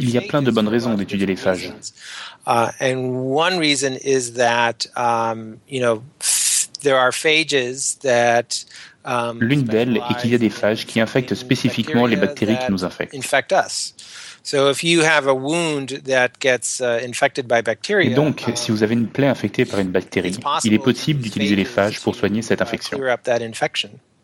Il 0.00 0.10
y 0.10 0.18
a 0.18 0.20
plein 0.22 0.42
de 0.42 0.50
bonnes 0.50 0.68
raisons 0.68 0.94
d'étudier 0.94 1.26
les 1.26 1.36
phages. 1.36 1.72
Uh, 2.46 2.70
and 2.80 3.34
one 3.34 3.58
reason 3.58 3.96
is 4.02 4.34
that 4.34 4.86
um, 4.96 5.58
you 5.68 5.80
know 5.80 6.02
there 6.82 6.96
are 6.96 7.12
phages 7.12 7.98
that 8.00 8.64
um, 9.04 9.38
L'une 9.40 9.64
d'elles 9.64 9.96
est 9.96 10.20
qu'il 10.20 10.30
y 10.30 10.34
a 10.34 10.38
des 10.38 10.50
phages 10.50 10.86
qui 10.86 11.00
infectent 11.00 11.34
spécifiquement 11.34 12.06
les 12.06 12.16
bactéries 12.16 12.58
qui 12.58 12.70
nous 12.70 12.84
infectent. 12.84 13.14
Infect 13.14 13.52
us. 13.52 13.94
So 14.42 14.70
if 14.70 14.82
you 14.82 15.02
have 15.02 15.26
a 15.26 15.34
wound 15.34 16.00
that 16.04 16.40
gets 16.40 16.80
uh, 16.80 17.04
infected 17.04 17.46
by 17.46 17.60
bacteria, 17.62 18.10
Et 18.10 18.14
donc, 18.14 18.44
si 18.54 18.70
vous 18.70 18.82
avez 18.82 18.94
une 18.94 19.08
plaie 19.08 19.26
infectée 19.26 19.66
par 19.66 19.80
une 19.80 19.90
bactérie, 19.90 20.38
il 20.64 20.72
est 20.72 20.78
possible 20.78 21.20
d'utiliser 21.20 21.56
les 21.56 21.66
phages 21.66 22.00
pour 22.00 22.14
soigner 22.14 22.40
cette 22.40 22.62
infection. 22.62 22.98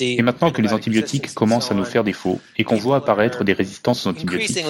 Et 0.00 0.22
maintenant 0.22 0.50
que 0.50 0.60
les 0.60 0.72
antibiotiques 0.72 1.32
commencent 1.34 1.70
à 1.70 1.74
nous 1.74 1.84
faire 1.84 2.04
défaut 2.04 2.40
et 2.58 2.64
qu'on 2.64 2.76
voit 2.76 2.96
apparaître 2.96 3.44
des 3.44 3.52
résistances 3.52 4.06
aux 4.06 4.10
antibiotiques, 4.10 4.64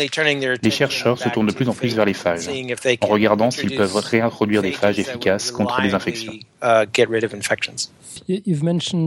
les 0.63 0.71
chercheurs 0.71 1.19
se 1.19 1.29
tournent 1.29 1.47
de 1.47 1.53
plus 1.53 1.69
en 1.69 1.75
plus 1.75 1.95
vers 1.95 2.05
les 2.05 2.15
phages, 2.15 2.49
en 3.01 3.07
regardant 3.07 3.51
s'ils 3.51 3.75
peuvent 3.75 3.97
réintroduire 3.97 4.63
des 4.63 4.73
phages 4.73 4.99
efficaces 4.99 5.51
contre 5.51 5.81
les 5.81 5.95
infections. 5.95 6.35
Uh, 6.63 6.87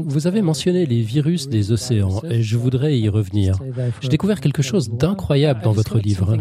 vous 0.05 0.28
avez 0.28 0.41
mentionné 0.41 0.86
les 0.86 1.01
virus 1.01 1.47
des 1.47 1.71
océans 1.71 2.21
et 2.30 2.43
je 2.43 2.57
voudrais 2.57 2.97
y 2.99 3.09
revenir. 3.09 3.57
J'ai 4.01 4.09
découvert 4.09 4.41
quelque 4.41 4.61
chose 4.61 4.89
d'incroyable 4.89 5.61
dans 5.63 5.71
votre 5.71 5.97
livre. 5.97 6.38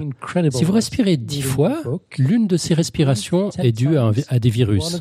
Si 0.50 0.64
vous 0.64 0.72
respirez 0.72 1.16
dix 1.16 1.42
fois, 1.42 1.82
l'une 2.18 2.46
de 2.46 2.56
ces 2.56 2.74
respirations 2.74 3.50
est 3.58 3.72
due 3.72 3.96
à, 3.96 4.10
à 4.28 4.38
des 4.38 4.50
virus. 4.50 5.00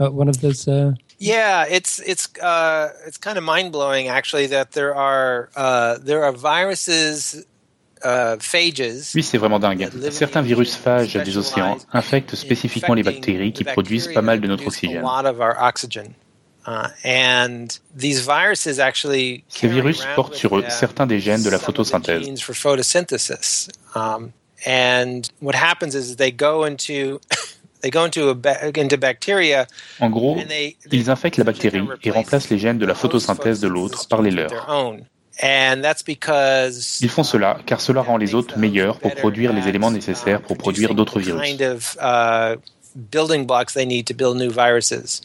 Uh, 0.00 0.10
one 0.10 0.28
of 0.28 0.40
those. 0.40 0.66
Uh... 0.68 0.92
Yeah, 1.18 1.66
it's 1.70 2.00
it's 2.00 2.28
uh, 2.38 2.90
it's 3.06 3.18
kind 3.18 3.38
of 3.38 3.44
mind 3.44 3.72
blowing 3.72 4.08
actually 4.08 4.48
that 4.48 4.72
there 4.72 4.94
are 4.94 5.48
uh, 5.56 5.98
there 5.98 6.24
are 6.24 6.32
viruses. 6.32 7.44
Uh, 8.02 8.36
oui, 9.14 9.22
c'est 9.22 9.38
vraiment 9.38 9.58
dingue. 9.58 9.88
Certains 10.10 10.42
virus 10.42 10.76
phages 10.76 11.14
des 11.14 11.38
océans 11.38 11.78
infectent 11.90 12.34
spécifiquement 12.34 12.92
les 12.92 13.02
bactéries 13.02 13.54
qui 13.54 13.64
produisent 13.64 14.08
pas 14.12 14.20
mal 14.20 14.42
de 14.42 14.46
notre 14.46 14.66
oxygène. 14.66 15.02
Uh, 16.66 16.88
and 17.02 17.78
these 17.94 18.20
viruses 18.20 18.78
actually 18.78 19.44
Ces 19.48 19.68
virus 19.68 20.04
portent 20.14 20.34
sur 20.34 20.58
eux 20.58 20.64
certains 20.68 21.06
des 21.06 21.20
gènes 21.20 21.42
de 21.42 21.50
la 21.50 21.58
photosynthèse. 21.58 22.26
En 30.00 30.10
gros, 30.10 30.38
ils 30.92 31.10
infectent 31.10 31.36
la 31.38 31.44
bactérie 31.44 31.82
et 32.02 32.10
remplacent 32.10 32.50
les 32.50 32.58
gènes 32.58 32.78
de 32.78 32.86
la 32.86 32.94
photosynthèse 32.94 33.60
de 33.60 33.68
l'autre 33.68 34.08
par 34.08 34.22
les 34.22 34.30
leurs. 34.30 34.50
Ils 35.42 37.08
font 37.08 37.24
cela 37.24 37.58
car 37.66 37.80
cela 37.80 38.02
rend 38.02 38.16
les 38.16 38.34
autres 38.34 38.58
meilleurs 38.58 38.98
pour 38.98 39.14
produire 39.14 39.52
les 39.52 39.68
éléments 39.68 39.90
nécessaires 39.90 40.40
pour 40.40 40.56
produire 40.56 40.94
d'autres 40.94 41.18
virus. 41.18 41.56
Building 42.94 43.46
blocks 43.46 43.74
they 43.74 43.86
need 43.86 44.06
to 44.06 44.14
build 44.14 44.36
new 44.36 44.50
viruses. 44.50 45.22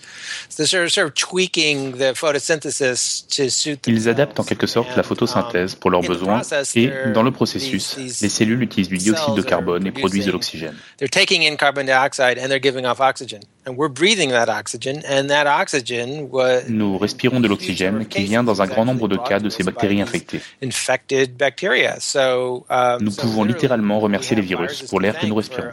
So 0.49 0.63
they're 0.63 0.89
sort 0.89 1.07
of 1.07 1.13
tweaking 1.15 1.97
the 1.97 2.13
photosynthesis 2.15 3.27
to 3.35 3.49
suit 3.49 3.87
Ils 3.87 4.09
adaptent 4.09 4.39
en 4.39 4.43
quelque 4.43 4.67
sorte 4.67 4.95
la 4.95 5.03
photosynthèse 5.03 5.75
pour 5.75 5.91
leurs 5.91 6.01
besoins 6.01 6.41
et, 6.75 6.91
dans 7.13 7.23
le 7.23 7.31
processus, 7.31 7.97
les 7.97 8.29
cellules 8.29 8.61
utilisent 8.63 8.89
du 8.89 8.97
dioxyde 8.97 9.35
de 9.35 9.41
carbone 9.41 9.87
et 9.87 9.91
produisent 9.91 10.25
de 10.25 10.31
l'oxygène. 10.31 10.75
They're 10.97 11.09
taking 11.09 11.43
in 11.43 11.55
carbon 11.55 11.85
dioxide 11.85 12.39
and 12.39 12.49
they're 12.49 12.59
giving 12.59 12.85
off 12.85 12.99
oxygen. 12.99 13.41
And 13.65 13.75
we're 13.75 13.89
breathing 13.89 14.31
that 14.31 14.49
oxygen 14.49 15.03
and 15.07 15.27
that 15.27 15.45
oxygen 15.45 16.27
Nous 16.69 16.97
respirons 16.97 17.39
de 17.39 17.47
l'oxygène 17.47 18.05
qui 18.07 18.23
vient 18.23 18.43
dans 18.43 18.61
un 18.61 18.67
grand 18.67 18.85
nombre 18.85 19.07
de 19.07 19.17
cas 19.17 19.39
de 19.39 19.49
ces 19.49 19.63
bactéries 19.63 20.01
infectées. 20.01 20.41
Infected 20.63 21.37
bacteria. 21.37 21.99
So, 21.99 22.65
um, 22.69 23.03
nous 23.03 23.11
pouvons 23.11 23.43
littéralement 23.43 23.99
remercier 23.99 24.35
les 24.35 24.41
virus 24.41 24.83
pour 24.83 24.99
l'air 24.99 25.19
que 25.19 25.25
nous 25.25 25.35
respirons. 25.35 25.69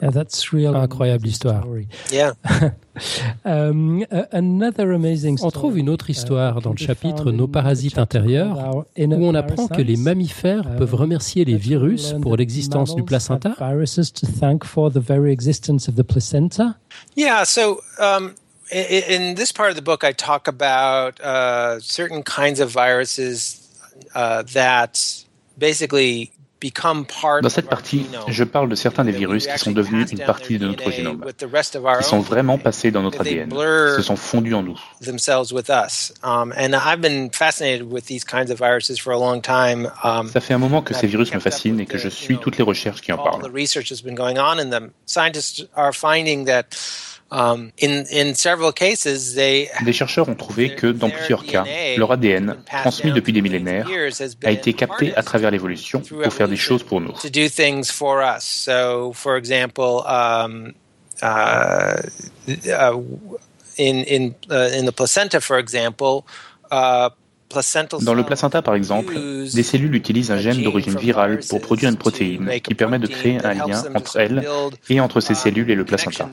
Incroyable 0.00 1.26
histoire. 1.26 1.64
Um, 3.44 4.04
on 5.42 5.50
trouve 5.50 5.78
une 5.78 5.88
autre 5.88 6.10
histoire 6.10 6.60
dans 6.60 6.70
le 6.70 6.76
chapitre 6.76 7.32
Nos 7.32 7.48
parasites 7.48 7.98
intérieurs, 7.98 8.86
où 8.96 9.24
on 9.24 9.34
apprend 9.34 9.66
que 9.66 9.82
les 9.82 9.96
mammifères 9.96 10.74
uh, 10.74 10.76
peuvent 10.78 10.94
remercier 10.94 11.44
les 11.44 11.56
virus 11.56 12.14
pour 12.22 12.36
l'existence 12.36 12.94
du 12.94 13.02
placenta. 13.02 13.56
Yeah, 17.16 17.44
so 17.44 17.80
um, 17.98 18.34
in 18.70 19.34
this 19.34 19.52
part 19.52 19.70
of 19.70 19.76
the 19.76 19.82
book, 19.82 20.04
I 20.04 20.12
talk 20.12 20.46
about 20.46 21.20
uh, 21.20 21.80
certain 21.80 22.22
kinds 22.22 22.60
of 22.60 22.70
viruses 22.70 23.60
uh, 24.14 24.44
that 24.54 25.24
basically 25.58 26.30
Dans 27.42 27.48
cette 27.48 27.68
partie, 27.68 28.06
je 28.28 28.44
parle 28.44 28.68
de 28.68 28.74
certains 28.74 29.04
des 29.04 29.12
virus 29.12 29.46
qui 29.46 29.58
sont 29.58 29.72
devenus 29.72 30.10
une 30.12 30.20
partie 30.20 30.58
de 30.58 30.66
notre 30.66 30.90
génome, 30.90 31.24
qui 31.98 32.04
sont 32.04 32.20
vraiment 32.20 32.58
passés 32.58 32.90
dans 32.90 33.02
notre 33.02 33.20
ADN, 33.20 33.50
se 33.50 34.02
sont 34.02 34.16
fondus 34.16 34.54
en 34.54 34.62
nous. 34.62 34.78
Ça 40.28 40.40
fait 40.40 40.54
un 40.54 40.58
moment 40.58 40.82
que 40.82 40.94
ces 40.94 41.06
virus 41.06 41.32
me 41.34 41.40
fascinent 41.40 41.80
et 41.80 41.86
que 41.86 41.98
je 41.98 42.08
suis 42.08 42.38
toutes 42.38 42.56
les 42.56 42.64
recherches 42.64 43.00
qui 43.00 43.12
en 43.12 43.18
parlent. 43.18 43.42
Um, 47.34 47.72
Des 49.84 49.92
chercheurs 49.92 50.28
ont 50.28 50.36
trouvé 50.36 50.76
que 50.76 50.86
dans 50.86 51.10
plusieurs 51.10 51.44
cas, 51.44 51.64
leur 51.96 52.12
ADN, 52.12 52.56
transmis 52.66 53.10
depuis 53.10 53.32
des 53.32 53.42
millénaires, 53.42 53.88
a 54.44 54.50
été 54.52 54.72
capté 54.72 55.14
à 55.16 55.22
travers 55.24 55.50
l'évolution 55.50 56.00
pour 56.00 56.32
faire 56.32 56.48
des 56.48 56.56
choses 56.56 56.84
pour 56.84 57.00
nous. 57.00 57.12
Dans 68.02 68.14
le 68.14 68.24
placenta, 68.24 68.62
par 68.62 68.74
exemple, 68.74 69.14
des 69.52 69.62
cellules 69.62 69.94
utilisent 69.94 70.30
un 70.30 70.38
gène 70.38 70.62
d'origine 70.62 70.96
virale 70.96 71.40
pour 71.48 71.60
produire 71.60 71.90
une 71.90 71.96
protéine 71.96 72.50
qui 72.62 72.74
permet 72.74 72.98
de 72.98 73.06
créer 73.06 73.38
un 73.44 73.54
lien 73.54 73.82
entre 73.94 74.16
elles 74.18 74.46
et 74.88 75.00
entre 75.00 75.20
ces 75.20 75.34
cellules 75.34 75.70
et 75.70 75.74
le 75.74 75.84
placenta. 75.84 76.28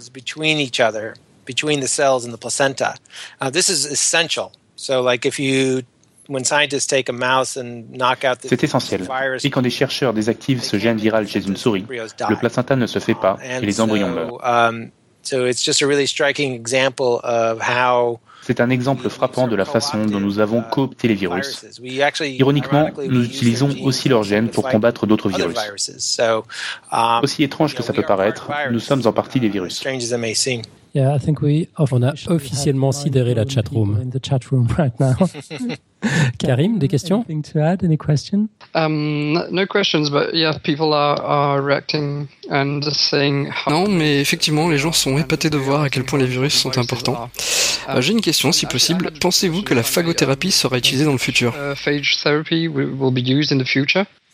C'est 8.48 8.64
essentiel. 8.64 9.08
Et 9.44 9.50
quand 9.50 9.62
des 9.62 9.70
chercheurs 9.70 10.14
désactivent 10.14 10.64
ce 10.64 10.78
gène 10.78 10.98
viral 10.98 11.28
chez 11.28 11.46
une 11.46 11.58
souris, 11.58 11.86
le 11.90 12.36
placenta 12.38 12.76
ne 12.76 12.88
se 12.88 13.00
fait 13.00 13.16
pas 13.16 13.38
et 13.44 13.66
les 13.66 13.82
embryons 13.82 14.10
meurent. 14.10 14.40
C'est 18.52 18.60
un 18.60 18.70
exemple 18.70 19.08
frappant 19.08 19.48
de 19.48 19.56
la 19.56 19.64
façon 19.64 20.06
dont 20.08 20.20
nous 20.20 20.40
avons 20.40 20.62
coopté 20.62 21.08
les 21.08 21.14
virus. 21.14 21.66
Ironiquement, 22.22 22.90
nous 23.08 23.24
utilisons 23.24 23.70
aussi 23.82 24.10
leurs 24.10 24.24
gènes 24.24 24.50
pour 24.50 24.68
combattre 24.68 25.08
d'autres 25.08 25.30
virus. 25.30 25.56
Aussi 27.24 27.44
étrange 27.44 27.76
que 27.76 27.82
ça 27.82 27.94
peut 27.94 28.04
paraître, 28.04 28.52
nous 28.70 28.82
sommes 28.82 29.08
en 29.08 29.14
partie 29.14 29.40
des 29.40 29.48
virus. 29.48 29.82
On 30.94 32.04
a 32.04 32.14
officiellement 32.28 32.92
sidéré 32.92 33.34
la 33.34 33.46
chatroom. 33.48 34.10
Karim, 36.40 36.80
des 36.80 36.88
questions? 36.88 37.24
um, 38.74 39.46
No 39.52 39.66
questions, 39.68 40.10
but 40.10 40.34
yeah, 40.34 40.58
people 40.64 40.94
are, 40.94 41.62
reacting 41.62 42.28
and 42.50 42.82
saying. 42.92 43.50
Non, 43.68 43.88
mais 43.88 44.20
effectivement, 44.20 44.68
les 44.68 44.80
gens 44.80 44.92
sont 44.92 45.18
épatés 45.18 45.50
de 45.50 45.58
voir 45.58 45.84
à 45.84 45.90
quel 45.90 46.04
point 46.04 46.18
les 46.20 46.26
virus 46.26 46.56
sont 46.56 46.78
importants. 46.78 47.30
Euh, 47.90 48.02
j'ai 48.02 48.14
une 48.14 48.22
question, 48.22 48.52
si 48.52 48.66
possible. 48.66 49.12
Pensez-vous 49.20 49.62
que 49.62 49.74
la 49.74 49.84
phagothérapie 49.84 50.52
sera 50.52 50.78
utilisée 50.78 51.06
dans 51.06 51.12
le 51.12 51.18
futur? 51.18 51.54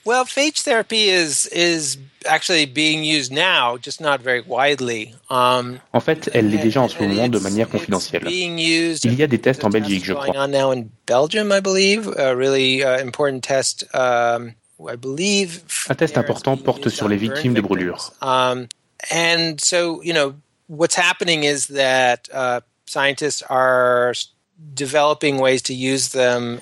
Well, 0.08 0.24
phage 0.24 0.62
therapy 0.62 1.10
is 1.10 1.48
is 1.48 1.98
actually 2.26 2.66
being 2.66 3.04
used 3.04 3.30
now, 3.30 3.76
just 3.76 4.00
not 4.00 4.22
very 4.22 4.40
widely. 4.40 5.14
Um, 5.30 5.82
en 5.94 6.00
fait, 6.00 6.30
elle 6.34 6.50
l'est 6.50 6.64
déjà 6.64 6.82
en 6.82 6.88
ce 6.88 6.98
moment 6.98 7.28
de 7.28 7.40
manière 7.40 7.68
confidentielle. 7.68 8.24
Il 8.30 9.14
y 9.14 9.24
a 9.24 9.28
des 9.28 9.40
tests 9.40 9.66
en 9.66 9.70
Belgique, 9.70 10.06
je 10.06 10.14
crois. 10.14 10.34
On 10.34 10.48
now 10.48 10.72
in 10.72 10.90
Belgium, 11.06 11.52
I 11.52 11.60
believe, 11.60 12.08
a 12.18 12.34
really 12.34 12.84
uh, 12.84 13.02
important 13.02 13.44
test. 13.44 13.86
Um, 13.94 14.54
I 14.80 14.96
believe. 14.96 15.64
Un 15.90 15.96
test 15.96 16.18
important 16.18 16.56
porte 16.56 16.88
sur 16.88 17.10
les 17.10 17.18
victimes 17.18 17.54
de 17.54 17.62
brûlures. 17.62 18.14
Um, 18.22 18.70
and 19.12 19.60
so, 19.60 20.02
you 20.04 20.14
know, 20.14 20.36
what's 20.68 20.96
happening 20.96 21.44
is 21.44 21.68
that 21.68 22.30
uh, 22.34 22.62
scientists 22.86 23.44
are 23.50 24.14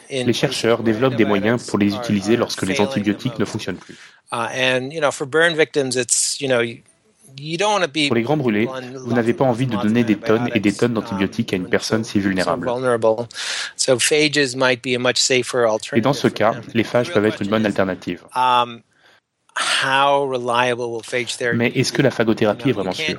les 0.10 0.34
chercheurs 0.34 0.84
développent 0.84 1.16
des 1.16 1.26
moyens 1.26 1.66
pour 1.66 1.80
les 1.80 1.96
utiliser 1.96 2.36
lorsque 2.36 2.64
les 2.64 2.80
antibiotiques 2.80 3.39
ne 3.39 3.46
fonctionnent 3.46 3.78
plus. 3.78 3.96
Pour 8.08 8.16
les 8.16 8.22
grands 8.22 8.38
brûlés, 8.38 8.68
vous 9.06 9.14
n'avez 9.14 9.34
pas 9.34 9.46
envie 9.46 9.68
de 9.68 9.76
donner 9.78 10.04
des 10.04 10.18
tonnes 10.18 10.50
et 10.54 10.60
des 10.60 10.74
tonnes 10.74 10.93
d'antibiotiques 10.93 11.54
à 11.54 11.58
une 11.58 11.70
personne 11.70 12.04
si 12.04 12.20
vulnérable. 12.20 12.70
Et 15.93 16.02
dans 16.02 16.14
ce 16.14 16.28
cas, 16.28 16.56
les 16.74 16.84
phages 16.84 17.12
peuvent 17.12 17.26
être 17.26 17.41
une 17.41 17.50
bonne 17.50 17.66
alternative. 17.66 18.24
Um, 18.36 18.82
Mais 21.54 21.72
est-ce 21.76 21.93
que 21.93 22.02
la 22.02 22.12
phagothérapie 22.12 22.70
est 22.70 22.74
vraiment 22.74 22.91
sûre? 22.91 23.18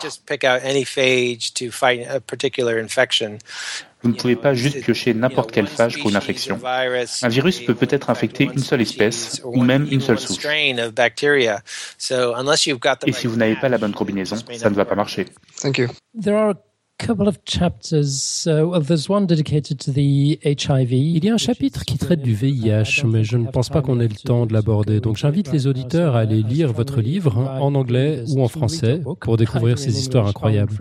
Vous 4.02 4.10
ne 4.10 4.14
pouvez 4.14 4.36
pas 4.36 4.54
juste 4.54 4.80
piocher 4.82 5.14
n'importe 5.14 5.50
quelle 5.52 5.66
phage 5.66 5.98
pour 5.98 6.10
une 6.10 6.16
infection. 6.16 6.60
Un 6.64 7.28
virus 7.28 7.60
peut 7.60 7.74
peut-être 7.74 8.10
infecter 8.10 8.44
une 8.44 8.58
seule 8.58 8.82
espèce 8.82 9.40
ou 9.44 9.62
même 9.62 9.88
une 9.90 10.00
seule 10.00 10.18
souche. 10.18 10.46
Et 13.06 13.12
si 13.12 13.26
vous 13.26 13.36
n'avez 13.36 13.56
pas 13.56 13.68
la 13.68 13.78
bonne 13.78 13.94
combinaison, 13.94 14.36
ça 14.52 14.70
ne 14.70 14.74
va 14.74 14.84
pas 14.84 14.94
marcher. 14.94 15.26
Thank 15.60 15.78
you. 15.78 15.88
Il 21.16 21.24
y 21.24 21.28
a 21.30 21.34
un 21.34 21.38
chapitre 21.38 21.84
qui 21.84 21.98
traite 21.98 22.22
du 22.22 22.34
VIH, 22.34 23.04
mais 23.06 23.22
je 23.22 23.36
ne 23.36 23.46
pense 23.48 23.68
pas 23.68 23.82
qu'on 23.82 24.00
ait 24.00 24.08
le 24.08 24.14
temps 24.14 24.46
de 24.46 24.52
l'aborder. 24.54 25.00
Donc 25.00 25.16
j'invite 25.16 25.52
les 25.52 25.66
auditeurs 25.66 26.16
à 26.16 26.20
aller 26.20 26.42
lire 26.42 26.72
votre 26.72 27.00
livre 27.00 27.36
en 27.38 27.74
anglais 27.74 28.24
ou 28.28 28.42
en 28.42 28.48
français 28.48 29.02
pour 29.20 29.36
découvrir 29.36 29.78
ces 29.78 29.98
histoires 29.98 30.26
incroyables. 30.26 30.72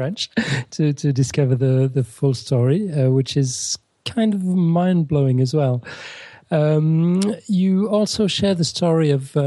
Um, 6.52 7.20
uh, 7.50 7.82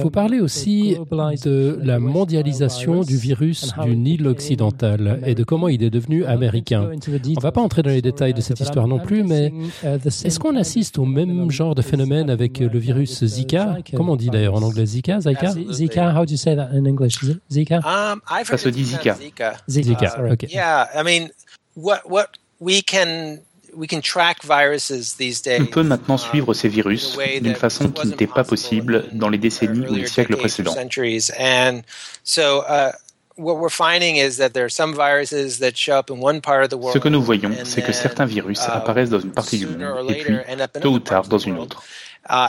Vous 0.03 0.11
parlez 0.11 0.41
aussi 0.41 0.97
de 1.45 1.79
la 1.83 2.01
mondialisation 2.01 3.03
du 3.03 3.17
virus 3.17 3.73
du 3.85 3.97
Nil 3.97 4.27
occidental 4.27 5.21
et 5.25 5.37
de 5.37 5.45
comment 5.45 5.69
il 5.69 5.85
est 5.85 5.91
devenu 5.91 6.25
américain. 6.25 6.91
On 6.91 6.95
ne 6.95 7.41
va 7.41 7.53
pas 7.53 7.61
entrer 7.61 7.83
dans 7.83 7.91
les 7.91 8.03
détails 8.03 8.35
de 8.35 8.41
cette 8.41 8.59
histoire 8.59 8.89
non 8.89 8.99
plus, 8.99 9.23
mais 9.23 9.53
uh, 9.85 9.99
est-ce 10.07 10.41
qu'on 10.41 10.57
assiste 10.57 10.99
au 10.99 11.05
même 11.05 11.51
genre 11.53 11.77
de 11.77 11.83
phénomène 11.83 12.31
avec 12.31 12.59
le 12.59 12.79
virus 12.79 13.25
Zika? 13.25 13.77
Comment 13.95 14.15
on 14.15 14.17
dit 14.17 14.31
d'ailleurs 14.31 14.55
en 14.55 14.63
anglais 14.63 14.87
Zika 14.87 15.21
Zika? 15.21 15.55
Zika, 15.71 16.13
how 16.19 16.25
do 16.27 16.33
you 16.33 16.37
say 16.37 16.57
that 16.57 16.71
in 16.73 16.85
English? 16.85 17.19
Zika? 17.51 17.77
Um, 17.77 18.21
Ça 18.45 18.59
se 18.59 18.69
dit 18.71 18.85
Zika. 18.85 19.17
Zika, 19.69 20.19
ok. 20.33 20.51
Yeah, 20.51 20.89
I 20.95 21.05
mean, 21.05 21.29
what, 21.77 22.01
what 22.09 22.27
we 22.61 22.83
can 22.83 23.39
on 23.75 25.67
peut 25.67 25.83
maintenant 25.83 26.17
uh, 26.17 26.19
suivre 26.19 26.55
ces 26.55 26.69
virus 26.69 27.19
d'une 27.41 27.55
façon 27.55 27.91
qui 27.91 28.07
n'était 28.07 28.27
pas 28.27 28.45
possible 28.45 29.05
dans 29.13 29.29
les 29.29 29.39
décennies 29.39 29.87
ou 29.87 29.95
les 29.95 30.07
siècles 30.07 30.37
précédents. 30.37 30.75
Ce 36.93 36.99
que 36.99 37.09
nous 37.09 37.23
voyons, 37.23 37.53
c'est 37.65 37.83
que 37.83 37.93
certains 37.93 38.27
virus 38.27 38.61
uh, 38.67 38.71
apparaissent 38.73 39.11
dans 39.11 39.21
une 39.21 39.33
partie 39.33 39.59
du 39.59 39.67
monde 39.67 40.11
et 40.11 40.15
puis, 40.15 40.35
tôt 40.81 40.91
ou 40.91 40.99
tard, 40.99 41.29
dans 41.29 41.39
une 41.39 41.59
autre. 41.59 41.83
Uh, 42.31 42.49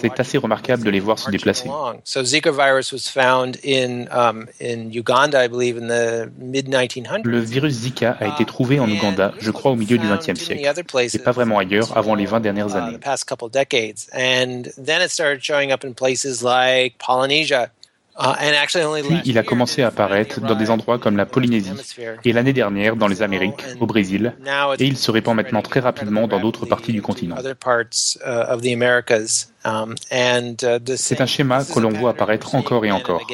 C'est 0.00 0.20
assez 0.20 0.38
remarquable 0.38 0.82
de 0.84 0.90
les 0.90 1.00
voir 1.00 1.18
se 1.18 1.30
déplacer. 1.30 1.68
Le 7.24 7.40
virus 7.40 7.74
Zika 7.74 8.16
a 8.20 8.26
été 8.28 8.44
trouvé 8.46 8.80
en 8.80 8.90
Ouganda, 8.90 9.32
je 9.38 9.50
crois, 9.50 9.72
au 9.72 9.76
milieu 9.76 9.98
du 9.98 10.06
XXe 10.06 10.40
siècle, 10.40 10.62
et 11.12 11.18
pas 11.18 11.32
vraiment 11.32 11.58
ailleurs 11.58 11.96
avant 11.96 12.14
les 12.14 12.26
20 12.26 12.40
dernières 12.40 12.74
années. 12.76 12.98
Uh, 18.20 18.34
Puis 19.08 19.22
il 19.24 19.38
a 19.38 19.42
commencé 19.42 19.82
à 19.82 19.86
apparaître 19.86 20.40
dans 20.40 20.54
des 20.54 20.68
endroits 20.68 20.98
comme 20.98 21.16
la 21.16 21.24
Polynésie 21.24 21.72
et 22.24 22.32
l'année 22.34 22.52
dernière 22.52 22.94
dans 22.94 23.08
les 23.08 23.22
Amériques, 23.22 23.64
au 23.80 23.86
Brésil, 23.86 24.34
et 24.78 24.84
il 24.84 24.98
se 24.98 25.10
répand 25.10 25.34
maintenant 25.34 25.62
très 25.62 25.80
rapidement 25.80 26.28
dans 26.28 26.38
d'autres 26.38 26.66
parties 26.66 26.92
du 26.92 27.00
continent. 27.00 27.36
Uh, 27.36 27.64
um, 29.64 29.94
uh, 30.10 30.96
C'est 30.96 31.22
un 31.22 31.26
schéma 31.26 31.64
que 31.64 31.80
l'on 31.80 31.90
voit 31.90 32.10
apparaître 32.10 32.54
encore 32.54 32.84
et 32.84 32.92
encore. 32.92 33.26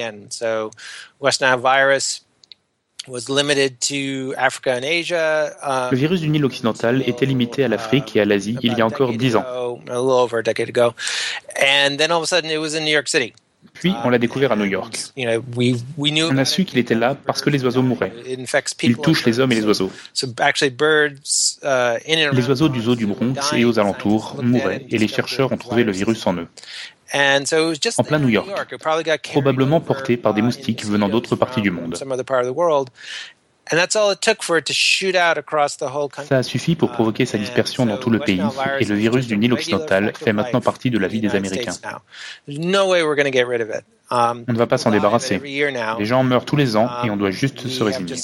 Le 5.91 5.97
virus 5.97 6.21
du 6.21 6.29
Nil 6.29 6.45
occidental 6.45 7.03
était 7.07 7.27
limité 7.27 7.65
à 7.65 7.69
l'Afrique 7.69 8.15
et 8.15 8.21
à 8.21 8.25
l'Asie 8.25 8.57
il 8.63 8.75
y 8.75 8.81
a 8.81 8.87
encore 8.87 9.13
dix 9.13 9.35
ans. 9.35 9.45
Puis 13.73 13.93
on 14.05 14.11
l'a 14.11 14.19
découvert 14.19 14.53
à 14.53 14.57
New 14.57 14.65
York. 14.65 14.99
On 15.17 16.39
a 16.39 16.45
su 16.45 16.65
qu'il 16.65 16.79
était 16.79 16.95
là 16.95 17.17
parce 17.27 17.43
que 17.43 17.51
les 17.51 17.65
oiseaux 17.65 17.83
mouraient. 17.83 18.13
Il 18.83 18.97
touche 18.97 19.25
les 19.25 19.41
hommes 19.41 19.53
et 19.53 19.57
les 19.57 19.65
oiseaux. 19.65 19.91
Les 22.33 22.49
oiseaux 22.49 22.69
du 22.69 22.81
zoo 22.81 22.95
du 22.97 23.07
Bronx 23.07 23.53
et 23.55 23.65
aux 23.65 23.79
alentours 23.79 24.37
mouraient 24.43 24.87
et 24.91 24.99
les 24.99 25.09
chercheurs 25.09 25.53
ont 25.53 25.57
trouvé 25.57 25.85
le 25.85 25.93
virus 25.93 26.27
en 26.27 26.35
eux. 26.35 26.49
En 27.15 28.05
plein 28.05 28.19
New 28.19 28.29
York, 28.29 28.77
probablement 29.33 29.81
porté 29.81 30.17
par 30.19 30.35
des 30.35 30.43
moustiques 30.43 30.85
venant 30.85 31.09
d'autres 31.09 31.37
parties 31.37 31.63
du 31.63 31.71
monde. 31.71 31.97
Ça 36.27 36.39
a 36.39 36.43
suffi 36.43 36.75
pour 36.75 36.91
provoquer 36.91 37.27
sa 37.27 37.39
dispersion 37.39 37.87
dans 37.87 37.99
tout 37.99 38.11
le 38.11 38.19
pays 38.19 38.43
et 38.81 38.85
le 38.85 38.95
virus 38.95 39.27
du 39.27 39.37
Nil 39.37 39.53
occidental 39.53 40.13
fait 40.15 40.33
maintenant 40.33 40.61
partie 40.61 40.91
de 40.91 40.99
la 40.99 41.09
vie 41.09 41.21
des 41.21 41.35
Américains. 41.35 41.75
Um, 44.11 44.45
on 44.49 44.53
ne 44.53 44.59
va 44.59 44.67
pas 44.67 44.79
s'en 44.79 44.91
débarrasser. 44.91 45.39
Les 45.39 46.05
gens 46.07 46.23
meurent 46.25 46.47
tous 46.47 46.57
les 46.57 46.77
ans 46.77 46.89
et 47.05 47.11
on 47.11 47.17
doit 47.17 47.31
juste 47.31 47.65
um, 47.65 47.71
se 47.71 47.83
résigner. 47.83 48.17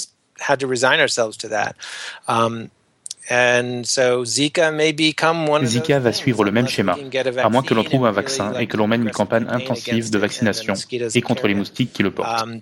Zika 5.65 5.99
va 5.99 6.11
suivre 6.11 6.43
le 6.43 6.51
même 6.51 6.67
schéma, 6.67 6.95
à 7.43 7.49
moins 7.49 7.63
que 7.63 7.73
l'on 7.73 7.83
trouve 7.83 8.05
un 8.05 8.11
vaccin 8.11 8.53
et 8.59 8.67
que 8.67 8.77
l'on 8.77 8.87
mène 8.87 9.01
une 9.03 9.11
campagne 9.11 9.45
intensive 9.49 10.11
de 10.11 10.17
vaccination 10.17 10.73
et 11.13 11.21
contre 11.21 11.47
les 11.47 11.55
moustiques 11.55 11.91
qui 11.93 12.03
le 12.03 12.11
portent. 12.11 12.43
Um, 12.43 12.59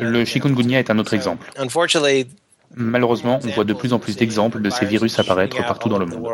le 0.00 0.24
chikungunya 0.24 0.78
est 0.78 0.90
un 0.90 0.98
autre 0.98 1.14
exemple. 1.14 1.50
Malheureusement, 2.74 3.38
on 3.44 3.48
voit 3.48 3.64
de 3.64 3.74
plus 3.74 3.92
en 3.92 3.98
plus 3.98 4.16
d'exemples 4.16 4.62
de 4.62 4.70
ces 4.70 4.86
virus 4.86 5.18
apparaître 5.18 5.58
partout 5.66 5.88
dans 5.88 5.98
le 5.98 6.06
monde. 6.06 6.26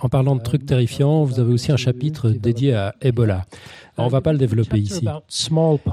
en 0.00 0.08
parlant 0.08 0.36
de 0.36 0.42
trucs 0.42 0.66
terrifiants, 0.66 1.24
vous 1.24 1.40
avez 1.40 1.52
aussi 1.52 1.72
un 1.72 1.76
chapitre 1.76 2.30
dédié 2.30 2.74
à 2.74 2.94
Ebola. 3.00 3.44
On 3.98 4.08
va 4.08 4.20
pas 4.20 4.32
le 4.32 4.38
développer 4.38 4.78
ici. 4.78 5.06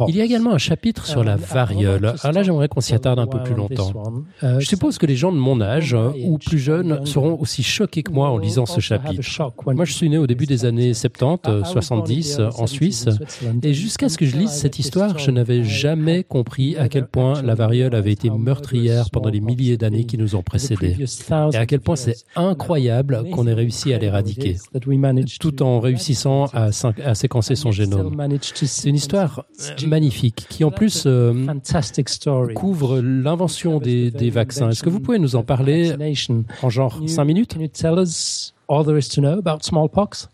Il 0.07 0.15
y 0.15 0.21
a 0.21 0.25
également 0.25 0.51
un 0.51 0.57
chapitre 0.57 1.05
sur 1.05 1.23
la 1.23 1.35
variole. 1.35 2.13
Alors 2.21 2.33
là, 2.33 2.43
j'aimerais 2.43 2.67
qu'on 2.67 2.81
s'y 2.81 2.93
attarde 2.93 3.19
un 3.19 3.27
peu 3.27 3.41
plus 3.43 3.55
longtemps. 3.55 3.93
Uh, 4.41 4.59
Je 4.59 4.67
suppose 4.67 4.97
que 4.97 5.05
les 5.05 5.15
gens 5.15 5.31
de 5.31 5.37
mon 5.37 5.61
âge 5.61 5.95
ou 6.23 6.37
plus 6.37 6.59
jeunes 6.59 7.05
seront 7.05 7.39
aussi 7.39 7.63
choqués 7.63 8.03
que 8.03 8.11
moi 8.11 8.29
en 8.29 8.37
lisant 8.37 8.65
ce 8.65 8.79
chapitre. 8.79 9.21
Moi, 9.65 9.85
je 9.85 9.93
suis 9.93 10.09
né 10.09 10.17
au 10.17 10.27
début 10.27 10.45
des 10.45 10.65
années 10.65 10.93
70, 10.93 11.63
70 11.65 12.39
en 12.57 12.67
Suisse, 12.67 13.07
et 13.61 13.73
jusqu'à 13.73 14.09
ce 14.09 14.17
que 14.17 14.25
je 14.25 14.35
lise 14.37 14.51
cette 14.51 14.79
histoire, 14.79 15.17
je 15.17 15.31
n'avais 15.31 15.63
jamais 15.63 16.23
compris 16.23 16.75
à 16.77 16.89
quel 16.89 17.07
point 17.07 17.41
la 17.41 17.55
variole 17.55 17.95
avait 17.95 18.11
été 18.11 18.29
meurtrière 18.29 19.09
pendant 19.11 19.29
les 19.29 19.41
milliers 19.41 19.77
d'années 19.77 20.05
qui 20.05 20.17
nous 20.17 20.35
ont 20.35 20.43
précédés, 20.43 20.97
et 21.53 21.57
à 21.57 21.65
quel 21.65 21.79
point 21.79 21.95
c'est 21.95 22.17
incroyable 22.35 23.23
qu'on 23.31 23.47
ait 23.47 23.53
réussi 23.53 23.93
à 23.93 23.97
l'éradiquer, 23.97 24.57
tout 25.39 25.63
en 25.63 25.79
réussissant 25.79 26.45
à, 26.53 26.69
à 27.05 27.15
séquencer 27.15 27.55
son 27.55 27.71
génome. 27.71 27.92
C'est 28.51 28.89
une 28.89 28.95
histoire 28.95 29.45
magnifique 29.85 30.45
qui 30.49 30.63
en 30.63 30.71
plus 30.71 31.03
euh, 31.05 31.33
couvre 32.55 33.01
l'invention 33.01 33.79
des, 33.79 34.11
des 34.11 34.29
vaccins. 34.29 34.69
Est-ce 34.69 34.83
que 34.83 34.89
vous 34.89 34.99
pouvez 34.99 35.19
nous 35.19 35.35
en 35.35 35.43
parler 35.43 35.93
en 36.61 36.69
genre 36.69 37.01
5 37.07 37.23
minutes? 37.23 37.55
all 38.67 38.83
there 38.83 38.97
is 38.97 39.07
to 39.09 39.21
know 39.21 39.37
about 39.37 39.63
smallpox 39.63 40.27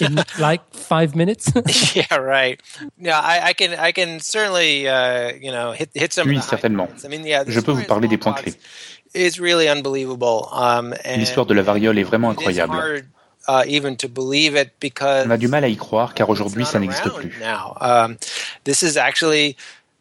in 0.00 0.16
like 0.38 0.62
five 0.72 1.14
minutes? 1.14 1.52
yeah, 1.94 2.16
right. 2.16 2.60
Yeah, 2.98 3.18
I, 3.18 3.50
I 3.50 3.52
can, 3.52 3.74
I 3.74 3.92
can 3.92 4.20
certainly, 4.20 4.88
uh, 4.88 5.32
you 5.40 5.50
know, 5.52 5.72
hit, 5.72 5.90
hit 5.94 6.12
some. 6.12 6.28
Oui, 6.28 6.40
certainement. 6.42 6.90
I 7.04 7.08
mean, 7.08 7.24
yeah, 7.24 7.44
Je 7.46 7.60
peux 7.60 7.72
vous 7.72 7.84
parler 7.84 8.08
des 8.08 8.18
points 8.18 8.34
clés. 8.34 8.54
Really 9.40 9.68
unbelievable. 9.68 10.46
Um, 10.52 10.94
L'histoire 11.16 11.46
de 11.46 11.54
la 11.54 11.62
variole 11.62 11.98
est 11.98 12.02
vraiment 12.02 12.30
incroyable. 12.30 13.04
Uh, 13.48 13.62
On 15.26 15.30
a 15.30 15.36
du 15.36 15.48
mal 15.48 15.64
à 15.64 15.68
y 15.68 15.76
croire 15.76 16.14
car 16.14 16.28
aujourd'hui 16.30 16.64
ça 16.64 16.78
n'existe 16.78 17.08
plus. 17.10 17.38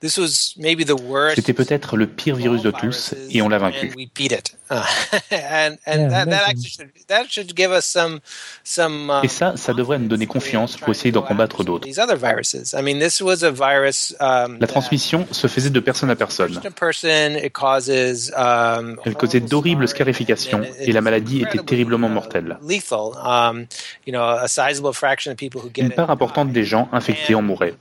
Um, 0.04 0.10
C'était 1.36 1.54
peut-être 1.54 1.98
le 1.98 2.06
pire 2.08 2.36
virus 2.36 2.62
de 2.62 2.72
tous 2.72 3.16
et 3.32 3.41
on 3.41 3.50
l'a 3.50 3.58
vaincu. 3.58 3.91
Et 9.24 9.28
ça, 9.28 9.54
ça 9.56 9.74
devrait 9.74 10.00
nous 10.00 10.08
donner 10.08 10.28
confiance 10.28 10.76
pour 10.78 10.89
essayer 10.89 11.12
d'en 11.12 11.22
combattre 11.22 11.64
d'autres. 11.64 11.88
Um, 14.20 14.58
La 14.60 14.68
transmission 14.68 15.28
se 15.32 15.48
faisait 15.48 15.70
de 15.70 15.80
personne 15.80 16.10
à 16.10 16.16
personne. 16.16 16.60
Um, 18.36 19.00
Elle 19.06 19.16
causait 19.16 19.39
d'horribles 19.39 19.88
scarifications 19.88 20.62
et 20.80 20.91
la 20.91 21.02
maladie 21.02 21.41
était 21.41 21.60
terriblement 21.60 22.10
mortelle. 22.10 22.58
Une 25.78 25.91
part 25.91 26.10
importante 26.10 26.52
des 26.52 26.64
gens 26.64 26.89
infectés 26.91 27.36
en 27.36 27.41
mouraient. 27.41 27.76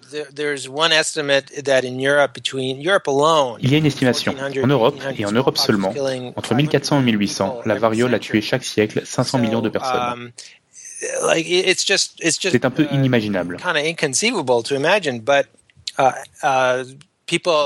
Il 3.61 3.71
y 3.71 3.75
a 3.75 3.79
une 3.79 3.87
estimation. 3.87 4.35
En 4.63 4.67
Europe, 4.67 5.01
et 5.19 5.25
en 5.27 5.33
Europe 5.33 5.59
seulement, 5.59 5.93
entre 6.37 6.55
1400 6.55 7.01
et 7.01 7.03
1800, 7.03 7.63
la 7.67 7.75
variole 7.77 8.15
a 8.15 8.19
tué 8.19 8.41
chaque 8.41 8.65
siècle 8.65 9.03
500 9.05 9.39
millions 9.39 9.61
de 9.61 9.69
personnes. 9.69 10.33
C'est 12.51 12.65
un 12.65 12.71
peu 12.71 12.87
inimaginable. 12.93 13.59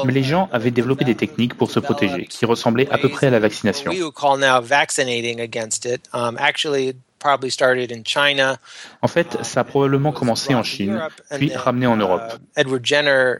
Mais 0.04 0.12
les 0.12 0.22
gens 0.22 0.48
avaient 0.52 0.70
développé 0.70 1.04
des 1.04 1.14
techniques 1.16 1.54
pour 1.54 1.70
se 1.70 1.80
protéger 1.80 2.26
qui 2.26 2.44
ressemblaient 2.46 2.88
à 2.90 2.98
peu 2.98 3.08
près 3.08 3.26
à 3.26 3.30
la 3.30 3.40
vaccination. 3.40 3.90
En 9.02 9.08
fait, 9.08 9.38
ça 9.42 9.60
a 9.60 9.64
probablement 9.64 10.12
commencé 10.12 10.54
en 10.54 10.62
Chine, 10.62 11.00
puis 11.36 11.54
ramené 11.54 11.86
en 11.86 11.96
Europe. 11.96 12.22
Uh, 12.56 12.60
Edward 12.60 12.84
Jenner, 12.84 13.34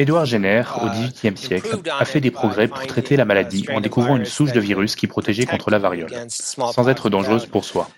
Edward 0.00 0.26
Jenner, 0.26 0.62
au 0.82 0.88
XVIIIe 0.88 1.36
siècle, 1.36 1.78
a 1.98 2.04
fait 2.04 2.20
des 2.20 2.30
progrès 2.30 2.68
pour 2.68 2.86
traiter 2.86 3.16
la 3.16 3.24
maladie 3.24 3.66
en 3.72 3.80
découvrant 3.80 4.16
une 4.16 4.24
souche 4.24 4.52
de 4.52 4.60
virus 4.60 4.96
qui 4.96 5.06
protégeait 5.06 5.46
contre 5.46 5.70
la 5.70 5.78
variole, 5.78 6.10
sans 6.28 6.88
être 6.88 7.10
dangereuse 7.10 7.46
pour 7.46 7.64
soi. 7.64 7.88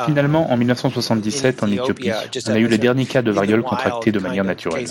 Finalement, 0.07 0.51
en 0.51 0.57
1977, 0.57 1.63
en 1.63 1.71
Éthiopie, 1.71 2.11
on 2.47 2.51
a 2.51 2.59
eu 2.59 2.69
le 2.69 2.79
dernier 2.79 3.07
cas 3.07 3.23
de 3.23 3.31
variole 3.31 3.63
contracté 3.63 4.13
de 4.13 4.19
manière 4.19 4.45
naturelle. 4.45 4.87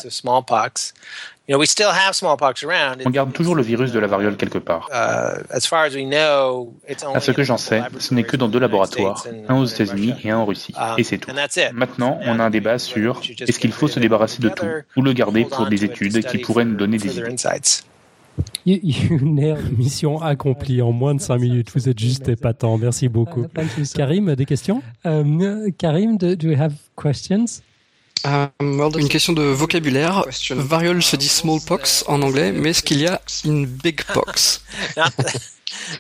On 1.50 3.10
garde 3.10 3.34
toujours 3.34 3.56
le 3.56 3.64
virus 3.64 3.92
de 3.92 4.00
la 4.00 4.08
variole 4.08 4.38
quelque 4.38 4.60
part. 4.60 4.88
Uh, 4.90 5.44
à 5.52 5.60
ce 7.20 7.32
que 7.32 7.44
j'en 7.44 7.58
sais, 7.58 7.82
ce 8.00 8.14
n'est 8.14 8.24
que 8.24 8.38
dans 8.38 8.48
deux 8.48 8.60
laboratoires, 8.60 9.26
un 9.50 9.56
aux 9.56 9.66
États-Unis 9.66 10.14
et 10.24 10.32
un 10.32 10.38
en 10.38 10.46
Russie. 10.46 10.74
Um, 10.78 10.96
et 10.98 11.04
c'est 11.04 11.18
tout. 11.18 11.32
Maintenant, 11.74 12.18
on 12.26 12.40
a 12.40 12.44
un 12.46 12.50
débat 12.50 12.80
sur 12.80 13.20
est-ce 13.40 13.60
qu'il 13.60 13.74
faut 13.74 13.90
se 13.90 14.00
débarrasser 14.00 14.42
de 14.42 14.50
tout 14.50 14.66
ou 14.96 15.02
le 15.02 15.12
garder 15.12 15.44
pour 15.44 15.68
des 15.68 15.84
études 15.84 16.26
qui 16.26 16.38
pourraient 16.38 16.66
nous 16.66 16.78
donner 16.78 16.98
des 16.98 17.18
idées. 17.18 17.36
Mission 19.78 20.22
accomplie 20.22 20.82
en 20.82 20.92
moins 20.92 21.14
de 21.14 21.22
5 21.22 21.38
minutes. 21.38 21.72
Vous 21.76 21.90
êtes 21.90 22.00
juste 22.00 22.30
épatant. 22.30 22.78
Merci 22.78 23.10
beaucoup. 23.10 23.46
Karim, 23.94 24.34
des 24.36 24.46
questions? 24.46 24.82
Um, 25.04 25.72
Karim, 25.78 26.18
do, 26.18 26.36
do 26.36 26.48
you 26.48 26.60
have 26.60 26.74
questions? 26.96 27.62
Une 28.26 29.10
question 29.10 29.34
de 29.34 29.44
vocabulaire. 29.44 30.26
Variole 30.52 31.04
se 31.04 31.16
dit 31.16 31.28
smallpox 31.28 32.06
en 32.08 32.22
anglais, 32.22 32.52
mais 32.52 32.70
est-ce 32.72 32.84
qu'il 32.84 33.02
y 33.02 33.08
a 33.08 33.22
une 33.46 33.66
big 33.66 34.04
pox? 34.14 34.64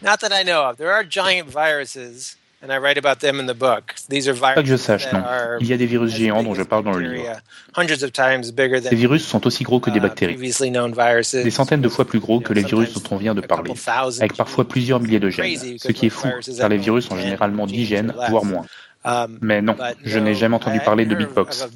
Not 0.02 0.18
that 0.18 0.30
I 0.32 0.44
know 0.44 0.62
of. 0.70 0.78
There 0.78 0.92
are 0.92 1.04
giant 1.04 1.48
viruses. 1.48 2.38
And 2.64 2.72
I 2.72 2.78
write 2.78 2.98
about 2.98 3.20
them 3.20 3.42
in 3.42 3.46
the 3.46 3.58
book. 3.58 3.94
These 4.10 4.30
are 4.30 4.36
Pas 4.40 4.62
que 4.62 4.66
je 4.66 4.78
sache, 4.78 5.12
non. 5.12 5.22
Il 5.60 5.68
y 5.68 5.74
a 5.74 5.78
des 5.78 5.86
virus 5.86 6.14
géants 6.16 6.44
dont 6.44 6.54
je 6.54 6.64
parle 6.64 6.86
dans 6.86 6.94
le 6.94 7.02
livre. 7.02 7.42
Ces 7.76 8.96
virus 8.96 9.26
sont 9.28 9.46
aussi 9.46 9.66
gros 9.66 9.82
que 9.82 9.90
des 9.90 9.98
uh, 9.98 10.02
bactéries. 10.02 10.38
Des 10.38 11.52
centaines 11.52 11.82
de 11.82 11.90
fois 11.90 12.06
plus 12.06 12.20
gros 12.20 12.40
que 12.40 12.54
les 12.54 12.64
virus 12.64 12.94
dont 12.94 13.04
on 13.12 13.18
vient 13.18 13.36
de 13.36 13.42
parler, 13.42 13.74
avec 14.18 14.38
parfois 14.38 14.66
plusieurs 14.66 15.02
milliers 15.02 15.20
de 15.20 15.30
gènes. 15.30 15.78
Ce 15.78 15.92
qui 15.92 16.06
est 16.06 16.10
fou, 16.10 16.30
car 16.58 16.70
les 16.70 16.78
virus 16.78 17.12
ont 17.12 17.18
généralement 17.18 17.68
10 17.68 17.86
gènes, 17.86 18.14
voire 18.30 18.46
moins. 18.46 18.66
Um, 19.06 19.38
Mais 19.42 19.62
non, 19.62 19.76
je 20.04 20.18
n'ai 20.20 20.34
jamais 20.34 20.56
entendu 20.56 20.80
parler 20.80 21.06
de 21.06 21.16
Big 21.16 21.28
Box. 21.30 21.68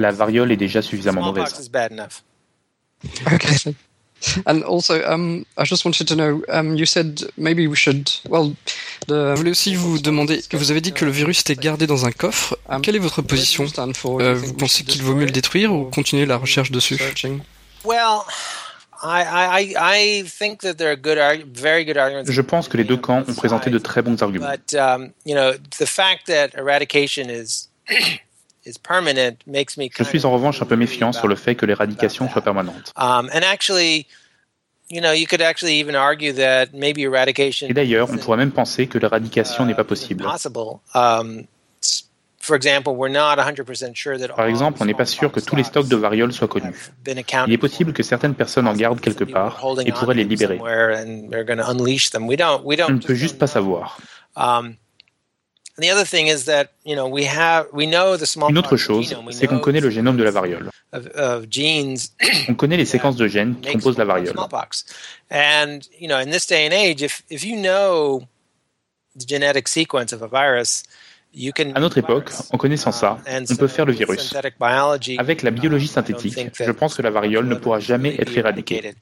La 0.00 0.10
variole 0.10 0.50
est 0.52 0.56
déjà 0.56 0.82
suffisamment 0.82 1.22
mauvaise. 1.22 1.70
Okay. 3.26 3.74
And 4.46 4.62
also, 4.62 4.94
um, 5.04 5.44
I 5.58 5.64
just 5.64 5.84
wanted 5.84 6.06
to 6.06 6.14
know, 6.14 6.42
um, 6.48 6.76
you 6.76 6.86
said 6.86 7.28
maybe 7.36 7.66
we 7.66 7.74
should. 7.76 8.08
Well, 8.28 8.52
Je 9.08 9.34
voulais 9.34 9.50
aussi 9.50 9.74
vous 9.74 9.98
demander, 9.98 10.40
vous 10.52 10.70
avez 10.70 10.80
dit 10.80 10.92
que 10.92 11.04
le 11.04 11.10
virus 11.10 11.40
était 11.40 11.56
gardé 11.56 11.88
dans 11.88 12.06
un 12.06 12.12
coffre? 12.12 12.56
Quelle 12.82 12.94
est 12.96 13.00
votre 13.00 13.22
position? 13.22 13.64
euh, 14.20 14.34
Vous 14.34 14.54
pensez 14.54 14.84
qu'il 14.84 15.02
vaut 15.02 15.14
mieux 15.16 15.26
le 15.26 15.32
détruire 15.32 15.72
ou 15.72 15.86
continuer 15.86 16.24
la 16.26 16.36
recherche 16.36 16.70
dessus? 16.70 16.98
Well, 17.84 18.20
Je 22.28 22.40
pense 22.40 22.68
que 22.68 22.76
les 22.76 22.84
deux 22.84 22.96
camps 22.96 23.24
ont 23.26 23.34
présenté 23.34 23.70
de 23.70 23.78
très 23.78 24.02
bons 24.02 24.22
arguments. 24.22 24.46
Je 29.98 30.04
suis 30.04 30.24
en 30.24 30.30
revanche 30.30 30.62
un 30.62 30.66
peu 30.66 30.76
méfiant 30.76 31.12
sur 31.12 31.26
le 31.26 31.34
fait 31.34 31.56
que 31.56 31.66
l'éradication 31.66 32.30
soit 32.30 32.42
permanente. 32.42 32.92
Um, 32.96 33.28
Et 37.70 37.74
d'ailleurs, 37.74 38.10
on 38.10 38.18
pourrait 38.18 38.36
même 38.36 38.52
penser 38.52 38.86
que 38.86 38.98
l'éradication 38.98 39.64
n'est 39.66 39.74
pas 39.74 39.84
possible. 39.84 40.24
Par 44.36 44.46
exemple, 44.46 44.78
on 44.80 44.84
n'est 44.84 44.94
pas 44.94 45.06
sûr 45.06 45.30
que 45.30 45.40
tous 45.40 45.54
les 45.56 45.62
stocks 45.64 45.88
de 45.88 45.96
variole 45.96 46.32
soient 46.32 46.48
connus. 46.48 46.90
Il 47.46 47.52
est 47.52 47.58
possible 47.58 47.92
que 47.92 48.02
certaines 48.02 48.34
personnes 48.34 48.66
en 48.66 48.74
gardent 48.74 49.00
quelque 49.00 49.24
part 49.24 49.64
et 49.86 49.92
pourraient 49.92 50.14
les 50.14 50.24
libérer. 50.24 50.58
On 52.88 52.92
ne 52.92 52.98
peut 52.98 53.14
juste 53.14 53.38
pas 53.38 53.46
savoir. 53.46 53.98
Une 58.50 58.58
autre 58.58 58.76
chose, 58.76 59.16
c'est 59.30 59.46
qu'on 59.46 59.58
connaît 59.58 59.80
le 59.80 59.88
génome 59.90 60.16
de 60.16 60.22
la 60.24 60.30
variole. 60.30 60.68
On 62.48 62.54
connaît 62.54 62.76
les 62.76 62.84
séquences 62.84 63.16
de 63.16 63.26
gènes 63.26 63.58
qui 63.60 63.72
composent 63.72 63.96
la 63.98 64.04
variole. 64.04 64.34
À 71.74 71.80
notre 71.80 71.96
époque, 71.98 72.30
en 72.52 72.58
connaissant 72.58 72.92
ça, 72.92 73.18
on 73.50 73.56
peut 73.56 73.66
faire 73.66 73.86
le 73.86 73.92
virus. 73.92 74.34
Avec 75.18 75.42
la 75.42 75.50
biologie 75.50 75.88
synthétique, 75.88 76.38
je 76.52 76.70
pense 76.70 76.94
que 76.94 77.02
la 77.02 77.10
variole 77.10 77.46
ne 77.46 77.54
pourra 77.54 77.78
jamais 77.80 78.14
être 78.18 78.36
éradiquée. 78.36 78.94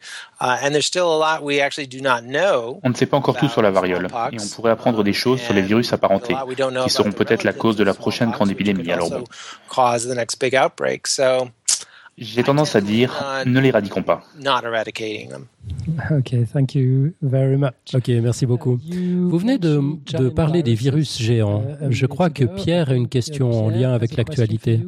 On 2.85 2.89
ne 2.89 2.95
sait 2.95 3.07
pas 3.07 3.17
encore 3.17 3.37
tout 3.37 3.49
sur 3.49 3.63
la 3.63 3.71
variole, 3.73 4.07
et 4.33 4.37
on 4.41 4.47
pourrait 4.55 4.71
apprendre 4.71 5.03
des 5.03 5.13
choses 5.13 5.41
sur 5.41 5.55
les 5.55 5.63
virus 5.63 5.93
apparentés, 5.93 6.37
qui 6.85 6.91
seront 6.91 7.13
peut-être 7.13 7.43
la 7.43 7.53
cause 7.53 7.77
de 7.77 7.85
la 7.85 7.95
prochaine 7.95 8.31
grande 8.31 8.51
épidémie. 8.51 8.91
Alors 8.93 9.11
bon. 9.11 9.25
J'ai 12.21 12.43
tendance 12.43 12.77
à 12.77 12.83
dire, 12.83 13.25
ne 13.47 13.59
l'éradiquons 13.61 14.03
pas. 14.03 14.23
Ok, 16.11 16.35
thank 16.53 16.75
you 16.75 17.13
very 17.23 17.57
much. 17.57 17.73
Ok, 17.95 18.09
merci 18.09 18.45
beaucoup. 18.45 18.79
Vous 18.87 19.39
venez 19.39 19.57
de, 19.57 19.81
de 20.19 20.29
parler 20.29 20.63
des 20.63 20.75
virus 20.75 21.19
géants. 21.19 21.65
Je 21.89 22.05
crois 22.07 22.29
que 22.29 22.45
Pierre 22.45 22.91
a 22.91 22.95
une 22.95 23.09
question 23.09 23.51
en 23.51 23.71
lien 23.71 23.93
avec 23.93 24.17
l'actualité. 24.17 24.81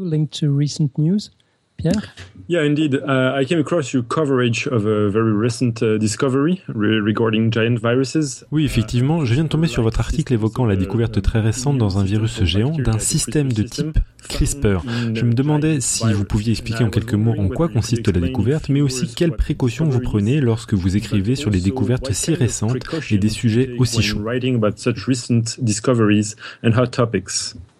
Pierre? 1.83 2.15
Yeah, 2.49 2.65
indeed. 2.65 2.95
Uh, 2.95 3.35
I 3.35 3.45
came 3.45 3.59
across 3.61 3.93
your 3.93 4.03
coverage 4.03 4.67
of 4.67 4.85
a 4.87 5.09
very 5.09 5.33
recent 5.33 5.83
uh, 5.83 5.99
discovery 5.99 6.63
regarding 6.69 7.51
giant 7.51 7.79
viruses. 7.79 8.45
Oui, 8.51 8.65
effectivement, 8.65 9.25
je 9.25 9.35
viens 9.35 9.45
de 9.45 9.49
tomber 9.49 9.69
sur 9.69 9.83
votre 9.83 10.01
article 10.01 10.33
évoquant 10.33 10.65
la 10.65 10.77
découverte 10.77 11.21
très 11.23 11.41
récente 11.41 11.79
dans 11.79 11.99
un 11.99 12.05
virus 12.05 12.45
géant 12.45 12.77
d'un 12.77 12.99
système 12.99 13.53
de 13.53 13.63
type 13.63 13.99
CRISPR. 14.29 14.83
Je 15.15 15.25
me 15.25 15.33
demandais 15.33 15.81
si 15.81 16.05
vous 16.13 16.25
pouviez 16.25 16.53
expliquer 16.53 16.85
en 16.85 16.91
quelques 16.91 17.15
mots 17.15 17.35
en 17.39 17.49
quoi 17.49 17.69
consiste 17.69 18.09
la 18.09 18.21
découverte, 18.21 18.69
mais 18.69 18.81
aussi 18.81 19.13
quelles 19.15 19.37
précautions 19.37 19.89
vous 19.89 20.01
prenez 20.01 20.41
lorsque 20.41 20.75
vous 20.75 20.97
écrivez 20.97 21.35
sur 21.35 21.51
des 21.51 21.61
découvertes 21.61 22.13
si 22.13 22.35
récentes 22.35 22.77
et 23.11 23.19
des 23.19 23.29
sujets 23.29 23.75
aussi 23.79 24.03
chauds. 24.03 24.21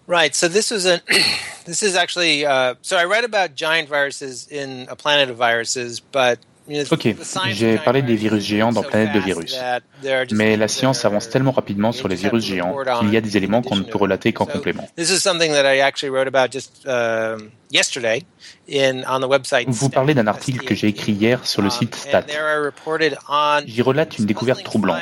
Right. 0.05 0.35
So 0.35 0.47
this 0.47 0.69
was 0.69 0.85
a 0.85 1.01
this 1.65 1.81
is 1.81 1.95
actually 1.95 2.45
uh, 2.45 2.75
so 2.81 2.97
I 2.97 3.05
read 3.05 3.23
about 3.23 3.55
giant 3.55 3.87
viruses 3.87 4.47
in 4.47 4.87
a 4.89 4.95
planet 4.95 5.29
of 5.29 5.37
viruses, 5.37 5.99
but 5.99 6.39
Ok, 6.91 7.15
j'ai 7.49 7.77
parlé 7.77 8.01
des 8.01 8.15
virus 8.15 8.43
géants 8.43 8.71
dans 8.71 8.83
Planète 8.83 9.13
de 9.13 9.19
virus. 9.19 9.57
Mais 10.31 10.55
la 10.55 10.67
science 10.67 11.03
avance 11.03 11.29
tellement 11.29 11.51
rapidement 11.51 11.91
sur 11.91 12.07
les 12.07 12.15
virus 12.15 12.45
géants 12.45 12.75
qu'il 12.99 13.13
y 13.13 13.17
a 13.17 13.21
des 13.21 13.35
éléments 13.37 13.61
qu'on 13.61 13.75
ne 13.75 13.83
peut 13.83 13.97
relater 13.97 14.31
qu'en 14.33 14.45
complément. 14.45 14.87
Vous 19.67 19.89
parlez 19.89 20.13
d'un 20.13 20.27
article 20.27 20.63
que 20.65 20.75
j'ai 20.75 20.87
écrit 20.87 21.11
hier 21.11 21.45
sur 21.45 21.61
le 21.61 21.67
um, 21.67 21.71
site 21.71 21.95
Stat. 21.95 22.25
J'y 23.65 23.81
relate 23.81 24.19
une 24.19 24.25
découverte 24.25 24.63
troublante. 24.63 25.01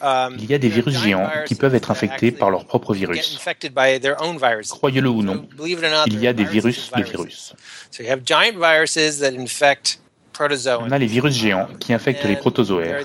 Um, 0.00 0.36
Il 0.38 0.44
y 0.48 0.54
a 0.54 0.58
des 0.58 0.68
virus 0.68 0.96
géants 1.02 1.28
qui 1.46 1.54
peuvent 1.54 1.74
être 1.74 1.90
infectés 1.90 2.30
par 2.30 2.50
leur 2.50 2.66
propre 2.66 2.94
virus. 2.94 3.38
Croyez-le 4.68 5.08
ou 5.08 5.22
non, 5.22 5.46
il 6.06 6.20
y 6.20 6.26
a 6.26 6.32
des 6.32 6.44
virus 6.44 6.90
de 6.94 7.02
virus. 7.02 7.54
On 10.80 10.90
a 10.90 10.98
les 10.98 11.06
virus 11.06 11.34
géants 11.34 11.68
qui 11.78 11.92
infectent 11.92 12.24
les 12.24 12.36
protozoaires. 12.36 13.04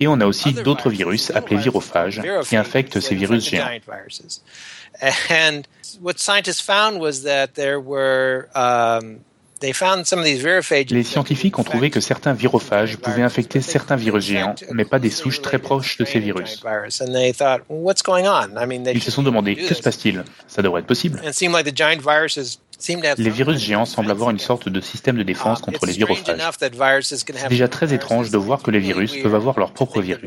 Et 0.00 0.08
on 0.08 0.20
a 0.20 0.26
aussi 0.26 0.52
d'autres 0.52 0.90
virus 0.90 1.30
appelés 1.30 1.56
virophages 1.56 2.20
qui 2.44 2.56
infectent 2.56 3.00
ces 3.00 3.14
virus 3.14 3.48
géants. 3.48 3.68
Les 10.90 11.02
scientifiques 11.04 11.58
ont 11.58 11.64
trouvé 11.64 11.88
que 11.90 12.00
certains 12.00 12.32
virophages 12.34 12.96
pouvaient 12.98 13.22
infecter 13.22 13.60
certains 13.60 13.96
virus 13.96 14.24
géants, 14.24 14.54
mais 14.72 14.84
pas 14.84 14.98
des 14.98 15.10
souches 15.10 15.40
très 15.40 15.58
proches 15.58 15.96
de 15.96 16.04
ces 16.04 16.18
virus. 16.18 16.62
Ils 18.94 19.02
se 19.02 19.10
sont 19.10 19.22
demandé, 19.22 19.56
que 19.56 19.74
se 19.74 19.80
passe-t-il? 19.82 20.24
Ça 20.48 20.60
devrait 20.60 20.80
être 20.80 20.86
possible. 20.86 21.20
Les 23.18 23.30
virus 23.30 23.58
géants 23.58 23.84
semblent 23.84 24.10
avoir 24.10 24.30
une 24.30 24.38
sorte 24.38 24.68
de 24.68 24.80
système 24.80 25.16
de 25.16 25.22
défense 25.22 25.60
uh, 25.60 25.62
contre 25.62 25.86
les 25.86 25.92
virophages. 25.92 26.40
C'est 26.60 27.48
déjà 27.48 27.68
très 27.68 27.92
étrange 27.94 28.30
de 28.30 28.38
voir 28.38 28.62
que 28.62 28.70
les 28.70 28.78
virus 28.78 29.16
peuvent 29.22 29.34
avoir 29.34 29.58
leur 29.58 29.72
propre 29.72 30.00
virus. 30.00 30.24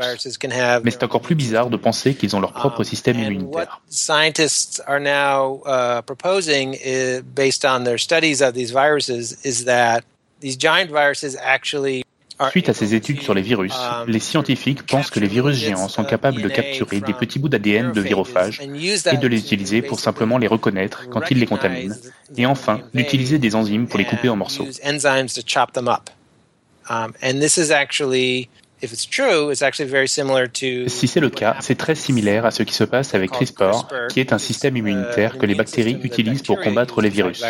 Mais 0.84 0.92
c'est 0.92 1.04
encore 1.04 1.22
plus 1.22 1.36
bizarre 1.36 1.70
de 1.70 1.78
penser 1.78 2.16
qu'ils 2.16 2.36
ont 2.36 2.40
leur 2.40 2.54
propre 2.54 2.80
um, 2.80 2.86
système 2.86 3.20
immunitaire. 3.20 3.82
Suite 12.52 12.70
à 12.70 12.74
ces 12.74 12.94
études 12.94 13.22
sur 13.22 13.34
les 13.34 13.42
virus, 13.42 13.74
les 14.08 14.20
scientifiques 14.20 14.84
pensent 14.86 15.10
que 15.10 15.20
les 15.20 15.28
virus 15.28 15.58
géants 15.58 15.88
sont 15.88 16.04
capables 16.04 16.42
de 16.42 16.50
capturer 16.50 17.02
des 17.02 17.14
petits 17.14 17.40
bouts 17.40 17.50
d'ADN 17.50 17.92
de 17.92 18.02
virophages 18.02 18.62
et 18.62 19.18
de 19.18 19.28
les 19.28 19.40
utiliser 19.40 19.82
pour 19.82 20.00
simplement 20.00 20.38
les 20.38 20.48
reconnaître 20.48 21.10
quand 21.10 21.32
ils 21.32 21.40
les 21.40 21.48
contaminent, 21.48 21.96
et 22.36 22.46
enfin 22.46 22.82
d'utiliser 22.94 23.40
des 23.40 23.56
enzymes 23.56 23.88
pour 23.88 23.98
les 23.98 24.06
couper 24.06 24.30
en 24.30 24.36
morceaux. 24.36 24.68
Si 30.88 31.08
c'est 31.08 31.20
le 31.20 31.32
cas, 31.32 31.58
c'est 31.62 31.78
très 31.78 31.96
similaire 31.96 32.46
à 32.46 32.52
ce 32.52 32.62
qui 32.62 32.76
se 32.76 32.84
passe 32.84 33.16
avec 33.16 33.32
CRISPR, 33.32 33.88
qui 34.10 34.20
est 34.20 34.34
un 34.34 34.38
système 34.38 34.78
immunitaire 34.78 35.38
que 35.40 35.48
les 35.48 35.56
bactéries 35.56 35.98
utilisent 36.04 36.44
pour 36.44 36.60
combattre 36.62 37.02
les 37.02 37.10
virus. 37.10 37.42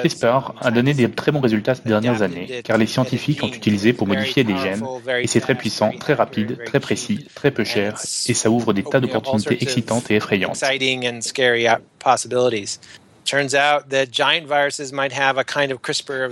CRISPR 0.00 0.54
a 0.60 0.70
donné 0.72 0.92
des 0.92 1.08
très 1.08 1.30
bons 1.30 1.40
résultats 1.40 1.76
ces 1.76 1.88
dernières 1.88 2.22
années, 2.22 2.62
car 2.64 2.78
les 2.78 2.86
scientifiques 2.86 3.44
ont 3.44 3.48
utilisé 3.48 3.92
pour 3.92 4.08
modifier 4.08 4.42
des 4.42 4.56
gènes, 4.56 4.84
et 5.20 5.28
c'est 5.28 5.40
très 5.40 5.54
puissant, 5.54 5.92
très 5.98 6.14
rapide, 6.14 6.58
très 6.66 6.80
précis, 6.80 7.28
très 7.34 7.52
peu 7.52 7.62
cher, 7.62 7.94
et 8.28 8.34
ça 8.34 8.50
ouvre 8.50 8.72
des 8.72 8.82
tas 8.82 8.98
d'opportunités 8.98 9.62
excitantes 9.62 10.10
et 10.10 10.16
effrayantes. 10.16 10.56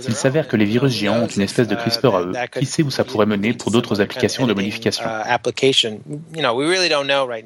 Il 0.07 0.15
s'avère 0.15 0.47
que 0.47 0.55
les 0.55 0.65
virus 0.65 0.93
géants 0.93 1.23
ont 1.23 1.27
une 1.27 1.41
espèce 1.41 1.67
de 1.67 1.75
uh, 1.75 1.77
CRISPR 1.77 2.15
à 2.15 2.21
eux. 2.21 2.33
Qui 2.59 2.65
sait 2.65 2.83
où 2.83 2.91
ça 2.91 3.03
pourrait 3.03 3.25
mener 3.25 3.53
pour 3.53 3.71
d'autres 3.71 4.01
applications 4.01 4.47
de 4.47 4.53
modification 4.53 5.05
uh, 5.05 5.37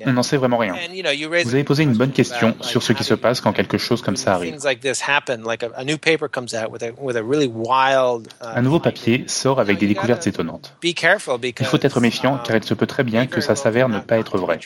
On 0.06 0.14
n'en 0.14 0.24
sait 0.24 0.38
vraiment 0.38 0.58
rien. 0.58 0.76
Vous 1.44 1.54
avez 1.54 1.64
posé 1.64 1.84
une 1.84 1.94
bonne 1.94 2.12
question 2.12 2.56
sur 2.62 2.84
ce 2.84 2.94
qui 2.94 3.04
se 3.04 3.14
passe 3.14 3.42
quand 3.42 3.54
quelque 3.54 3.78
chose 3.78 4.02
comme 4.02 4.16
ça 4.16 4.34
arrive. 4.36 4.56
Un 8.42 8.62
nouveau 8.62 8.80
papier 8.80 9.24
sort 9.28 9.60
avec 9.60 9.78
des 9.78 9.88
découvertes 9.88 10.28
étonnantes. 10.28 10.76
Il 10.84 11.66
faut 11.66 11.80
être 11.82 12.00
méfiant 12.00 12.40
car 12.44 12.56
il 12.56 12.64
se 12.64 12.74
peut 12.74 12.88
très 12.88 13.04
bien 13.04 13.28
que 13.28 13.42
ça 13.42 13.56
s'avère 13.56 13.90
ne 13.90 14.00
pas 14.00 14.18
être 14.18 14.38
vrai. 14.38 14.60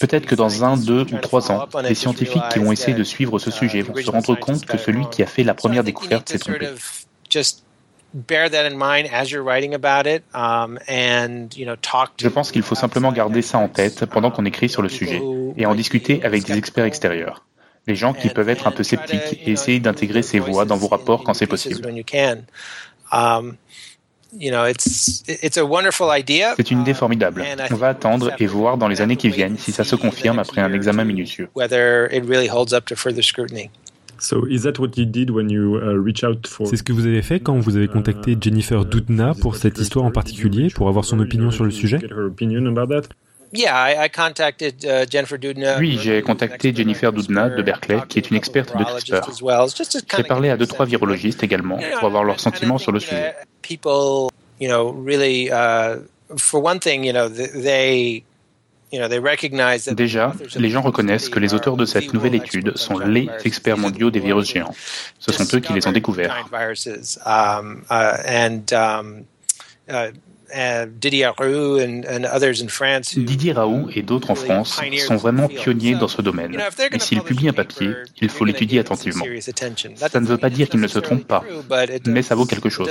Peut-être 0.00 0.26
que 0.26 0.34
dans 0.34 0.64
un, 0.64 0.76
deux 0.76 1.02
ou 1.02 1.18
trois 1.18 1.50
ans, 1.50 1.66
les 1.82 1.94
scientifiques 1.94 2.42
qui 2.52 2.58
vont 2.58 2.72
essayer 2.72 2.96
de 2.96 3.04
suivre 3.04 3.38
ce 3.38 3.50
sujet 3.50 3.82
vont 3.82 3.96
se 3.96 4.10
rendre 4.10 4.38
compte 4.38 4.66
que 4.66 4.78
celui 4.78 5.08
qui 5.10 5.22
a 5.22 5.26
fait 5.26 5.42
la 5.42 5.54
première 5.54 5.84
découverte 5.84 6.28
s'est 6.28 6.38
trompé. 6.38 6.68
Je 12.18 12.28
pense 12.28 12.50
qu'il 12.50 12.62
faut 12.62 12.74
simplement 12.74 13.12
garder 13.12 13.42
ça 13.42 13.58
en 13.58 13.68
tête 13.68 14.04
pendant 14.06 14.30
qu'on 14.30 14.44
écrit 14.44 14.68
sur 14.68 14.82
le 14.82 14.88
sujet 14.88 15.22
et 15.56 15.66
en 15.66 15.74
discuter 15.74 16.22
avec 16.24 16.44
des 16.44 16.58
experts 16.58 16.84
extérieurs. 16.84 17.44
Les 17.86 17.94
gens 17.96 18.12
qui 18.12 18.28
peuvent 18.28 18.48
être 18.48 18.66
un 18.66 18.72
peu 18.72 18.82
sceptiques 18.82 19.40
et 19.44 19.52
essayer 19.52 19.80
d'intégrer 19.80 20.22
ces 20.22 20.38
voix 20.38 20.64
dans 20.64 20.76
vos 20.76 20.88
rapports 20.88 21.24
quand 21.24 21.34
c'est 21.34 21.46
possible. 21.46 21.88
C'est 26.56 26.70
une 26.70 26.80
idée 26.82 26.94
formidable. 26.94 27.44
On 27.70 27.74
va 27.74 27.88
attendre 27.88 28.32
et 28.38 28.46
voir 28.46 28.76
dans 28.76 28.88
les 28.88 29.00
années 29.00 29.16
qui 29.16 29.28
viennent 29.28 29.56
si 29.58 29.72
ça 29.72 29.84
se 29.84 29.96
confirme 29.96 30.38
après 30.38 30.60
un 30.60 30.72
examen 30.72 31.04
minutieux. 31.04 31.48
C'est 36.66 36.76
ce 36.76 36.82
que 36.82 36.92
vous 36.92 37.06
avez 37.06 37.22
fait 37.22 37.40
quand 37.40 37.58
vous 37.58 37.76
avez 37.76 37.88
contacté 37.88 38.36
Jennifer 38.38 38.84
Doudna 38.84 39.32
pour 39.40 39.56
cette 39.56 39.78
histoire 39.78 40.04
en 40.04 40.10
particulier, 40.10 40.68
pour 40.68 40.88
avoir 40.88 41.04
son 41.06 41.18
opinion 41.20 41.50
sur 41.50 41.64
le 41.64 41.70
sujet? 41.70 41.98
Oui, 45.78 45.98
j'ai 46.00 46.22
contacté 46.22 46.72
Jennifer 46.74 47.12
Doudna 47.12 47.48
de 47.48 47.62
Berkeley, 47.62 47.98
qui 48.08 48.18
est 48.18 48.30
une 48.30 48.36
experte 48.36 48.76
de 48.76 48.84
CRISPR. 48.84 49.28
J'ai 50.16 50.22
parlé 50.24 50.50
à 50.50 50.56
deux, 50.56 50.66
trois 50.66 50.86
virologistes 50.86 51.42
également 51.42 51.78
pour 51.98 52.06
avoir 52.06 52.22
leurs 52.24 52.38
sentiments 52.40 52.78
sur 52.78 52.92
le 52.92 53.00
sujet. 53.00 53.34
Déjà, 59.94 60.32
les 60.56 60.68
gens 60.68 60.82
reconnaissent 60.82 61.28
que 61.28 61.38
les 61.38 61.54
auteurs 61.54 61.76
de 61.76 61.84
cette 61.84 62.12
nouvelle 62.12 62.34
étude 62.34 62.76
sont 62.76 62.98
les 62.98 63.28
experts 63.44 63.78
mondiaux 63.78 64.10
des 64.10 64.20
virus 64.20 64.48
géants. 64.52 64.74
Ce 65.18 65.32
sont 65.32 65.44
eux 65.54 65.60
qui 65.60 65.72
les 65.72 65.86
ont 65.86 65.92
découverts. 65.92 66.36
Didier 73.16 73.52
Raoult 73.52 73.90
et 73.94 74.02
d'autres 74.02 74.30
en 74.30 74.34
France 74.34 74.80
sont 75.06 75.16
vraiment 75.16 75.48
pionniers 75.48 75.94
dans 75.94 76.08
ce 76.08 76.22
domaine. 76.22 76.56
Et 76.92 76.98
s'ils 76.98 77.22
publient 77.22 77.48
un 77.48 77.52
papier, 77.52 77.90
il 78.20 78.28
faut 78.28 78.44
l'étudier 78.44 78.80
attentivement. 78.80 79.24
Ça 79.96 80.20
ne 80.20 80.26
veut 80.26 80.38
pas 80.38 80.50
dire 80.50 80.68
qu'ils 80.68 80.80
ne 80.80 80.88
se 80.88 80.98
trompent 80.98 81.26
pas, 81.26 81.44
mais 82.06 82.22
ça 82.22 82.34
vaut 82.34 82.46
quelque 82.46 82.68
chose. 82.68 82.88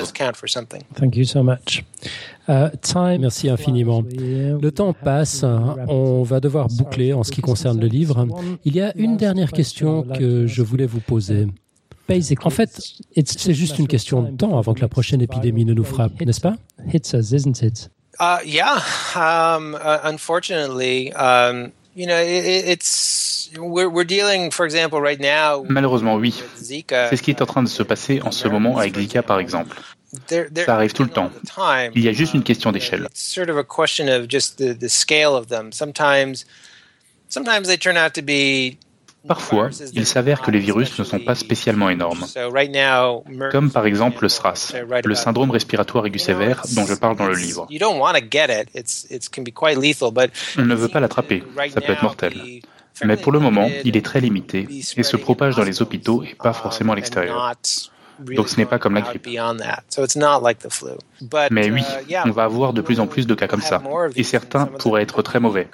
Uh, 2.47 2.70
Merci 3.20 3.49
infiniment. 3.49 4.03
Le 4.12 4.70
temps 4.70 4.93
passe, 4.93 5.43
on 5.43 6.24
va 6.24 6.39
devoir 6.39 6.68
boucler 6.68 7.14
en 7.14 7.24
ce 7.24 7.32
qui 7.32 7.41
concerne 7.41 7.80
le 7.80 7.88
livre. 7.88 8.28
Il 8.66 8.76
y 8.76 8.82
a 8.82 8.91
une 8.95 9.18
dernière 9.18 9.51
question 9.51 10.03
que 10.03 10.47
je 10.47 10.62
voulais 10.62 10.88
vous 10.88 11.01
poser. 11.01 11.47
En 12.43 12.49
fait, 12.49 12.82
c'est 13.26 13.53
juste 13.53 13.80
une 13.80 13.88
question 13.88 14.24
de 14.24 14.36
temps 14.36 14.57
avant 14.57 14.74
que 14.74 14.82
la 14.82 14.88
prochaine 14.88 15.22
épidémie 15.22 15.66
ne 15.66 15.74
nous 15.74 15.84
frappe, 15.84 16.20
n'est-ce 16.22 16.41
pas? 16.41 16.55
Uh, 18.22 18.39
yeah, 18.43 18.82
um, 19.16 19.76
uh, 19.76 19.99
unfortunately, 20.03 21.14
um, 21.14 21.72
you 21.95 22.05
know, 22.05 22.18
it, 22.18 22.68
it's 22.68 23.49
we're, 23.57 23.88
we're 23.88 24.03
dealing, 24.03 24.51
for 24.51 24.66
example, 24.66 24.99
right 24.99 25.22
now. 25.22 25.64
Malheureusement, 25.70 26.16
oui. 26.16 26.36
C'est 26.55 27.16
ce 27.16 27.22
qui 27.22 27.32
est 27.32 27.41
en 27.41 27.45
train 27.45 27.64
de 27.64 27.70
se 27.70 27.82
passer 27.84 28.22
en 28.22 28.32
ce 28.32 28.49
moment 28.49 28.78
avec 28.78 28.97
Zika, 28.97 29.24
par 29.24 29.39
exemple. 29.39 29.78
Ça 30.28 30.76
arrive 30.76 30.93
tout 30.93 31.03
le 31.03 31.10
temps. 31.10 31.32
Il 31.95 32.03
y 32.03 32.10
a 32.10 32.14
juste 32.14 32.34
une 32.34 32.43
question 32.43 32.72
d'échelle. 32.72 33.07
Sort 33.14 33.49
of 33.49 33.57
a 33.57 33.64
question 33.64 34.07
of 34.07 34.28
just 34.28 34.57
the, 34.57 34.78
the 34.78 34.89
scale 34.89 35.36
of 35.36 35.47
them. 35.47 35.72
Sometimes, 35.72 36.45
sometimes 37.30 37.68
they 37.68 37.78
turn 37.78 37.95
out 37.95 38.14
to 38.16 38.22
be 38.22 38.78
Parfois, 39.28 39.70
il 39.94 40.06
s'avère 40.06 40.42
que 40.42 40.50
les 40.50 40.60
virus 40.60 40.98
ne 40.98 41.04
sont 41.04 41.20
pas 41.20 41.36
spécialement 41.36 41.90
énormes, 41.90 42.26
comme 43.52 43.70
par 43.72 43.86
exemple 43.86 44.24
le 44.24 44.30
SRAS, 44.30 44.74
le 45.04 45.16
syndrome 45.16 45.52
respiratoire 45.52 46.06
aigu 46.06 46.20
sévère 46.20 46.64
dont 46.76 46.86
je 46.86 46.94
parle 46.94 47.18
dans 47.18 47.28
le 47.28 47.36
livre. 47.36 47.68
On 50.58 50.66
ne 50.66 50.76
veut 50.76 50.88
pas 50.88 51.00
l'attraper, 51.00 51.44
ça 51.70 51.82
peut 51.82 51.92
être 51.92 52.04
mortel. 52.04 52.34
Mais 53.04 53.18
pour 53.18 53.32
le 53.32 53.40
moment, 53.40 53.70
il 53.84 53.98
est 53.98 54.06
très 54.06 54.22
limité 54.22 54.68
et 54.70 55.04
se 55.04 55.18
propage 55.18 55.56
dans 55.56 55.64
les 55.64 55.82
hôpitaux 55.82 56.24
et 56.24 56.36
pas 56.36 56.54
forcément 56.54 56.94
à 56.94 56.96
l'extérieur. 56.96 57.54
Donc 58.22 58.50
ce 58.50 58.58
n'est 58.58 58.66
pas 58.66 58.80
comme 58.80 58.96
la 58.96 59.02
grippe. 59.02 59.28
Mais 61.52 61.72
oui, 61.72 61.84
on 62.26 62.32
va 62.32 62.44
avoir 62.44 62.74
de 62.74 62.82
plus 62.82 63.00
en 63.00 63.08
plus 63.08 63.28
de 63.28 63.36
cas 63.36 63.48
comme 63.48 63.62
ça. 63.62 63.82
Et 64.16 64.24
certains 64.24 64.66
pourraient 64.66 65.04
être 65.04 65.22
très 65.22 65.40
mauvais. 65.40 65.68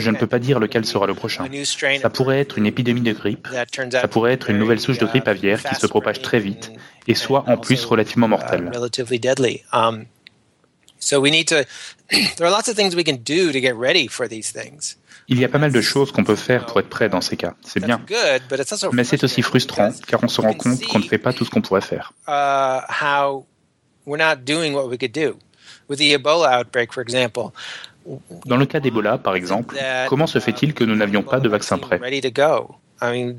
Je 0.00 0.10
ne 0.10 0.16
peux 0.16 0.26
pas 0.26 0.38
dire 0.38 0.58
lequel 0.58 0.84
sera 0.84 1.06
le 1.06 1.14
prochain. 1.14 1.44
Ça 2.00 2.10
pourrait 2.10 2.40
être 2.40 2.58
une 2.58 2.66
épidémie 2.66 3.02
de 3.02 3.12
grippe, 3.12 3.48
ça 3.92 4.08
pourrait 4.08 4.32
être 4.32 4.50
une 4.50 4.58
nouvelle 4.58 4.80
souche 4.80 4.98
de 4.98 5.06
grippe 5.06 5.28
aviaire 5.28 5.62
qui 5.62 5.74
se 5.74 5.86
propage 5.86 6.20
très 6.22 6.40
vite 6.40 6.72
et 7.06 7.14
soit 7.14 7.44
en 7.48 7.56
plus 7.58 7.84
relativement 7.84 8.28
mortelle. 8.28 8.70
Il 15.28 15.38
y 15.38 15.44
a 15.44 15.48
pas 15.48 15.58
mal 15.58 15.72
de 15.72 15.80
choses 15.80 16.10
qu'on 16.12 16.24
peut 16.24 16.34
faire 16.36 16.66
pour 16.66 16.80
être 16.80 16.88
prêt 16.88 17.08
dans 17.08 17.20
ces 17.20 17.36
cas. 17.36 17.54
C'est 17.62 17.84
bien. 17.84 18.00
Mais 18.92 19.04
c'est 19.04 19.22
aussi 19.22 19.42
frustrant 19.42 19.92
car 20.08 20.22
on 20.24 20.28
se 20.28 20.40
rend 20.40 20.54
compte 20.54 20.84
qu'on 20.86 20.98
ne 20.98 21.04
fait 21.04 21.18
pas 21.18 21.32
tout 21.32 21.44
ce 21.44 21.50
qu'on 21.50 21.62
pourrait 21.62 21.80
faire. 21.82 22.12
Dans 28.46 28.56
le 28.56 28.66
cas 28.66 28.80
d'Ebola, 28.80 29.18
par 29.18 29.34
exemple, 29.34 29.76
comment 30.08 30.26
se 30.26 30.38
fait-il 30.38 30.74
que 30.74 30.84
nous 30.84 30.96
n'avions 30.96 31.22
pas 31.22 31.40
de 31.40 31.48
vaccin 31.48 31.78
prêt 31.78 32.00
on 33.02 33.34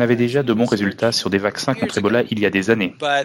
avait 0.00 0.16
déjà 0.16 0.42
de 0.42 0.52
bons 0.52 0.66
résultats 0.66 1.12
sur 1.12 1.30
des 1.30 1.38
vaccins 1.38 1.72
contre 1.74 1.98
Ebola 1.98 2.22
il 2.30 2.38
y 2.38 2.46
a 2.46 2.50
des 2.50 2.70
années. 2.70 2.94
Um, 3.00 3.24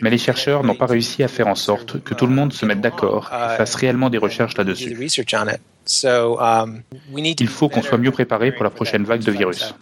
Mais 0.00 0.10
les 0.10 0.18
chercheurs 0.18 0.62
n'ont 0.62 0.76
pas 0.76 0.86
réussi 0.86 1.24
à 1.24 1.28
faire 1.28 1.48
en 1.48 1.54
sorte 1.54 2.02
que 2.02 2.14
tout 2.14 2.26
le 2.26 2.34
monde 2.34 2.52
se 2.52 2.64
mette 2.64 2.80
d'accord 2.80 3.30
et 3.32 3.54
uh, 3.54 3.56
fasse 3.56 3.74
réellement 3.74 4.08
des 4.08 4.18
recherches 4.18 4.56
là-dessus. 4.56 4.96
Um, 6.14 6.82
il 7.24 7.48
faut 7.48 7.68
qu'on 7.68 7.82
soit 7.82 7.98
mieux 7.98 8.12
préparé 8.12 8.52
pour 8.52 8.62
la 8.62 8.70
prochaine 8.70 9.02
vague 9.04 9.22
de 9.22 9.32
virus. 9.32 9.74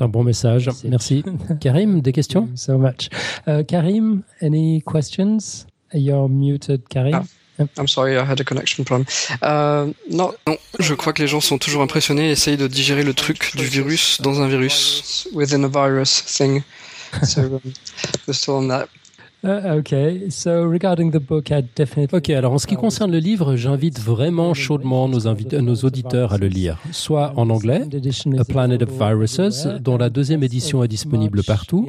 C'est 0.00 0.04
un 0.04 0.08
bon 0.08 0.24
message. 0.24 0.70
Merci. 0.84 1.22
Karim, 1.60 2.00
des 2.00 2.12
questions? 2.12 2.48
So 2.56 2.78
much. 2.78 3.10
Uh, 3.46 3.62
Karim, 3.64 4.22
any 4.40 4.80
questions? 4.80 5.66
You're 5.92 6.26
muted, 6.26 6.88
Karim. 6.88 7.16
Ah, 7.58 7.64
I'm 7.76 7.86
sorry, 7.86 8.16
I 8.16 8.24
had 8.24 8.40
a 8.40 8.44
connection 8.44 8.86
problem. 8.86 9.06
Uh, 9.42 9.92
non. 10.08 10.32
non, 10.46 10.56
je 10.78 10.94
crois 10.94 11.12
que 11.12 11.20
les 11.20 11.28
gens 11.28 11.42
sont 11.42 11.58
toujours 11.58 11.82
impressionnés 11.82 12.28
et 12.28 12.30
essayent 12.30 12.56
de 12.56 12.66
digérer 12.66 13.02
le 13.02 13.12
truc 13.12 13.54
du 13.58 13.66
virus 13.66 14.22
dans 14.22 14.40
un 14.40 14.48
virus. 14.48 15.28
Within 15.34 15.64
a 15.64 15.68
virus 15.68 16.22
thing. 16.24 16.62
So, 17.22 17.42
um, 17.42 17.60
we're 18.26 18.32
still 18.32 18.54
on 18.54 18.68
that. 18.68 18.88
Uh, 19.42 19.78
okay. 19.78 20.28
So 20.28 20.68
regarding 20.68 21.10
the 21.12 21.18
book, 21.18 21.50
I 21.50 21.62
definitely... 21.76 22.16
Ok, 22.16 22.30
alors 22.30 22.52
en 22.52 22.58
ce 22.58 22.66
qui 22.66 22.76
concerne 22.76 23.10
le 23.10 23.18
livre, 23.18 23.56
j'invite 23.56 23.98
vraiment 23.98 24.52
chaudement 24.52 25.08
nos, 25.08 25.20
nos 25.60 25.74
auditeurs 25.76 26.34
à 26.34 26.38
le 26.38 26.48
lire, 26.48 26.78
soit 26.92 27.32
en 27.36 27.48
anglais, 27.48 27.82
A 28.38 28.44
Planet 28.44 28.82
of 28.82 28.90
Viruses, 28.90 29.68
dont 29.80 29.96
la 29.96 30.10
deuxième 30.10 30.42
édition 30.42 30.84
est 30.84 30.88
disponible 30.88 31.42
partout, 31.42 31.88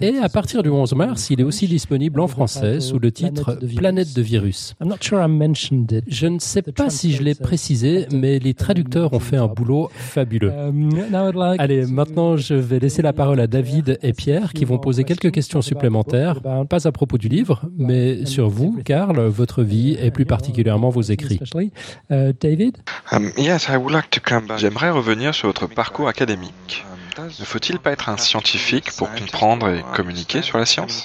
et 0.00 0.18
à 0.18 0.28
partir 0.28 0.62
du 0.62 0.68
11 0.68 0.94
mars, 0.94 1.30
il 1.30 1.40
est 1.40 1.44
aussi 1.44 1.66
disponible 1.66 2.20
en 2.20 2.28
français 2.28 2.80
sous 2.80 2.98
le 2.98 3.10
titre 3.10 3.58
Planète 3.76 4.14
de 4.14 4.22
virus. 4.22 4.74
Je 4.80 6.26
ne 6.26 6.38
sais 6.38 6.62
pas 6.62 6.90
si 6.90 7.12
je 7.12 7.22
l'ai 7.22 7.34
précisé, 7.34 8.06
mais 8.12 8.38
les 8.38 8.54
traducteurs 8.54 9.12
ont 9.14 9.20
fait 9.20 9.36
un 9.36 9.46
boulot 9.46 9.90
fabuleux. 9.94 10.52
Um, 10.52 10.90
Allez, 11.58 11.86
maintenant 11.86 12.36
je 12.36 12.54
vais 12.54 12.78
laisser 12.78 13.00
la 13.02 13.12
parole 13.12 13.40
à 13.40 13.46
David 13.46 13.98
et 14.02 14.12
Pierre 14.12 14.52
qui 14.52 14.64
vont 14.64 14.78
poser 14.78 15.04
quelques 15.04 15.32
questions 15.32 15.62
supplémentaires, 15.62 16.40
pas 16.68 16.89
à 16.90 16.92
propos 16.92 17.18
du 17.18 17.28
livre, 17.28 17.62
mais 17.78 18.26
sur 18.26 18.48
vous, 18.48 18.80
Karl, 18.84 19.20
votre 19.28 19.62
vie 19.62 19.96
et 20.00 20.10
plus 20.10 20.26
particulièrement 20.26 20.90
vos 20.90 21.02
écrits. 21.02 21.40
Uh, 22.10 22.32
David 22.40 22.78
um, 23.12 23.32
J'aimerais 24.56 24.90
revenir 24.90 25.34
sur 25.34 25.48
votre 25.48 25.66
parcours 25.66 26.08
académique. 26.08 26.84
Ne 27.18 27.44
faut-il 27.44 27.78
pas 27.78 27.92
être 27.92 28.08
un 28.08 28.16
scientifique 28.16 28.90
pour 28.96 29.10
comprendre 29.12 29.68
et 29.68 29.84
communiquer 29.94 30.42
sur 30.42 30.58
la 30.58 30.66
science? 30.66 31.04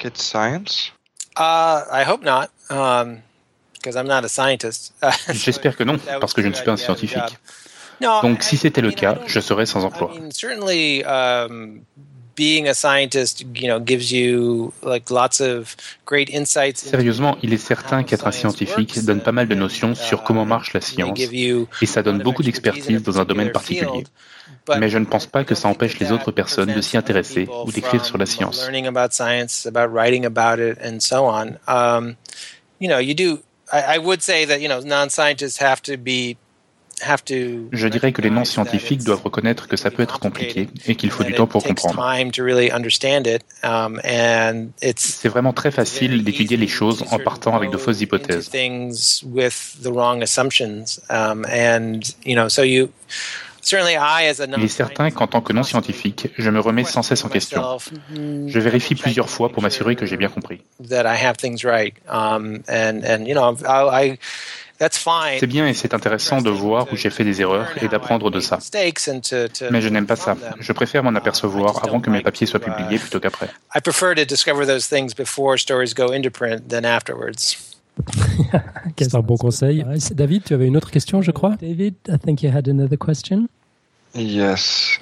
J'espère 5.31 5.77
que 5.77 5.83
non, 5.83 5.97
parce 6.19 6.33
que 6.33 6.41
je 6.41 6.47
ne 6.47 6.53
suis 6.53 6.65
pas 6.65 6.71
un 6.71 6.77
scientifique. 6.77 7.37
Donc 8.01 8.41
si 8.41 8.57
c'était 8.57 8.81
le 8.81 8.91
cas, 8.91 9.19
je 9.27 9.39
serais 9.39 9.67
sans 9.67 9.85
emploi. 9.85 10.13
Sérieusement, 16.75 17.37
il 17.41 17.53
est 17.53 17.57
certain 17.57 18.03
qu'être 18.03 18.27
un 18.27 18.31
scientifique 18.31 19.03
donne 19.05 19.21
pas 19.21 19.31
mal 19.31 19.47
de 19.47 19.55
notions 19.55 19.95
sur 19.95 20.23
comment 20.23 20.45
marche 20.45 20.73
la 20.73 20.81
science 20.81 21.17
et 21.19 21.85
ça 21.85 22.03
donne 22.03 22.19
beaucoup 22.19 22.43
d'expertise 22.43 23.01
dans 23.03 23.19
un 23.19 23.25
domaine 23.25 23.51
particulier. 23.51 24.03
Mais 24.79 24.89
je 24.89 24.97
ne 24.97 25.05
pense 25.05 25.27
pas 25.27 25.43
que 25.43 25.55
ça 25.55 25.67
empêche 25.67 25.99
les 25.99 26.11
autres 26.11 26.31
personnes 26.31 26.73
de 26.73 26.81
s'y 26.81 26.97
intéresser 26.97 27.47
ou 27.65 27.71
d'écrire 27.71 28.03
sur 28.03 28.17
la 28.17 28.25
science. 28.25 28.67
I 33.73 33.97
would 33.97 34.21
say 34.21 34.45
that, 34.45 34.59
you 34.61 34.67
know, 34.67 34.81
non-scientists 34.81 35.57
have 35.57 35.81
to 35.83 35.97
be 35.97 36.37
je 37.71 37.87
dirais 37.87 38.11
que 38.11 38.21
les 38.21 38.29
non-scientifiques 38.29 39.03
doivent 39.03 39.23
reconnaître 39.23 39.67
que 39.67 39.75
ça 39.75 39.91
peut 39.91 40.03
être 40.03 40.19
compliqué 40.19 40.69
et 40.87 40.95
qu'il 40.95 41.11
faut 41.11 41.23
du 41.23 41.33
temps 41.33 41.47
pour 41.47 41.63
comprendre. 41.63 41.99
Um, 43.63 44.71
C'est 44.95 45.29
vraiment 45.29 45.53
très 45.53 45.71
facile 45.71 46.23
d'étudier 46.23 46.57
les 46.57 46.67
choses 46.67 47.03
en 47.11 47.19
partant 47.19 47.55
avec 47.55 47.71
de 47.71 47.77
fausses 47.77 48.01
hypothèses. 48.01 48.49
Il 54.57 54.63
est 54.63 54.67
certain 54.67 55.09
qu'en 55.09 55.25
tant 55.27 55.41
que 55.41 55.51
non-scientifique, 55.51 56.29
je 56.37 56.49
me 56.51 56.59
remets 56.59 56.83
sans 56.83 57.01
cesse 57.01 57.25
en 57.25 57.29
question. 57.29 57.77
Je 58.13 58.59
vérifie 58.59 58.93
plusieurs 58.95 59.29
fois 59.29 59.49
pour 59.49 59.63
m'assurer 59.63 59.95
que 59.95 60.05
j'ai 60.05 60.17
bien 60.17 60.29
compris. 60.29 60.61
C'est 65.39 65.47
bien 65.47 65.67
et 65.67 65.73
c'est 65.73 65.93
intéressant 65.93 66.41
de 66.41 66.49
voir 66.49 66.87
où 66.91 66.95
j'ai 66.95 67.09
fait 67.09 67.23
des 67.23 67.41
erreurs 67.41 67.67
et 67.81 67.87
d'apprendre 67.87 68.29
de 68.29 68.39
ça. 68.39 68.59
Mais 69.71 69.81
je 69.81 69.89
n'aime 69.89 70.05
pas 70.05 70.15
ça. 70.15 70.35
Je 70.59 70.71
préfère 70.73 71.03
m'en 71.03 71.15
apercevoir 71.15 71.83
avant 71.83 71.99
que 71.99 72.09
mes 72.09 72.21
papiers 72.21 72.47
soient 72.47 72.59
publiés 72.59 72.99
plutôt 72.99 73.19
qu'après. 73.19 73.49
C'est 78.99 79.15
un 79.15 79.19
bon 79.19 79.37
conseil. 79.37 79.85
David, 80.11 80.43
tu 80.43 80.53
avais 80.53 80.67
une 80.67 80.75
autre 80.75 80.91
question, 80.91 81.21
je 81.21 81.31
crois? 81.31 81.55
David, 81.61 81.95
I 82.09 82.17
think 82.17 82.43
you 82.43 82.51
had 82.53 82.67
another 82.67 82.97
question. 82.97 83.47
Yes. 84.15 84.99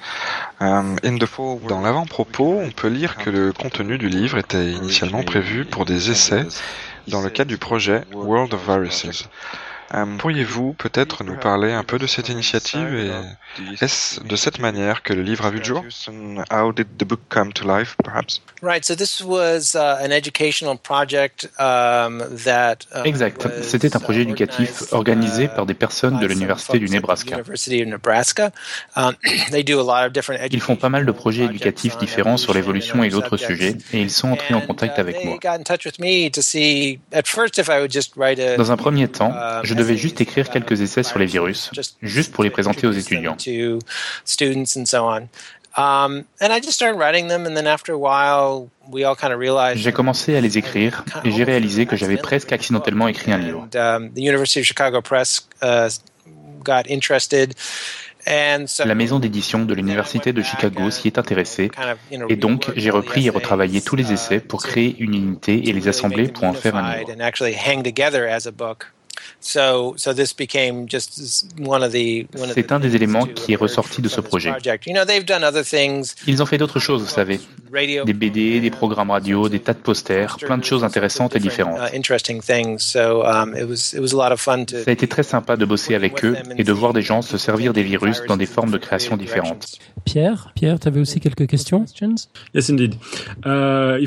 Um, 0.60 0.96
in 1.04 1.18
the 1.18 1.28
Dans 1.68 1.80
l'avant-propos, 1.80 2.60
on 2.60 2.70
peut 2.70 2.88
lire 2.88 3.16
que 3.16 3.30
le 3.30 3.52
contenu 3.52 3.98
du 3.98 4.08
livre 4.08 4.38
était 4.38 4.72
initialement 4.72 5.22
prévu 5.22 5.64
pour 5.64 5.84
des 5.84 6.10
essais 6.10 6.46
dans 7.08 7.20
le 7.20 7.30
cadre 7.30 7.48
du 7.48 7.58
projet 7.58 8.02
World 8.12 8.54
of 8.54 8.64
Viruses. 8.66 9.28
Euh, 9.94 10.04
pourriez-vous 10.18 10.72
peut-être 10.72 11.22
nous 11.22 11.36
parler 11.36 11.72
un 11.72 11.84
peu 11.84 11.98
de 11.98 12.06
cette 12.06 12.28
initiative 12.28 12.94
et 12.94 13.10
est-ce 13.80 14.20
de 14.20 14.36
cette 14.36 14.58
manière 14.58 15.02
que 15.02 15.12
le 15.12 15.22
livre 15.22 15.46
a 15.46 15.50
vu 15.50 15.58
le 15.58 15.64
jour? 15.64 15.84
How 16.50 16.72
did 16.72 16.88
the 16.98 17.04
book 17.04 17.20
come 17.28 17.52
to 17.52 17.66
life, 17.66 17.96
perhaps? 18.02 18.40
Right. 18.60 18.84
So 18.84 18.94
this 18.96 19.20
was 19.20 19.74
uh, 19.74 19.98
an 20.02 20.10
educational 20.10 20.76
project 20.76 21.48
um, 21.58 22.24
that. 22.44 22.86
Uh, 22.94 23.02
exact. 23.04 23.46
C'était 23.62 23.94
un 23.94 24.00
projet 24.00 24.22
éducatif 24.22 24.92
organisé 24.92 25.48
par 25.48 25.66
des 25.66 25.74
personnes 25.74 26.18
de 26.18 26.26
l'université 26.26 26.78
du 26.78 26.88
Nebraska. 26.88 27.36
Ils 30.50 30.60
font 30.60 30.76
pas 30.76 30.88
mal 30.88 31.06
de 31.06 31.12
projets 31.12 31.44
éducatifs 31.44 31.98
différents 31.98 32.36
sur 32.36 32.54
l'évolution 32.54 33.04
et 33.04 33.10
d'autres 33.10 33.36
sujets, 33.36 33.76
et 33.92 34.00
ils 34.00 34.10
sont 34.10 34.32
entrés 34.32 34.54
en 34.54 34.60
contact 34.60 34.98
avec 34.98 35.24
moi. 35.24 35.38
Dans 38.56 38.72
un 38.72 38.76
premier 38.76 39.08
temps, 39.08 39.34
je 39.62 39.74
devais 39.84 39.96
juste 39.96 40.20
écrire 40.20 40.50
quelques 40.50 40.80
essais 40.80 41.02
sur 41.02 41.18
les 41.18 41.26
virus, 41.26 41.70
juste 42.02 42.32
pour 42.32 42.44
les 42.44 42.50
présenter 42.50 42.86
aux 42.86 42.92
étudiants. 42.92 43.36
J'ai 49.74 49.92
commencé 49.92 50.36
à 50.36 50.40
les 50.40 50.56
écrire 50.58 51.04
et 51.24 51.32
j'ai 51.32 51.44
réalisé 51.44 51.86
que 51.86 51.96
j'avais 51.96 52.16
presque 52.16 52.52
accidentellement 52.52 53.08
écrit 53.08 53.32
un 53.32 53.38
livre. 53.38 53.68
Um, 53.74 54.10
uh, 58.26 58.84
La 58.84 58.94
maison 58.94 59.18
d'édition 59.18 59.64
de 59.64 59.74
l'Université 59.74 60.32
de 60.32 60.42
Chicago 60.42 60.90
s'y 60.90 61.08
est 61.08 61.18
intéressée 61.18 61.70
et 62.28 62.36
donc 62.36 62.70
j'ai 62.76 62.90
repris 62.90 63.26
et 63.26 63.30
retravaillé 63.30 63.82
tous 63.82 63.96
les 63.96 64.12
essais 64.12 64.40
pour 64.40 64.62
créer 64.62 64.96
une 64.98 65.14
unité 65.14 65.68
et 65.68 65.72
les 65.72 65.88
assembler 65.88 66.28
pour 66.28 66.44
en 66.44 66.54
faire 66.54 66.76
un 66.76 66.94
livre. 66.96 67.08
C'est 69.40 69.60
un 72.72 72.80
des 72.80 72.96
éléments 72.96 73.26
qui 73.26 73.52
est 73.52 73.56
ressorti 73.56 74.02
de 74.02 74.08
ce 74.08 74.20
projet. 74.20 74.52
Ils 76.26 76.42
ont 76.42 76.46
fait 76.46 76.58
d'autres 76.58 76.80
choses, 76.80 77.02
vous 77.02 77.08
savez. 77.08 77.40
Des 78.06 78.12
BD, 78.12 78.60
des 78.60 78.70
programmes 78.70 79.10
radio, 79.10 79.48
des 79.48 79.60
tas 79.60 79.74
de 79.74 79.78
posters, 79.78 80.36
plein 80.36 80.58
de 80.58 80.64
choses 80.64 80.84
intéressantes 80.84 81.34
et 81.36 81.40
différentes. 81.40 81.78
Um, 81.78 83.54
Ça 84.68 84.90
a 84.90 84.92
été 84.92 85.08
très 85.08 85.22
sympa 85.22 85.56
de 85.56 85.64
bosser 85.64 85.94
avec 85.94 86.24
eux 86.24 86.36
et 86.56 86.64
de 86.64 86.72
voir 86.72 86.92
des 86.92 87.02
gens 87.02 87.22
se 87.22 87.38
servir 87.38 87.72
des 87.72 87.82
virus 87.82 88.22
dans 88.28 88.36
des 88.36 88.46
formes 88.46 88.70
de 88.70 88.78
création 88.78 89.16
différentes. 89.16 89.78
Pierre, 90.04 90.52
Pierre, 90.54 90.78
tu 90.78 90.88
avais 90.88 91.00
aussi 91.00 91.20
quelques 91.20 91.46
questions? 91.46 91.84
Yes, 92.54 92.70
indeed. 92.70 92.94
Uh, 93.44 93.98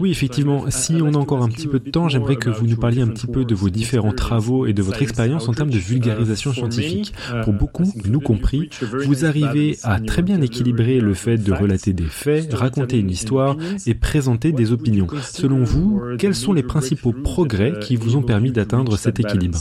oui, 0.00 0.10
effectivement. 0.10 0.70
Si 0.70 0.94
on 1.02 1.14
a 1.14 1.18
encore 1.18 1.42
un 1.42 1.48
petit 1.48 1.66
peu 1.66 1.78
de 1.78 1.90
temps, 1.90 2.08
j'aimerais 2.08 2.36
que 2.36 2.50
vous 2.50 2.66
nous 2.66 2.76
parliez 2.76 3.02
un 3.02 3.08
petit 3.08 3.26
peu 3.26 3.44
de 3.44 3.54
vos 3.54 3.68
différents 3.70 4.12
travaux 4.12 4.59
et 4.66 4.72
de 4.72 4.82
votre 4.82 5.02
expérience 5.02 5.48
en 5.48 5.54
termes 5.54 5.70
de 5.70 5.78
vulgarisation 5.78 6.52
scientifique. 6.52 7.12
Pour 7.44 7.52
beaucoup, 7.52 7.92
nous 8.04 8.20
compris, 8.20 8.70
vous 8.80 9.24
arrivez 9.24 9.78
à 9.82 10.00
très 10.00 10.22
bien 10.22 10.40
équilibrer 10.40 11.00
le 11.00 11.14
fait 11.14 11.36
de 11.36 11.52
relater 11.52 11.92
des 11.92 12.04
faits, 12.04 12.52
raconter 12.54 12.98
une 12.98 13.10
histoire 13.10 13.56
et 13.86 13.94
présenter 13.94 14.52
des 14.52 14.72
opinions. 14.72 15.06
Selon 15.22 15.64
vous, 15.64 16.00
quels 16.18 16.34
sont 16.34 16.52
les 16.52 16.62
principaux 16.62 17.12
progrès 17.12 17.74
qui 17.80 17.96
vous 17.96 18.16
ont 18.16 18.22
permis 18.22 18.52
d'atteindre 18.52 18.96
cet 18.96 19.20
équilibre 19.20 19.58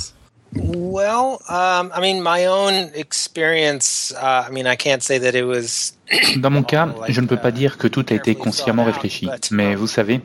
Well, 0.54 1.39
um, 1.47 1.91
I 1.93 2.00
mean, 2.02 2.24
my 2.24 2.47
own 2.47 2.89
experience. 2.95 4.12
Uh, 4.18 4.45
I 4.47 4.52
mean, 4.52 4.66
I 4.66 4.76
can't 4.76 5.04
say 5.04 5.20
that 5.20 5.36
it 5.36 5.45
was 5.45 5.93
Dans 6.38 6.49
mon 6.49 6.64
cas, 6.64 6.89
je 7.07 7.22
ne 7.22 7.28
peux 7.28 7.38
pas 7.38 7.51
dire 7.51 7.78
que 7.78 7.88
tout 7.88 8.05
a 8.10 8.14
été 8.14 8.36
consciemment 8.36 8.84
réfléchi, 8.84 9.28
mais 9.51 9.76
vous 9.76 9.88
savez, 9.88 10.22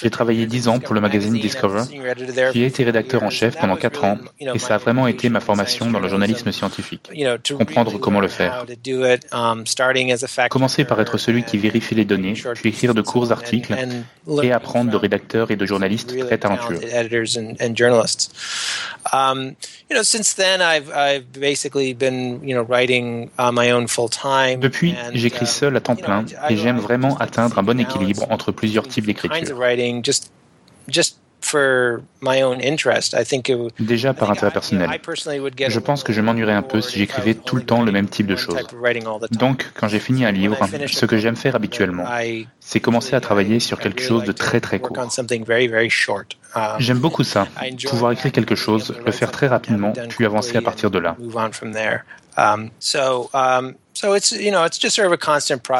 j'ai 0.00 0.10
travaillé 0.10 0.46
dix 0.46 0.68
ans 0.68 0.78
pour 0.78 0.94
le 0.94 1.00
magazine 1.00 1.34
Discover, 1.34 1.82
j'ai 2.54 2.66
été 2.66 2.84
rédacteur 2.84 3.22
en 3.22 3.30
chef 3.30 3.56
pendant 3.56 3.76
quatre 3.76 4.04
ans, 4.04 4.18
et 4.40 4.58
ça 4.58 4.74
a 4.76 4.78
vraiment 4.78 5.06
été 5.06 5.28
ma 5.28 5.40
formation 5.40 5.90
dans 5.90 6.00
le 6.00 6.08
journalisme 6.08 6.50
scientifique. 6.52 7.10
Comprendre 7.56 7.98
comment 7.98 8.20
le 8.20 8.28
faire. 8.28 8.64
Commencer 10.50 10.84
par 10.84 11.00
être 11.00 11.18
celui 11.18 11.44
qui 11.44 11.58
vérifie 11.58 11.94
les 11.94 12.04
données, 12.04 12.34
puis 12.54 12.70
écrire 12.70 12.94
de 12.94 13.02
courts 13.02 13.32
articles, 13.32 13.74
et 14.42 14.52
apprendre 14.52 14.90
de 14.90 14.96
rédacteurs 14.96 15.50
et 15.50 15.56
de 15.56 15.66
journalistes 15.66 16.18
très 16.26 16.38
talentueux. 16.38 16.80
Depuis, 24.60 24.94
j'ai 25.14 25.27
j'écris 25.28 25.46
seul 25.46 25.76
à 25.76 25.80
temps 25.80 25.96
plein 25.96 26.24
et 26.48 26.56
j'aime 26.56 26.78
vraiment 26.78 27.16
atteindre 27.18 27.58
un 27.58 27.62
bon 27.62 27.78
équilibre 27.78 28.26
entre 28.30 28.52
plusieurs 28.52 28.88
types 28.88 29.06
d'écriture. 29.06 29.56
Déjà 33.78 34.12
par 34.14 34.30
intérêt 34.30 34.50
personnel. 34.50 34.90
Je 35.68 35.78
pense 35.78 36.02
que 36.02 36.12
je 36.12 36.20
m'ennuierais 36.20 36.52
un 36.52 36.62
peu 36.62 36.80
si 36.80 36.98
j'écrivais 36.98 37.34
tout 37.34 37.56
le 37.56 37.62
temps 37.62 37.82
le 37.82 37.92
même 37.92 38.08
type 38.08 38.26
de 38.26 38.36
choses. 38.36 38.56
Donc, 39.32 39.70
quand 39.74 39.88
j'ai 39.88 40.00
fini 40.00 40.24
un 40.24 40.32
livre, 40.32 40.58
ce 40.86 41.06
que 41.06 41.16
j'aime 41.16 41.36
faire 41.36 41.54
habituellement, 41.54 42.04
c'est 42.60 42.80
commencer 42.80 43.14
à 43.14 43.20
travailler 43.20 43.60
sur 43.60 43.78
quelque 43.78 44.02
chose 44.02 44.24
de 44.24 44.32
très 44.32 44.60
très 44.60 44.80
court. 44.80 44.96
J'aime 46.78 46.98
beaucoup 46.98 47.24
ça, 47.24 47.46
pouvoir 47.88 48.12
écrire 48.12 48.32
quelque 48.32 48.54
chose, 48.54 48.94
le 49.04 49.12
faire 49.12 49.30
très 49.30 49.46
rapidement, 49.46 49.92
puis 50.08 50.24
avancer 50.24 50.56
à 50.56 50.62
partir 50.62 50.90
de 50.90 50.98
là. 50.98 51.16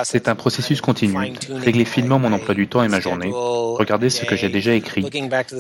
C'est 0.04 0.28
un 0.28 0.34
processus 0.34 0.80
continu. 0.80 1.16
Régler 1.50 1.84
finement 1.84 2.18
mon 2.18 2.32
emploi 2.32 2.54
du 2.54 2.66
temps 2.66 2.82
et 2.82 2.88
ma 2.88 2.98
journée, 3.00 3.30
regarder 3.32 4.10
ce 4.10 4.24
que 4.24 4.34
j'ai 4.36 4.48
déjà 4.48 4.72
écrit 4.72 5.08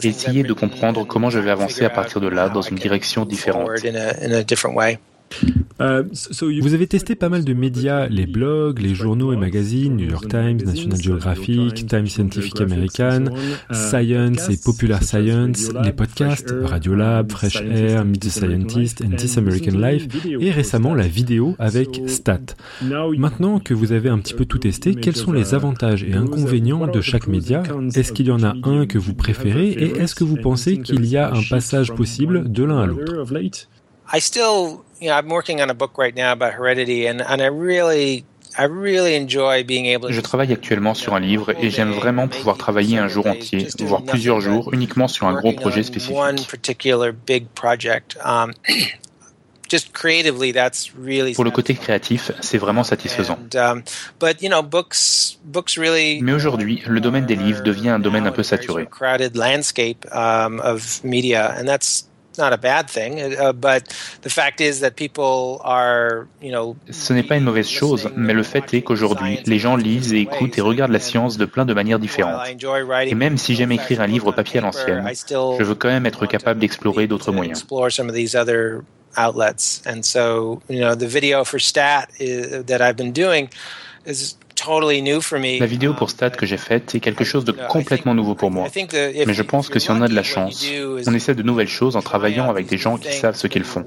essayer 0.02 0.42
de 0.42 0.52
comprendre 0.52 1.04
comment 1.06 1.30
je 1.30 1.38
vais 1.38 1.50
avancer 1.50 1.84
à 1.84 1.90
partir 1.90 2.20
de 2.20 2.28
là 2.28 2.48
dans 2.48 2.62
une 2.62 2.76
direction 2.76 3.24
différente. 3.24 3.70
Euh, 5.80 6.02
vous 6.60 6.74
avez 6.74 6.86
testé 6.86 7.14
pas 7.14 7.28
mal 7.28 7.44
de 7.44 7.52
médias, 7.52 8.08
les 8.08 8.26
blogs, 8.26 8.80
les 8.80 8.94
journaux 8.94 9.32
et 9.32 9.36
magazines, 9.36 9.96
New 9.96 10.10
York 10.10 10.28
Times, 10.28 10.60
National 10.64 11.00
Geographic, 11.00 11.86
Time 11.86 12.06
Scientific 12.06 12.60
American, 12.60 13.26
Science 13.72 14.48
et 14.48 14.56
Popular 14.56 15.02
Science, 15.02 15.70
les 15.84 15.92
podcasts, 15.92 16.52
Radiolab, 16.64 17.30
Fresh 17.30 17.62
Air, 17.62 18.04
Meet 18.04 18.22
the 18.22 18.28
Scientist 18.28 19.02
and 19.02 19.16
This 19.16 19.38
American 19.38 19.78
Life, 19.78 20.08
et 20.26 20.50
récemment 20.50 20.94
la 20.94 21.06
vidéo 21.06 21.54
avec 21.58 22.02
Stat. 22.06 22.40
Maintenant 23.16 23.60
que 23.60 23.74
vous 23.74 23.92
avez 23.92 24.08
un 24.08 24.18
petit 24.18 24.34
peu 24.34 24.46
tout 24.46 24.58
testé, 24.58 24.94
quels 24.96 25.16
sont 25.16 25.32
les 25.32 25.54
avantages 25.54 26.02
et 26.02 26.14
inconvénients 26.14 26.88
de 26.88 27.00
chaque 27.00 27.28
média? 27.28 27.62
Est-ce 27.94 28.12
qu'il 28.12 28.26
y 28.26 28.32
en 28.32 28.42
a 28.42 28.54
un 28.64 28.86
que 28.86 28.98
vous 28.98 29.14
préférez 29.14 29.68
et 29.68 29.98
est-ce 29.98 30.14
que 30.14 30.24
vous 30.24 30.36
pensez 30.36 30.78
qu'il 30.78 31.06
y 31.06 31.16
a 31.16 31.32
un 31.32 31.42
passage 31.48 31.94
possible 31.94 32.50
de 32.50 32.64
l'un 32.64 32.80
à 32.80 32.86
l'autre? 32.86 33.24
You 35.00 35.08
know, 35.08 35.14
I'm 35.14 35.28
working 35.28 35.60
on 35.60 35.70
a 35.70 35.74
book 35.74 35.98
right 35.98 36.14
now 36.14 36.32
about 36.32 36.54
heredity, 36.54 37.06
and, 37.06 37.20
and 37.20 37.40
I 37.40 37.46
really 37.46 38.24
je 38.56 40.20
travaille 40.20 40.52
actuellement 40.52 40.94
sur 40.94 41.14
un 41.14 41.20
livre 41.20 41.54
et 41.62 41.70
j'aime 41.70 41.92
vraiment 41.92 42.26
pouvoir 42.26 42.58
travailler 42.58 42.98
un 42.98 43.06
jour 43.06 43.26
entier, 43.26 43.68
voire 43.80 44.02
plusieurs 44.02 44.40
jours, 44.40 44.72
uniquement 44.72 45.06
sur 45.06 45.28
un 45.28 45.34
gros 45.34 45.52
projet 45.52 45.82
spécifique. 45.82 46.16
Um, 48.24 48.52
Pour 51.34 51.44
le 51.44 51.50
côté 51.50 51.74
créatif, 51.74 52.32
c'est 52.40 52.58
vraiment 52.58 52.84
satisfaisant. 52.84 53.38
Um, 53.54 53.82
Mais 56.22 56.32
aujourd'hui, 56.32 56.82
le 56.86 57.00
domaine 57.00 57.26
des 57.26 57.36
livres 57.36 57.62
devient 57.62 57.90
un 57.90 57.98
domaine 57.98 58.26
un 58.26 58.32
peu 58.32 58.42
saturé. 58.42 58.88
Ce 66.90 67.12
n'est 67.12 67.22
pas 67.22 67.36
une 67.36 67.44
mauvaise 67.44 67.68
chose, 67.68 68.10
mais 68.16 68.32
le 68.32 68.42
fait 68.42 68.74
est 68.74 68.82
qu'aujourd'hui, 68.82 69.40
les 69.46 69.58
gens 69.58 69.76
lisent 69.76 70.12
et 70.12 70.20
écoutent 70.20 70.56
et 70.58 70.60
regardent 70.60 70.92
la 70.92 71.00
science 71.00 71.36
de 71.36 71.44
plein 71.44 71.64
de 71.64 71.74
manières 71.74 71.98
différentes. 71.98 72.40
Et 73.06 73.14
même 73.14 73.38
si 73.38 73.54
j'aime 73.54 73.72
écrire 73.72 74.00
un 74.00 74.06
livre 74.06 74.32
papier 74.32 74.60
à 74.60 74.62
l'ancienne, 74.62 75.04
je 75.30 75.62
veux 75.62 75.74
quand 75.74 75.88
même 75.88 76.06
être 76.06 76.26
capable 76.26 76.60
d'explorer 76.60 77.06
d'autres 77.06 77.32
moyens. 77.32 77.66
outlets. 79.16 79.82
And 79.86 80.04
so, 80.04 80.62
you 80.68 80.80
know, 80.80 80.94
the 80.94 81.06
video 81.06 81.44
for 81.44 81.58
stat 81.58 82.06
is, 82.18 82.64
that 82.64 82.80
I've 82.80 82.96
been 82.96 83.12
doing 83.12 83.50
is 84.04 84.36
La 85.60 85.66
vidéo 85.66 85.94
pour 85.94 86.10
Stat 86.10 86.30
que 86.30 86.46
j'ai 86.46 86.56
faite 86.56 86.94
est 86.94 87.00
quelque 87.00 87.24
chose 87.24 87.44
de 87.44 87.52
complètement 87.52 88.14
nouveau 88.14 88.34
pour 88.34 88.50
moi. 88.50 88.66
Mais 89.26 89.34
je 89.34 89.42
pense 89.42 89.68
que 89.68 89.78
si 89.78 89.90
on 89.90 90.00
a 90.02 90.08
de 90.08 90.14
la 90.14 90.22
chance, 90.22 90.64
on 91.06 91.14
essaie 91.14 91.34
de 91.34 91.42
nouvelles 91.42 91.68
choses 91.68 91.96
en 91.96 92.02
travaillant 92.02 92.48
avec 92.50 92.66
des 92.66 92.78
gens 92.78 92.96
qui 92.98 93.12
savent 93.12 93.36
ce 93.36 93.46
qu'ils 93.46 93.64
font. 93.64 93.84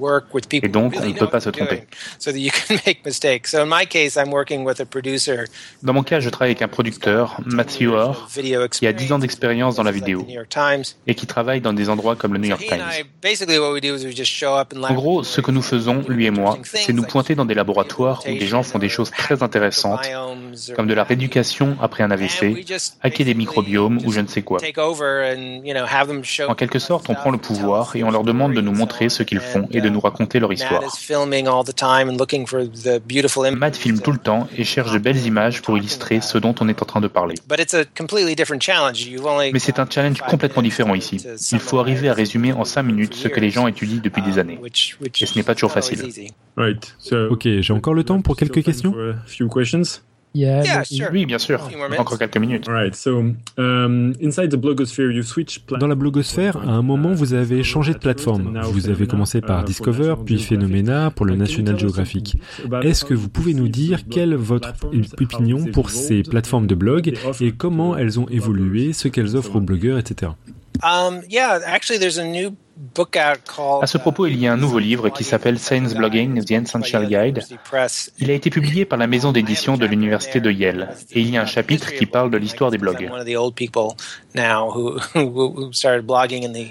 Et 0.52 0.68
donc, 0.68 0.94
on 1.00 1.06
ne 1.06 1.12
peut 1.12 1.28
pas 1.28 1.40
se 1.40 1.50
tromper. 1.50 1.84
Dans 5.82 5.92
mon 5.92 6.02
cas, 6.02 6.20
je 6.20 6.30
travaille 6.30 6.50
avec 6.50 6.62
un 6.62 6.68
producteur, 6.68 7.38
Matthew 7.44 7.88
Orr, 7.88 8.28
qui 8.70 8.86
a 8.86 8.92
10 8.92 9.12
ans 9.12 9.18
d'expérience 9.18 9.76
dans 9.76 9.82
la 9.82 9.92
vidéo 9.92 10.26
et 11.06 11.14
qui 11.14 11.26
travaille 11.26 11.60
dans 11.60 11.72
des 11.72 11.88
endroits 11.88 12.16
comme 12.16 12.32
le 12.32 12.38
New 12.38 12.48
York 12.48 12.64
Times. 12.66 12.78
En 14.82 14.94
gros, 14.94 15.22
ce 15.22 15.40
que 15.40 15.50
nous 15.50 15.62
faisons, 15.62 16.02
lui 16.08 16.26
et 16.26 16.30
moi, 16.30 16.58
c'est 16.64 16.92
nous 16.92 17.02
pointer 17.04 17.34
dans 17.34 17.44
des 17.44 17.54
laboratoires 17.54 18.22
où 18.26 18.38
des 18.38 18.46
gens 18.46 18.62
font 18.62 18.78
des 18.78 18.88
choses 18.88 19.10
très 19.10 19.42
intéressantes 19.42 20.00
comme 20.74 20.86
de 20.86 20.94
la 20.94 21.04
rééducation 21.04 21.76
après 21.80 22.02
un 22.02 22.10
AVC, 22.10 22.64
hacker 23.02 23.26
des 23.26 23.34
microbiomes 23.34 23.98
ou 24.04 24.12
je 24.12 24.20
ne 24.20 24.26
sais 24.26 24.42
quoi. 24.42 24.58
En 26.48 26.54
quelque 26.54 26.78
sorte, 26.78 27.08
on 27.08 27.14
prend 27.14 27.30
le 27.30 27.38
pouvoir 27.38 27.96
et 27.96 28.04
on 28.04 28.10
leur 28.10 28.24
demande 28.24 28.54
de 28.54 28.60
nous 28.60 28.72
montrer 28.72 29.08
ce 29.08 29.22
qu'ils 29.22 29.40
font 29.40 29.68
et 29.70 29.80
de 29.80 29.88
nous 29.88 30.00
raconter 30.00 30.38
leur 30.40 30.52
histoire. 30.52 30.82
Matt 33.52 33.76
filme 33.76 34.00
tout 34.00 34.12
le 34.12 34.18
temps 34.18 34.48
et 34.56 34.64
cherche 34.64 34.92
de 34.92 34.98
belles 34.98 35.26
images 35.26 35.62
pour 35.62 35.76
illustrer 35.78 36.20
ce 36.20 36.38
dont 36.38 36.54
on 36.60 36.68
est 36.68 36.82
en 36.82 36.86
train 36.86 37.00
de 37.00 37.08
parler. 37.08 37.34
Mais 39.52 39.58
c'est 39.58 39.78
un 39.78 39.86
challenge 39.88 40.20
complètement 40.22 40.62
différent 40.62 40.94
ici. 40.94 41.24
Il 41.52 41.60
faut 41.60 41.78
arriver 41.78 42.08
à 42.08 42.14
résumer 42.14 42.52
en 42.52 42.64
5 42.64 42.82
minutes 42.82 43.14
ce 43.14 43.28
que 43.28 43.40
les 43.40 43.50
gens 43.50 43.66
étudient 43.66 44.00
depuis 44.02 44.22
des 44.22 44.38
années. 44.38 44.58
Et 44.62 45.26
ce 45.26 45.36
n'est 45.36 45.42
pas 45.42 45.54
toujours 45.54 45.72
facile. 45.72 46.02
Ok, 46.56 47.48
j'ai 47.60 47.72
encore 47.72 47.94
le 47.94 48.04
temps 48.04 48.20
pour 48.20 48.36
quelques 48.36 48.62
questions 48.62 48.94
oui, 51.12 51.26
bien 51.26 51.38
sûr. 51.38 51.68
Encore 51.98 52.18
quelques 52.18 52.36
minutes. 52.36 52.68
Um, 53.58 54.14
Dans 55.78 55.86
la 55.86 55.94
blogosphère, 55.94 56.56
à 56.56 56.72
un 56.72 56.82
moment, 56.82 57.12
vous 57.12 57.34
avez 57.34 57.62
changé 57.62 57.92
de 57.92 57.98
plateforme. 57.98 58.60
Vous 58.72 58.88
avez 58.88 59.06
commencé 59.06 59.40
par 59.40 59.62
uh, 59.62 59.64
Discover, 59.64 60.14
puis 60.24 60.38
Phenomena 60.38 61.10
pour 61.10 61.26
le 61.26 61.36
National 61.36 61.78
Geographic. 61.78 62.36
Est-ce 62.82 63.04
que 63.04 63.14
vous 63.14 63.28
pouvez 63.28 63.54
nous 63.54 63.68
dire 63.68 64.08
quelle 64.08 64.32
est 64.32 64.36
votre 64.36 64.72
opinion 65.20 65.64
pour 65.66 65.90
ces 65.90 66.22
plateformes 66.22 66.66
de 66.66 66.74
blog 66.74 67.14
et 67.40 67.52
comment 67.52 67.96
elles 67.96 68.18
ont 68.20 68.28
évolué, 68.28 68.92
ce 68.92 69.08
qu'elles 69.08 69.36
offrent 69.36 69.56
aux 69.56 69.60
blogueurs, 69.60 69.98
etc. 69.98 70.32
À 73.82 73.86
ce 73.86 73.98
propos, 73.98 74.26
il 74.26 74.38
y 74.38 74.46
a 74.46 74.52
un 74.52 74.56
nouveau 74.56 74.78
livre 74.78 75.08
qui 75.08 75.24
s'appelle 75.24 75.58
Science 75.58 75.94
Blogging, 75.94 76.44
The 76.44 76.52
Essential 76.52 77.06
Guide. 77.06 77.42
Il 78.18 78.30
a 78.30 78.34
été 78.34 78.50
publié 78.50 78.84
par 78.84 78.98
la 78.98 79.06
maison 79.06 79.32
d'édition 79.32 79.76
de 79.76 79.86
l'université 79.86 80.40
de 80.40 80.50
Yale 80.50 80.94
et 81.12 81.20
il 81.20 81.30
y 81.30 81.36
a 81.36 81.42
un 81.42 81.46
chapitre 81.46 81.92
qui 81.92 82.06
parle 82.06 82.30
de 82.30 82.36
l'histoire 82.36 82.70
des 82.70 82.78
blogs. 82.78 83.10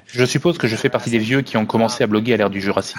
Je 0.05 0.25
suppose 0.25 0.57
que 0.57 0.67
je 0.67 0.75
fais 0.75 0.89
partie 0.89 1.09
des 1.09 1.19
vieux 1.19 1.41
qui 1.41 1.57
ont 1.57 1.65
commencé 1.65 2.03
à 2.03 2.07
bloguer 2.07 2.33
à 2.33 2.37
l'ère 2.37 2.49
du 2.49 2.61
Jurassique. 2.61 2.97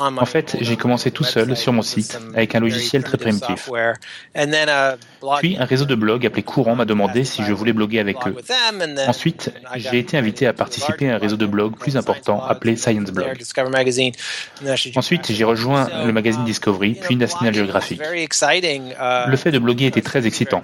En 0.00 0.26
fait, 0.26 0.56
j'ai 0.60 0.76
commencé 0.76 1.10
tout 1.10 1.24
seul 1.24 1.56
sur 1.56 1.72
mon 1.72 1.82
site 1.82 2.18
avec 2.34 2.54
un 2.54 2.60
logiciel 2.60 3.02
très 3.04 3.18
primitif. 3.18 3.68
Puis 5.40 5.56
un 5.58 5.64
réseau 5.64 5.84
de 5.84 5.94
blogs 5.94 6.24
appelé 6.26 6.42
Courant 6.42 6.76
m'a 6.76 6.84
demandé 6.84 7.24
si 7.24 7.42
je 7.42 7.52
voulais 7.52 7.72
bloguer 7.72 7.98
avec 7.98 8.16
eux. 8.26 8.36
Ensuite, 9.06 9.52
j'ai 9.76 9.98
été 9.98 10.16
invité 10.16 10.46
à 10.46 10.52
participer 10.52 11.10
à 11.10 11.16
un 11.16 11.18
réseau 11.18 11.36
de 11.36 11.47
blog 11.48 11.76
plus 11.76 11.96
important 11.96 12.42
appelé 12.44 12.76
Science 12.76 13.10
Blog. 13.10 13.36
Ensuite, 14.96 15.32
j'ai 15.32 15.44
rejoint 15.44 15.88
le 16.04 16.12
magazine 16.12 16.44
Discovery, 16.44 16.94
puis 17.00 17.16
National 17.16 17.54
Geographic. 17.54 18.00
Le 18.00 19.36
fait 19.36 19.50
de 19.50 19.58
bloguer 19.58 19.86
était 19.86 20.02
très 20.02 20.26
excitant. 20.26 20.62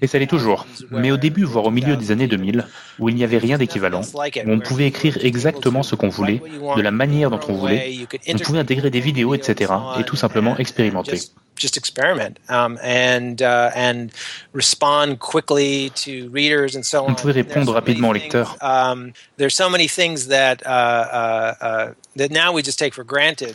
Et 0.00 0.06
ça 0.06 0.18
l'est 0.18 0.26
toujours. 0.26 0.66
Mais 0.90 1.10
au 1.10 1.16
début, 1.16 1.44
voire 1.44 1.64
au 1.66 1.70
milieu 1.70 1.96
des 1.96 2.10
années 2.10 2.26
2000, 2.26 2.66
où 2.98 3.08
il 3.08 3.14
n'y 3.14 3.24
avait 3.24 3.38
rien 3.38 3.58
d'équivalent, 3.58 4.02
où 4.02 4.50
on 4.50 4.60
pouvait 4.60 4.86
écrire 4.86 5.18
exactement 5.22 5.82
ce 5.82 5.94
qu'on 5.94 6.08
voulait, 6.08 6.42
de 6.76 6.82
la 6.82 6.90
manière 6.90 7.30
dont 7.30 7.40
on 7.48 7.54
voulait, 7.54 8.06
on 8.28 8.38
pouvait 8.38 8.58
intégrer 8.58 8.90
des 8.90 9.00
vidéos, 9.00 9.34
etc., 9.34 9.72
et 9.98 10.04
tout 10.04 10.16
simplement 10.16 10.56
expérimenter 10.58 11.18
just 11.56 11.76
experiment 11.76 12.38
um, 12.48 12.78
and 12.82 13.42
uh, 13.42 13.70
and 13.74 14.12
respond 14.52 15.20
quickly 15.20 15.90
to 15.90 16.28
readers 16.30 16.74
and 16.74 16.84
so 16.84 17.04
on. 17.04 17.10
On 17.10 17.14
pouvait 17.14 17.32
répondre 17.32 17.72
rapidement 17.72 18.08
aux 18.08 18.14
lecteurs. 18.14 18.56
Um, 18.60 19.12
there's 19.36 19.54
so 19.54 19.68
many 19.68 19.88
things 19.88 20.28
that 20.28 20.62
uh, 20.66 20.70
uh, 20.70 21.54
uh, 21.60 21.92
that 22.16 22.30
now 22.30 22.52
we 22.52 22.62
just 22.62 22.78
take 22.78 22.94
for 22.94 23.04
granted. 23.04 23.54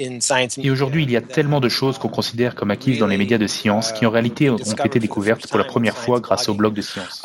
Et 0.00 0.70
aujourd'hui, 0.70 1.02
il 1.02 1.10
y 1.10 1.16
a 1.16 1.20
tellement 1.20 1.60
de 1.60 1.68
choses 1.68 1.98
qu'on 1.98 2.08
considère 2.08 2.54
comme 2.54 2.70
acquises 2.70 3.00
dans 3.00 3.08
les 3.08 3.16
médias 3.16 3.38
de 3.38 3.48
science 3.48 3.90
qui 3.92 4.06
en 4.06 4.10
réalité 4.10 4.48
ont 4.48 4.56
été 4.56 5.00
découvertes 5.00 5.48
pour 5.48 5.58
la 5.58 5.64
première 5.64 5.96
fois 5.96 6.20
grâce 6.20 6.48
au 6.48 6.54
blog 6.54 6.74
de 6.74 6.82
science. 6.82 7.20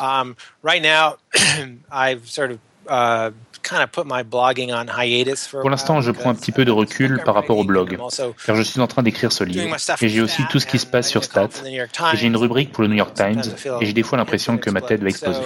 Um, 3.72 5.60
pour 5.60 5.70
l'instant, 5.70 6.00
je 6.00 6.10
prends 6.10 6.30
un 6.30 6.34
petit 6.34 6.52
peu 6.52 6.64
de 6.64 6.70
recul 6.70 7.20
par 7.24 7.34
rapport 7.34 7.58
au 7.58 7.64
blog, 7.64 7.98
car 8.46 8.56
je 8.56 8.62
suis 8.62 8.80
en 8.80 8.86
train 8.86 9.02
d'écrire 9.02 9.32
ce 9.32 9.44
livre, 9.44 9.76
et 10.00 10.08
j'ai 10.08 10.20
aussi 10.20 10.42
tout 10.50 10.60
ce 10.60 10.66
qui 10.66 10.78
se 10.78 10.86
passe 10.86 11.08
sur 11.08 11.24
Stat, 11.24 11.48
et 11.66 12.16
j'ai 12.16 12.26
une 12.26 12.36
rubrique 12.36 12.72
pour 12.72 12.82
le 12.82 12.88
New 12.88 12.96
York 12.96 13.14
Times, 13.14 13.42
et 13.80 13.86
j'ai 13.86 13.92
des 13.92 14.02
fois 14.02 14.18
l'impression 14.18 14.58
que 14.58 14.70
ma 14.70 14.80
tête 14.80 15.02
va 15.02 15.08
exploser. 15.08 15.40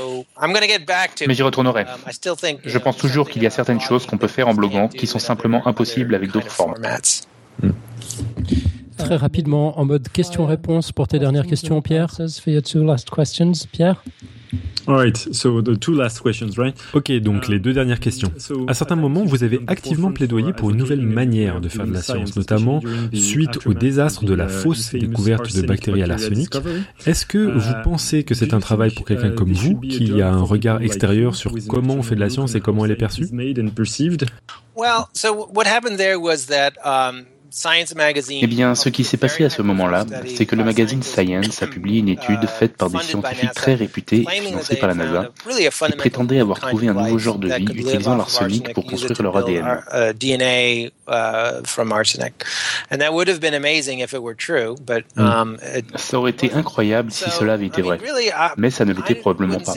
Mais 1.26 1.34
j'y 1.34 1.42
retournerai. 1.42 1.86
Je 2.64 2.78
pense 2.78 2.96
toujours 2.96 3.28
qu'il 3.28 3.42
y 3.42 3.46
a 3.46 3.50
certaines 3.50 3.80
choses 3.80 4.06
qu'on 4.06 4.18
peut 4.18 4.28
faire 4.28 4.48
en 4.48 4.54
bloguant 4.54 4.88
qui 4.88 5.06
sont 5.06 5.18
simplement 5.18 5.66
impossibles 5.66 6.14
avec 6.14 6.32
d'autres 6.32 6.50
formats. 6.50 6.98
Très 8.98 9.16
rapidement, 9.16 9.78
en 9.78 9.84
mode 9.84 10.08
question-réponse 10.08 10.92
pour 10.92 11.06
tes 11.06 11.18
dernières 11.18 11.46
questions, 11.46 11.80
Pierre. 11.80 12.10
Pierre? 13.72 14.02
Ok, 16.94 17.12
donc 17.20 17.48
les 17.48 17.58
deux 17.58 17.72
dernières 17.72 18.00
questions. 18.00 18.32
À 18.66 18.74
certains 18.74 18.96
moments, 18.96 19.24
vous 19.24 19.44
avez 19.44 19.60
activement 19.66 20.10
plaidé 20.12 20.52
pour 20.56 20.70
une 20.70 20.76
nouvelle 20.76 21.02
manière 21.02 21.60
de 21.60 21.68
faire 21.68 21.86
de 21.86 21.92
la 21.92 22.02
science, 22.02 22.36
notamment 22.36 22.80
suite 23.12 23.66
au 23.66 23.74
désastre 23.74 24.24
de 24.24 24.34
la 24.34 24.48
fausse 24.48 24.92
découverte 24.92 25.54
de 25.54 25.62
bactéries 25.62 26.02
à 26.02 26.06
l'arsenic. 26.06 26.54
Est-ce 27.06 27.26
que 27.26 27.38
vous 27.38 27.74
pensez 27.84 28.24
que 28.24 28.34
c'est 28.34 28.54
un 28.54 28.60
travail 28.60 28.90
pour 28.94 29.04
quelqu'un 29.06 29.30
comme 29.30 29.52
vous, 29.52 29.78
qui 29.80 30.20
a 30.22 30.30
un 30.30 30.42
regard 30.42 30.82
extérieur 30.82 31.34
sur 31.34 31.54
comment 31.68 31.94
on 31.94 32.02
fait 32.02 32.14
de 32.14 32.20
la 32.20 32.30
science 32.30 32.54
et 32.54 32.60
comment 32.60 32.84
elle 32.84 32.92
est 32.92 32.96
perçue? 32.96 33.28
Eh 38.42 38.46
bien, 38.46 38.74
ce 38.74 38.88
qui 38.88 39.04
s'est 39.04 39.16
passé 39.16 39.44
à 39.44 39.50
ce 39.50 39.62
moment-là, 39.62 40.04
c'est 40.36 40.46
que 40.46 40.54
le 40.56 40.64
magazine 40.64 41.02
Science 41.02 41.62
a 41.62 41.66
publié 41.66 42.00
une 42.00 42.08
étude 42.08 42.46
faite 42.46 42.76
par 42.76 42.90
des 42.90 42.98
scientifiques 43.00 43.52
très 43.54 43.74
réputés 43.74 44.24
et 44.30 44.40
financés 44.40 44.76
par 44.76 44.88
la 44.88 44.94
NASA, 44.94 45.30
qui 45.86 45.96
prétendaient 45.96 46.40
avoir 46.40 46.60
trouvé 46.60 46.88
un 46.88 46.94
nouveau 46.94 47.18
genre 47.18 47.38
de 47.38 47.48
vie 47.48 47.64
utilisant 47.74 48.16
l'arsenic 48.16 48.72
pour 48.74 48.84
construire 48.86 49.22
leur 49.22 49.36
ADN. 49.36 49.80
Ça 55.96 56.18
aurait 56.18 56.30
été 56.32 56.52
incroyable 56.52 57.10
si 57.10 57.24
cela 57.30 57.54
avait 57.54 57.66
été 57.66 57.82
vrai, 57.82 57.98
mais 58.56 58.70
ça 58.70 58.84
ne 58.84 58.92
l'était 58.92 59.14
probablement 59.14 59.58
pas. 59.60 59.72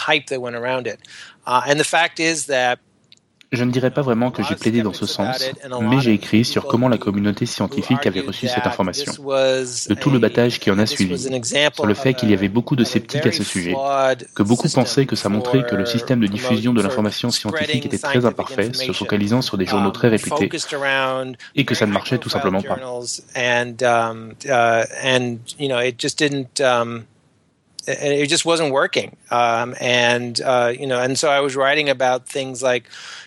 That 0.00 0.12
hype 0.12 0.30
went 0.38 0.56
around 0.56 0.86
it. 0.86 0.98
Uh, 1.46 1.62
and 1.66 1.78
the 1.78 1.84
fact 1.84 2.20
is 2.20 2.46
that 2.46 2.78
Je 3.52 3.64
ne 3.64 3.72
dirais 3.72 3.90
pas 3.90 4.02
vraiment 4.02 4.30
que 4.30 4.44
j'ai 4.44 4.54
plaidé 4.54 4.80
dans 4.80 4.92
ce 4.92 5.06
sens, 5.06 5.50
mais 5.80 6.00
j'ai 6.00 6.12
écrit 6.12 6.44
sur 6.44 6.66
comment 6.66 6.88
la 6.88 6.98
communauté 6.98 7.46
scientifique 7.46 8.06
avait 8.06 8.20
reçu 8.20 8.46
cette 8.46 8.64
information, 8.64 9.12
de 9.12 9.94
tout 9.94 10.10
le 10.10 10.20
battage 10.20 10.60
qui 10.60 10.70
en 10.70 10.78
a 10.78 10.86
suivi, 10.86 11.18
sur 11.74 11.86
le 11.86 11.94
fait 11.94 12.14
qu'il 12.14 12.30
y 12.30 12.32
avait 12.32 12.48
beaucoup 12.48 12.76
de 12.76 12.84
sceptiques 12.84 13.26
à 13.26 13.32
ce 13.32 13.42
sujet, 13.42 13.74
que 14.36 14.44
beaucoup 14.44 14.68
pensaient 14.68 15.04
que 15.04 15.16
ça 15.16 15.28
montrait 15.28 15.66
que 15.66 15.74
le 15.74 15.84
système 15.84 16.20
de 16.20 16.28
diffusion 16.28 16.72
de 16.72 16.80
l'information 16.80 17.32
scientifique 17.32 17.86
était 17.86 17.98
très 17.98 18.24
imparfait, 18.24 18.72
se 18.72 18.92
focalisant 18.92 19.42
sur 19.42 19.58
des 19.58 19.66
journaux 19.66 19.90
très 19.90 20.10
réputés, 20.10 20.48
et 21.56 21.64
que 21.64 21.74
ça 21.74 21.86
ne 21.86 21.92
marchait 21.92 22.18
tout 22.18 22.30
simplement 22.30 22.62
pas. 22.62 22.78
It 27.90 28.28
just 28.28 28.44
wasn't 28.44 28.72
working. 28.72 29.16
Um, 29.30 29.74
and 29.80 30.40
uh, 30.40 30.72
you 30.78 30.86
know, 30.86 31.00
and 31.00 31.18
so 31.18 31.28
I 31.28 31.40
was 31.40 31.56
writing 31.56 31.88
about 31.88 32.26
things 32.26 32.62
like, 32.62 32.84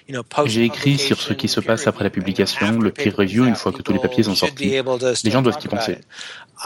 you 0.08 0.14
know, 0.14 0.24
J'ai 0.46 0.66
écrit 0.66 0.98
sur 0.98 1.20
ce 1.20 1.34
qui 1.34 1.48
se 1.48 1.60
passe 1.60 1.88
après 1.88 2.04
la 2.04 2.10
publication, 2.10 2.80
le 2.80 2.92
peer 2.92 3.16
review, 3.16 3.46
une 3.46 3.56
fois 3.56 3.72
que 3.72 3.82
tous 3.82 3.94
les 3.94 4.00
papiers 4.00 4.24
sont 4.24 4.36
sortis. 4.36 4.70
Les 5.24 5.32
gens 5.32 5.42
doivent 5.42 5.60
y 5.64 5.68
penser. 5.68 5.98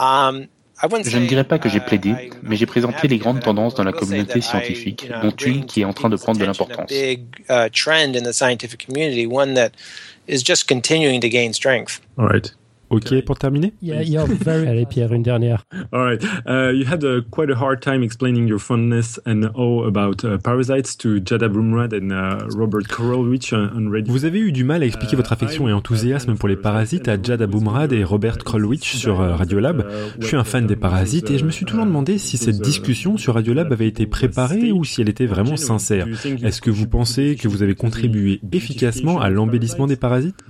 Um, 0.00 0.46
je 0.80 1.18
ne 1.18 1.26
dirais 1.26 1.44
pas 1.44 1.58
que 1.58 1.68
j'ai 1.68 1.80
plaidé, 1.80 2.30
mais 2.42 2.56
j'ai 2.56 2.66
présenté 2.66 3.08
les 3.08 3.18
grandes 3.18 3.40
tendances 3.40 3.74
dans 3.74 3.82
la 3.82 3.92
communauté 3.92 4.40
scientifique, 4.40 5.10
dont 5.22 5.30
une 5.30 5.66
qui 5.66 5.80
est 5.80 5.84
en 5.84 5.92
train 5.92 6.08
de 6.08 6.16
prendre 6.16 6.38
de 6.38 6.44
l'importance. 6.44 6.90
Is 10.28 10.42
just 10.42 10.68
continuing 10.68 11.22
to 11.22 11.28
gain 11.30 11.54
strength. 11.54 12.02
All 12.18 12.26
right. 12.26 12.52
Ok 12.90 13.22
pour 13.24 13.38
terminer? 13.38 13.74
Allez 14.68 14.86
Pierre, 14.86 15.12
une 15.12 15.22
dernière. 15.22 15.64
All 15.92 16.02
right. 16.02 16.22
Uh, 16.46 16.72
you 16.72 16.86
had 16.86 17.04
a, 17.04 17.20
quite 17.30 17.50
a 17.50 17.56
hard 17.56 17.80
time 17.80 18.02
explaining 18.02 18.48
your 18.48 18.58
fondness 18.58 19.20
and 19.26 19.50
awe 19.54 19.86
about 19.86 20.24
uh, 20.24 20.38
parasites 20.38 20.96
to 20.96 21.20
Jada 21.20 21.48
Brumrad 21.48 21.92
and 21.92 22.10
uh, 22.10 22.46
Robert 22.56 22.88
Krulwich 22.88 23.52
on 23.52 23.90
Radio. 23.90 24.12
Vous 24.12 24.24
avez 24.24 24.40
eu 24.40 24.52
du 24.52 24.64
mal 24.64 24.82
à 24.82 24.86
expliquer 24.86 25.16
votre 25.16 25.32
affection 25.32 25.68
et 25.68 25.72
enthousiasme 25.72 26.34
pour 26.36 26.48
les 26.48 26.56
parasites 26.56 27.08
à 27.08 27.20
Jada 27.20 27.46
Brumrad 27.46 27.92
et 27.92 28.04
Robert 28.04 28.38
Krulwich 28.38 28.96
sur 28.96 29.18
Radiolab. 29.18 29.86
Je 30.18 30.26
suis 30.26 30.36
un 30.36 30.44
fan 30.44 30.66
des 30.66 30.76
parasites 30.76 31.30
et 31.30 31.38
je 31.38 31.44
me 31.44 31.50
suis 31.50 31.64
toujours 31.64 31.86
demandé 31.86 32.18
si 32.18 32.36
cette 32.36 32.60
discussion 32.60 33.16
sur 33.16 33.34
Radiolab 33.34 33.72
avait 33.72 33.88
été 33.88 34.06
préparée 34.06 34.72
ou 34.72 34.84
si 34.84 35.02
elle 35.02 35.08
était 35.08 35.26
vraiment 35.26 35.56
sincère. 35.56 36.06
Est-ce 36.42 36.60
que 36.60 36.70
vous 36.70 36.86
pensez 36.86 37.36
que 37.36 37.48
vous 37.48 37.62
avez 37.62 37.74
contribué 37.74 38.40
efficacement 38.52 39.20
à 39.20 39.30
l'embellissement 39.30 39.86
des 39.86 39.96
parasites? 39.96 40.44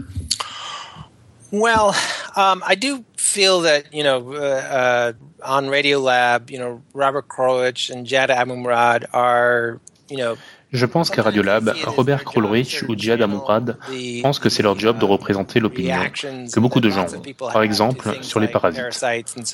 Well, 1.50 1.94
um, 2.36 2.62
I 2.66 2.74
do 2.74 3.04
feel 3.16 3.62
that 3.62 3.92
you 3.92 4.02
know 4.02 4.34
uh, 4.34 4.38
uh, 4.38 5.12
on 5.42 5.66
Radiolab, 5.68 6.50
you 6.50 6.58
know 6.58 6.82
Robert 6.92 7.28
Krulwich 7.28 7.90
and 7.90 8.06
Jad 8.06 8.30
Abumrad 8.30 9.06
are 9.12 9.80
you 10.10 10.18
know 10.18 10.36
Je 10.70 10.84
pense 10.84 11.08
qu'à 11.08 11.22
Radiolab, 11.22 11.72
Robert 11.86 12.24
Krulwich 12.24 12.82
ou 12.88 12.94
Jad 12.96 13.22
Amurad 13.22 13.78
pensent 14.22 14.38
que 14.38 14.50
c'est 14.50 14.62
leur 14.62 14.78
job 14.78 14.98
de 14.98 15.04
représenter 15.06 15.60
l'opinion 15.60 15.96
que 16.12 16.60
beaucoup 16.60 16.80
de 16.80 16.90
gens 16.90 17.06
ont. 17.14 17.22
Par 17.50 17.62
exemple, 17.62 18.18
sur 18.20 18.38
les 18.38 18.48
parasites. 18.48 18.82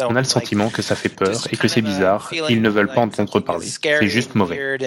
On 0.00 0.16
a 0.16 0.20
le 0.20 0.24
sentiment 0.24 0.70
que 0.70 0.82
ça 0.82 0.96
fait 0.96 1.08
peur 1.08 1.36
et 1.52 1.56
que 1.56 1.68
c'est 1.68 1.82
bizarre. 1.82 2.30
Ils 2.48 2.60
ne 2.60 2.68
veulent 2.68 2.92
pas 2.92 3.02
entendre 3.02 3.38
parler. 3.40 3.66
C'est 3.66 4.08
juste 4.08 4.34
mauvais. 4.34 4.78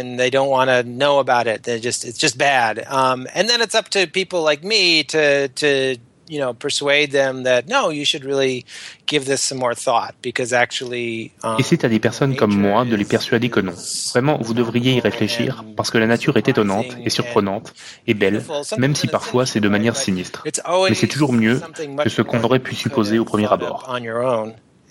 You 6.27 6.39
know, 6.39 6.53
persuade 6.53 7.11
them 7.11 7.43
that 7.43 7.67
no, 7.67 7.89
you 7.89 8.05
should 8.05 8.23
really 8.23 8.65
give 9.05 9.25
this 9.25 9.41
some 9.41 9.57
more 9.57 9.75
thought 9.75 10.15
because 10.21 10.53
actually. 10.53 11.31
Um, 11.43 11.57
et 11.59 11.63
c'est 11.63 11.83
à 11.83 11.89
des 11.89 11.99
personnes 11.99 12.35
comme 12.35 12.55
moi 12.55 12.85
de 12.85 12.95
les 12.95 13.05
persuader 13.05 13.49
que 13.49 13.59
non. 13.59 13.73
Vraiment, 14.11 14.37
vous 14.41 14.53
devriez 14.53 14.95
y 14.95 14.99
réfléchir 14.99 15.63
parce 15.75 15.91
que 15.91 15.97
la 15.97 16.07
nature 16.07 16.37
est 16.37 16.47
étonnante 16.47 16.87
et 17.03 17.09
surprenante 17.09 17.73
et 18.05 18.13
belle, 18.13 18.43
même 18.77 18.95
si 18.95 19.07
parfois 19.07 19.45
c'est 19.45 19.59
de 19.59 19.69
manière 19.69 19.95
sinistre. 19.95 20.43
Mais 20.45 20.95
c'est 20.95 21.07
toujours 21.07 21.33
mieux 21.33 21.61
que 22.03 22.09
ce 22.09 22.21
qu'on 22.21 22.43
aurait 22.43 22.59
pu 22.59 22.75
supposer 22.75 23.19
au 23.19 23.25
premier 23.25 23.51
abord. 23.51 23.87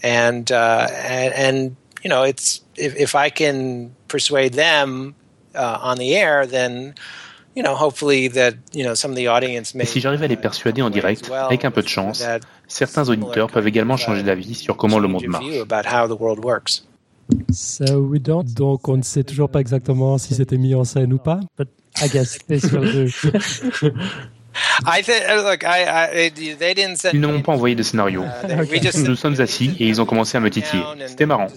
And 0.05 0.51
uh, 0.53 0.87
and, 1.35 1.75
you 2.05 2.11
know, 2.11 2.23
it's 2.23 2.63
if, 2.77 2.95
if 2.97 3.15
I 3.15 3.31
can 3.31 3.91
persuade 4.09 4.53
them 4.53 5.15
uh, 5.55 5.79
on 5.83 5.97
the 5.97 6.15
air, 6.15 6.47
then 6.47 6.95
et 7.57 7.63
si 9.87 10.01
j'arrive 10.01 10.23
à 10.23 10.27
les 10.27 10.37
persuader 10.37 10.83
en 10.83 10.91
direct, 10.91 11.31
avec 11.33 11.65
un 11.65 11.71
peu 11.71 11.83
de 11.83 11.89
chance, 11.89 12.25
certains 12.69 13.09
auditeurs 13.09 13.51
peuvent 13.51 13.67
également 13.67 13.97
changer 13.97 14.23
d'avis 14.23 14.55
sur 14.55 14.77
comment 14.77 14.99
le 14.99 15.09
monde 15.09 15.27
marche. 15.27 15.45
Donc 18.45 18.89
on 18.89 18.97
ne 18.97 19.03
sait 19.03 19.25
toujours 19.25 19.51
pas 19.51 19.61
exactement 19.61 20.19
si 20.19 20.35
c'était 20.35 20.59
mis 20.59 20.75
en 20.75 20.85
scène 20.85 21.13
ou 21.13 21.19
pas. 21.19 21.41
Ils 27.13 27.21
ne 27.21 27.27
m'ont 27.27 27.43
pas 27.43 27.53
envoyé 27.53 27.75
de 27.75 27.83
scénario. 27.83 28.25
Uh, 28.49 29.07
Nous 29.07 29.17
sommes 29.17 29.41
assis 29.41 29.75
et 29.79 29.89
ils 29.89 30.01
ont 30.01 30.07
commencé 30.07 30.37
à 30.37 30.41
me 30.41 30.51
titiller. 30.51 30.83
C'était 31.07 31.27
marrant. 31.27 31.49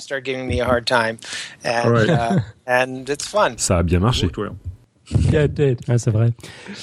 Ça 3.58 3.78
a 3.78 3.84
bien 3.84 4.00
marché. 4.00 4.30
Yeah, 5.32 5.46
it 5.46 5.54
did. 5.54 5.80
Ah, 5.88 5.98
c'est 5.98 6.12
vrai. 6.12 6.32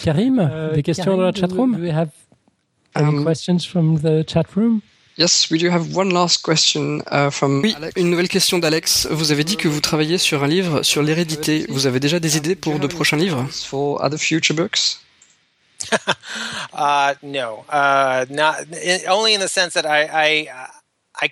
Karim, 0.02 0.38
uh, 0.38 0.74
des 0.74 0.82
questions 0.82 1.04
Karim, 1.04 1.18
dans 1.18 1.26
la 1.26 1.32
chat 1.32 1.52
room? 1.52 1.76
Do 1.76 1.82
we 1.82 1.90
have 1.90 2.10
any 2.94 3.08
um, 3.08 3.24
questions 3.24 3.60
from 3.64 4.00
the 4.00 4.24
chat 4.26 4.46
room? 4.54 4.80
Yes, 5.18 5.48
we 5.50 5.58
do 5.58 5.70
have 5.70 5.96
one 5.96 6.12
last 6.12 6.42
question 6.42 7.02
uh, 7.10 7.30
from 7.30 7.62
Oui, 7.62 7.74
une 7.96 8.10
nouvelle 8.10 8.28
question 8.28 8.58
d'Alex. 8.58 9.08
Vous 9.10 9.32
avez 9.32 9.44
dit 9.44 9.56
que 9.56 9.66
vous 9.66 9.80
travaillez 9.80 10.18
sur 10.18 10.44
un 10.44 10.46
livre 10.46 10.82
sur 10.82 11.02
l'hérédité. 11.02 11.64
Vous 11.70 11.86
avez 11.86 12.00
déjà 12.00 12.20
des 12.20 12.36
idées 12.36 12.54
pour 12.54 12.78
de 12.78 12.86
prochains 12.86 13.16
livres? 13.16 13.46
For 13.50 14.02
other 14.04 14.18
future 14.18 14.54
books? 14.54 15.00
uh, 16.74 17.14
no, 17.22 17.64
uh, 17.72 18.26
not 18.30 18.56
only 19.08 19.34
in 19.34 19.40
the 19.40 19.48
sense 19.48 19.72
that 19.74 19.86
I, 19.86 20.06
I, 20.12 20.48
I 21.22 21.28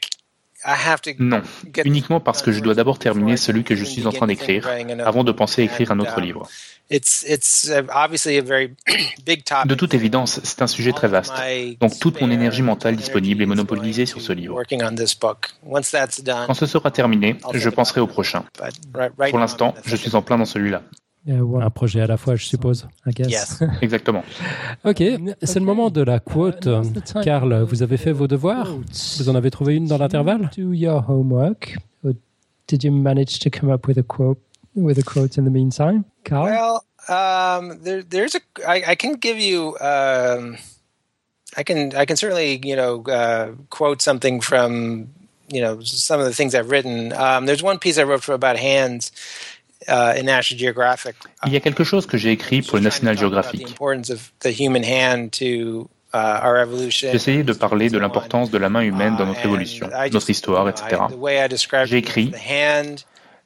non, 1.18 1.42
uniquement 1.84 2.20
parce 2.20 2.40
que 2.40 2.50
je 2.50 2.60
dois 2.60 2.74
d'abord 2.74 2.98
terminer 2.98 3.36
celui 3.36 3.64
que 3.64 3.76
je 3.76 3.84
suis 3.84 4.06
en 4.06 4.12
train 4.12 4.26
d'écrire 4.26 4.66
avant 5.04 5.22
de 5.22 5.32
penser 5.32 5.60
à 5.60 5.64
écrire 5.66 5.90
un 5.90 6.00
autre 6.00 6.20
livre. 6.20 6.48
De 9.66 9.74
toute 9.74 9.94
évidence, 9.94 10.40
c'est 10.42 10.62
un 10.62 10.66
sujet 10.66 10.92
très 10.92 11.08
vaste. 11.08 11.32
Donc 11.80 11.98
toute 11.98 12.20
mon 12.20 12.30
énergie 12.30 12.62
mentale 12.62 12.96
disponible 12.96 13.42
est 13.42 13.46
monopolisée 13.46 14.06
sur 14.06 14.20
ce 14.20 14.32
livre. 14.32 14.62
Quand 16.46 16.54
ce 16.54 16.66
sera 16.66 16.90
terminé, 16.90 17.36
je 17.52 17.70
penserai 17.70 18.00
au 18.00 18.06
prochain. 18.06 18.44
Pour 19.30 19.38
l'instant, 19.38 19.74
je 19.84 19.96
suis 19.96 20.14
en 20.14 20.22
plein 20.22 20.38
dans 20.38 20.44
celui-là. 20.44 20.82
Un 21.26 21.70
projet 21.70 22.02
à 22.02 22.06
la 22.06 22.18
fois, 22.18 22.36
je 22.36 22.44
suppose. 22.44 22.86
Exactement. 23.80 24.22
ok, 24.84 25.02
c'est 25.42 25.58
le 25.58 25.64
moment 25.64 25.88
de 25.88 26.02
la 26.02 26.20
quote. 26.20 26.68
Carl, 27.22 27.62
vous 27.62 27.82
avez 27.82 27.96
fait 27.96 28.12
vos 28.12 28.26
devoirs? 28.26 28.76
Vous 29.18 29.28
en 29.30 29.34
avez 29.34 29.50
trouvé 29.50 29.76
une 29.76 29.86
dans 29.86 29.96
l'intervalle? 29.96 30.50
Do 30.56 30.72
your 30.74 31.02
homework? 31.08 31.76
did 32.66 32.82
you 32.82 32.90
manage 32.90 33.38
to 33.40 33.50
come 33.50 33.70
up 33.70 33.86
with 33.86 33.98
a 33.98 34.02
quote? 34.02 34.38
With 34.74 34.98
a 34.98 35.02
quote 35.02 35.38
in 35.38 35.44
the 35.44 35.50
meantime, 35.50 36.04
Carl? 36.24 36.44
Well, 36.44 36.84
um, 37.08 37.82
there, 37.82 38.02
there's 38.02 38.34
a. 38.34 38.40
I, 38.66 38.82
I 38.88 38.94
can 38.94 39.14
give 39.14 39.38
you. 39.38 39.76
Um, 39.78 40.56
I 41.56 41.62
can. 41.62 41.94
I 41.94 42.04
can 42.04 42.16
certainly, 42.16 42.60
you 42.64 42.76
know, 42.76 43.02
uh, 43.04 43.52
quote 43.70 44.02
something 44.02 44.40
from, 44.40 45.08
you 45.48 45.60
know, 45.60 45.80
some 45.80 46.20
of 46.20 46.26
the 46.26 46.34
things 46.34 46.54
I've 46.54 46.70
written. 46.70 47.12
Um, 47.12 47.46
there's 47.46 47.62
one 47.62 47.78
piece 47.78 47.98
I 47.98 48.04
wrote 48.04 48.22
for 48.22 48.34
about 48.34 48.56
hands. 48.56 49.12
Uh, 49.86 50.14
in 50.16 50.24
National 50.24 50.58
Geographic. 50.58 51.14
Il 51.44 51.52
y 51.52 51.56
a 51.56 51.60
quelque 51.60 51.84
chose 51.84 52.06
que 52.06 52.16
j'ai 52.16 52.32
écrit 52.32 52.62
pour 52.62 52.78
le 52.78 52.84
National 52.84 53.18
Geographic. 53.18 53.68
J'essayais 56.88 57.42
de 57.42 57.52
parler 57.52 57.90
de 57.90 57.98
l'importance 57.98 58.50
de 58.50 58.56
la 58.56 58.70
main 58.70 58.80
humaine 58.80 59.16
dans 59.16 59.26
notre 59.26 59.44
uh, 59.44 59.48
évolution, 59.48 59.90
notre 60.10 60.30
histoire, 60.30 60.70
etc. 60.70 61.02
J'ai 61.84 61.98
écrit 61.98 62.32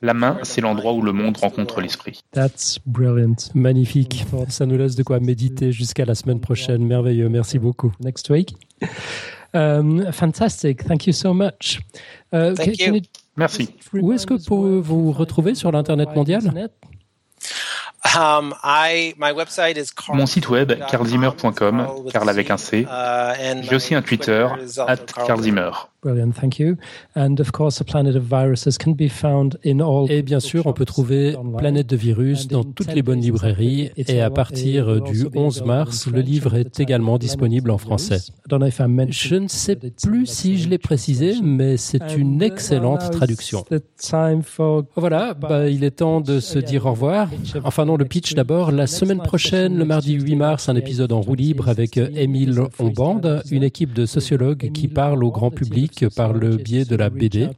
la 0.03 0.15
main, 0.15 0.39
c'est 0.43 0.61
l'endroit 0.61 0.93
où 0.93 1.03
le 1.03 1.13
monde 1.13 1.37
rencontre 1.37 1.81
l'esprit. 1.81 2.21
That's 2.33 2.79
brilliant. 2.87 3.37
Magnifique. 3.55 4.25
Ça 4.49 4.67
nous 4.67 4.77
laisse 4.77 4.95
de 4.95 5.03
quoi 5.03 5.21
méditer 5.21 5.73
jusqu'à 5.73 6.05
la 6.05 6.15
semaine 6.15 6.41
prochaine. 6.41 6.87
Merveilleux. 6.87 7.29
Merci 7.29 7.59
beaucoup. 7.59 7.93
Next 8.01 8.31
week. 8.31 8.55
Um, 9.55 10.13
fantastic. 10.13 10.85
Thank 10.85 11.07
you 11.07 11.13
so 11.13 11.33
much. 11.33 11.81
Uh, 12.33 12.55
Thank 12.55 12.79
you. 12.81 13.01
Merci. 13.37 13.71
Où 13.95 14.13
est-ce 14.13 14.27
que 14.27 14.35
vous 14.35 14.83
vous 14.83 15.13
retrouvez 15.13 15.55
sur 15.55 15.73
l'Internet 15.73 16.15
mondial? 16.15 16.43
Um, 18.17 18.55
Mon 20.13 20.27
site 20.27 20.49
web, 20.49 20.73
carlzimmer.com, 20.91 21.87
Carl 22.13 22.29
avec 22.29 22.51
un 22.51 22.57
C. 22.57 22.83
Uh, 22.83 23.63
J'ai 23.63 23.77
aussi 23.77 23.95
un 23.95 24.03
Twitter, 24.03 24.47
at 24.87 24.97
carlzimmer. 25.27 25.71
Brilliant, 26.01 26.31
thank 26.31 26.61
you. 26.61 26.77
And 27.17 27.41
of 27.41 27.51
course, 27.51 27.81
A 27.81 27.85
Planet 27.85 28.15
of 28.15 28.23
Viruses 28.23 28.79
can 28.79 28.93
be 28.93 29.09
found 29.09 29.59
in 29.67 29.81
all. 29.81 30.09
Et 30.09 30.23
bien 30.23 30.39
sûr, 30.39 30.65
on 30.67 30.73
peut 30.73 30.85
trouver 30.85 31.35
Planète 31.57 31.89
de 31.89 31.97
virus 31.97 32.47
dans 32.47 32.63
toutes 32.63 32.95
les 32.95 33.03
bonnes 33.03 33.21
librairies. 33.21 33.91
Et 33.97 34.21
à 34.21 34.31
partir 34.31 35.03
du 35.03 35.27
11 35.35 35.65
mars, 35.65 36.07
le 36.07 36.21
livre 36.21 36.55
est 36.55 36.79
également 36.79 37.19
disponible 37.19 37.73
en 37.73 37.79
français. 37.79 38.19
Je 38.49 39.35
ne 39.35 39.49
sais 39.49 39.77
plus 39.77 40.27
si 40.27 40.59
je 40.59 40.69
l'ai 40.69 40.79
précisé, 40.79 41.35
mais 41.43 41.77
c'est 41.77 42.17
une 42.17 42.43
excellente 42.43 43.11
traduction. 43.11 43.65
Voilà, 44.95 45.35
bah, 45.35 45.69
il 45.69 45.83
est 45.83 45.91
temps 45.91 46.21
de 46.21 46.39
se 46.39 46.61
dire 46.61 46.87
au 46.87 46.93
revoir. 46.93 47.29
Enfin 47.65 47.85
non, 47.85 47.97
le 47.97 48.05
pitch 48.05 48.35
d'abord. 48.35 48.71
La 48.71 48.87
semaine 48.87 49.19
prochaine, 49.19 49.77
le 49.77 49.85
mardi 49.85 50.13
8 50.15 50.37
mars, 50.37 50.69
un 50.69 50.77
épisode 50.77 51.11
en 51.11 51.21
roue 51.21 51.35
libre 51.35 51.69
avec 51.69 51.97
Émile 51.97 52.61
Ombande, 52.79 53.43
une 53.51 53.65
équipe 53.65 53.93
de 53.95 54.07
sociologues 54.07 54.71
qui 54.73 54.87
parle 54.87 55.25
au 55.25 55.33
grand 55.33 55.51
public 55.51 55.88
par 56.15 56.33
le 56.33 56.57
biais 56.57 56.85
de 56.85 56.97
la 56.97 57.11
BD. 57.11 57.49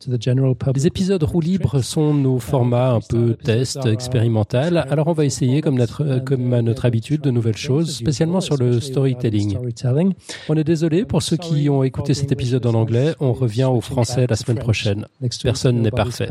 Les 0.75 0.87
épisodes 0.87 1.23
roue 1.23 1.41
libre 1.41 1.81
sont 1.81 2.15
nos 2.15 2.39
formats 2.39 2.93
un 2.93 3.01
peu 3.01 3.35
test, 3.35 3.87
expérimental. 3.87 4.87
Alors 4.91 5.09
on 5.09 5.13
va 5.13 5.25
essayer, 5.25 5.61
comme, 5.61 5.77
notre, 5.77 6.21
comme 6.21 6.53
à 6.53 6.63
notre 6.63 6.85
habitude, 6.85 7.21
de 7.21 7.31
nouvelles 7.31 7.57
choses, 7.57 7.95
spécialement 7.97 8.41
sur 8.41 8.57
le 8.57 8.81
storytelling. 8.81 9.59
On 10.49 10.57
est 10.57 10.65
désolé 10.65 11.05
pour 11.05 11.23
ceux 11.23 11.37
qui 11.37 11.69
ont 11.69 11.83
écouté 11.83 12.15
cet 12.15 12.33
épisode 12.33 12.67
en 12.67 12.75
anglais. 12.75 13.15
On 13.21 13.33
revient 13.33 13.65
au 13.65 13.81
français 13.81 14.27
la 14.29 14.37
semaine 14.37 14.59
prochaine. 14.59 15.07
Personne 15.43 15.81
n'est 15.83 15.91
parfait. 15.91 16.29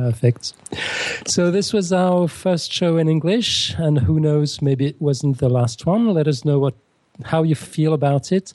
So 1.26 1.52
this 1.52 1.74
was 1.74 1.92
our 1.92 2.28
first 2.30 2.74
show 2.74 2.98
in 2.98 3.08
English, 3.08 3.76
and 3.80 3.98
who 4.08 4.20
knows, 4.20 4.62
maybe 4.62 4.86
it 4.86 4.98
wasn't 5.00 5.38
the 5.38 5.50
last 5.50 5.86
one. 5.86 6.14
Let 6.14 6.28
us 6.28 6.44
know 6.44 6.60
what, 6.60 6.76
how 7.24 7.44
you 7.44 7.56
feel 7.56 7.94
about 7.94 8.32
it. 8.32 8.54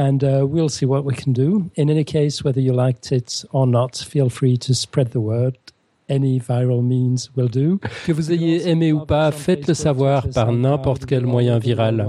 And 0.00 0.24
uh, 0.24 0.46
we'll 0.46 0.70
see 0.70 0.86
what 0.86 1.04
we 1.04 1.14
can 1.14 1.32
do. 1.32 1.70
In 1.76 1.90
any 1.90 2.04
case, 2.04 2.42
whether 2.42 2.60
you 2.60 2.72
liked 2.72 3.12
it 3.12 3.44
or 3.52 3.66
not, 3.66 3.96
feel 3.96 4.30
free 4.30 4.56
to 4.56 4.74
spread 4.74 5.10
the 5.12 5.20
word 5.20 5.56
Que 8.04 8.12
vous 8.12 8.32
ayez 8.32 8.68
aimé 8.68 8.92
ou 8.92 9.06
pas, 9.06 9.30
faites-le 9.30 9.74
savoir 9.74 10.26
par 10.34 10.50
n'importe 10.50 11.06
quel 11.06 11.24
moyen 11.24 11.60
viral. 11.60 12.04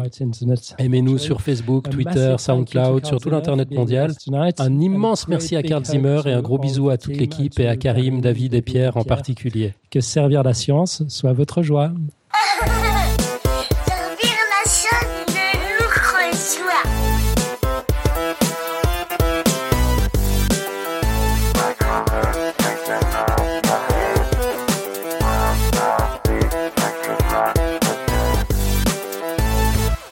Aimez-nous 0.79 1.19
sur 1.19 1.41
Facebook, 1.41 1.87
Twitter, 1.87 2.35
SoundCloud, 2.39 3.05
sur 3.05 3.19
tout 3.19 3.29
l'Internet 3.29 3.69
mondial. 3.69 4.13
Un 4.57 4.79
immense 4.79 5.27
merci 5.27 5.55
à 5.55 5.61
Carl 5.61 5.85
Zimmer 5.85 6.21
et 6.25 6.31
un 6.31 6.41
gros 6.41 6.57
bisou 6.57 6.89
à 6.89 6.97
toute 6.97 7.15
l'équipe 7.15 7.59
et 7.59 7.67
à 7.67 7.75
Karim, 7.75 8.21
David 8.21 8.55
et 8.55 8.63
Pierre 8.63 8.97
en 8.97 9.03
particulier. 9.03 9.73
Que 9.91 10.01
servir 10.01 10.41
la 10.41 10.55
science 10.55 11.03
soit 11.07 11.33
votre 11.33 11.61
joie. 11.61 11.91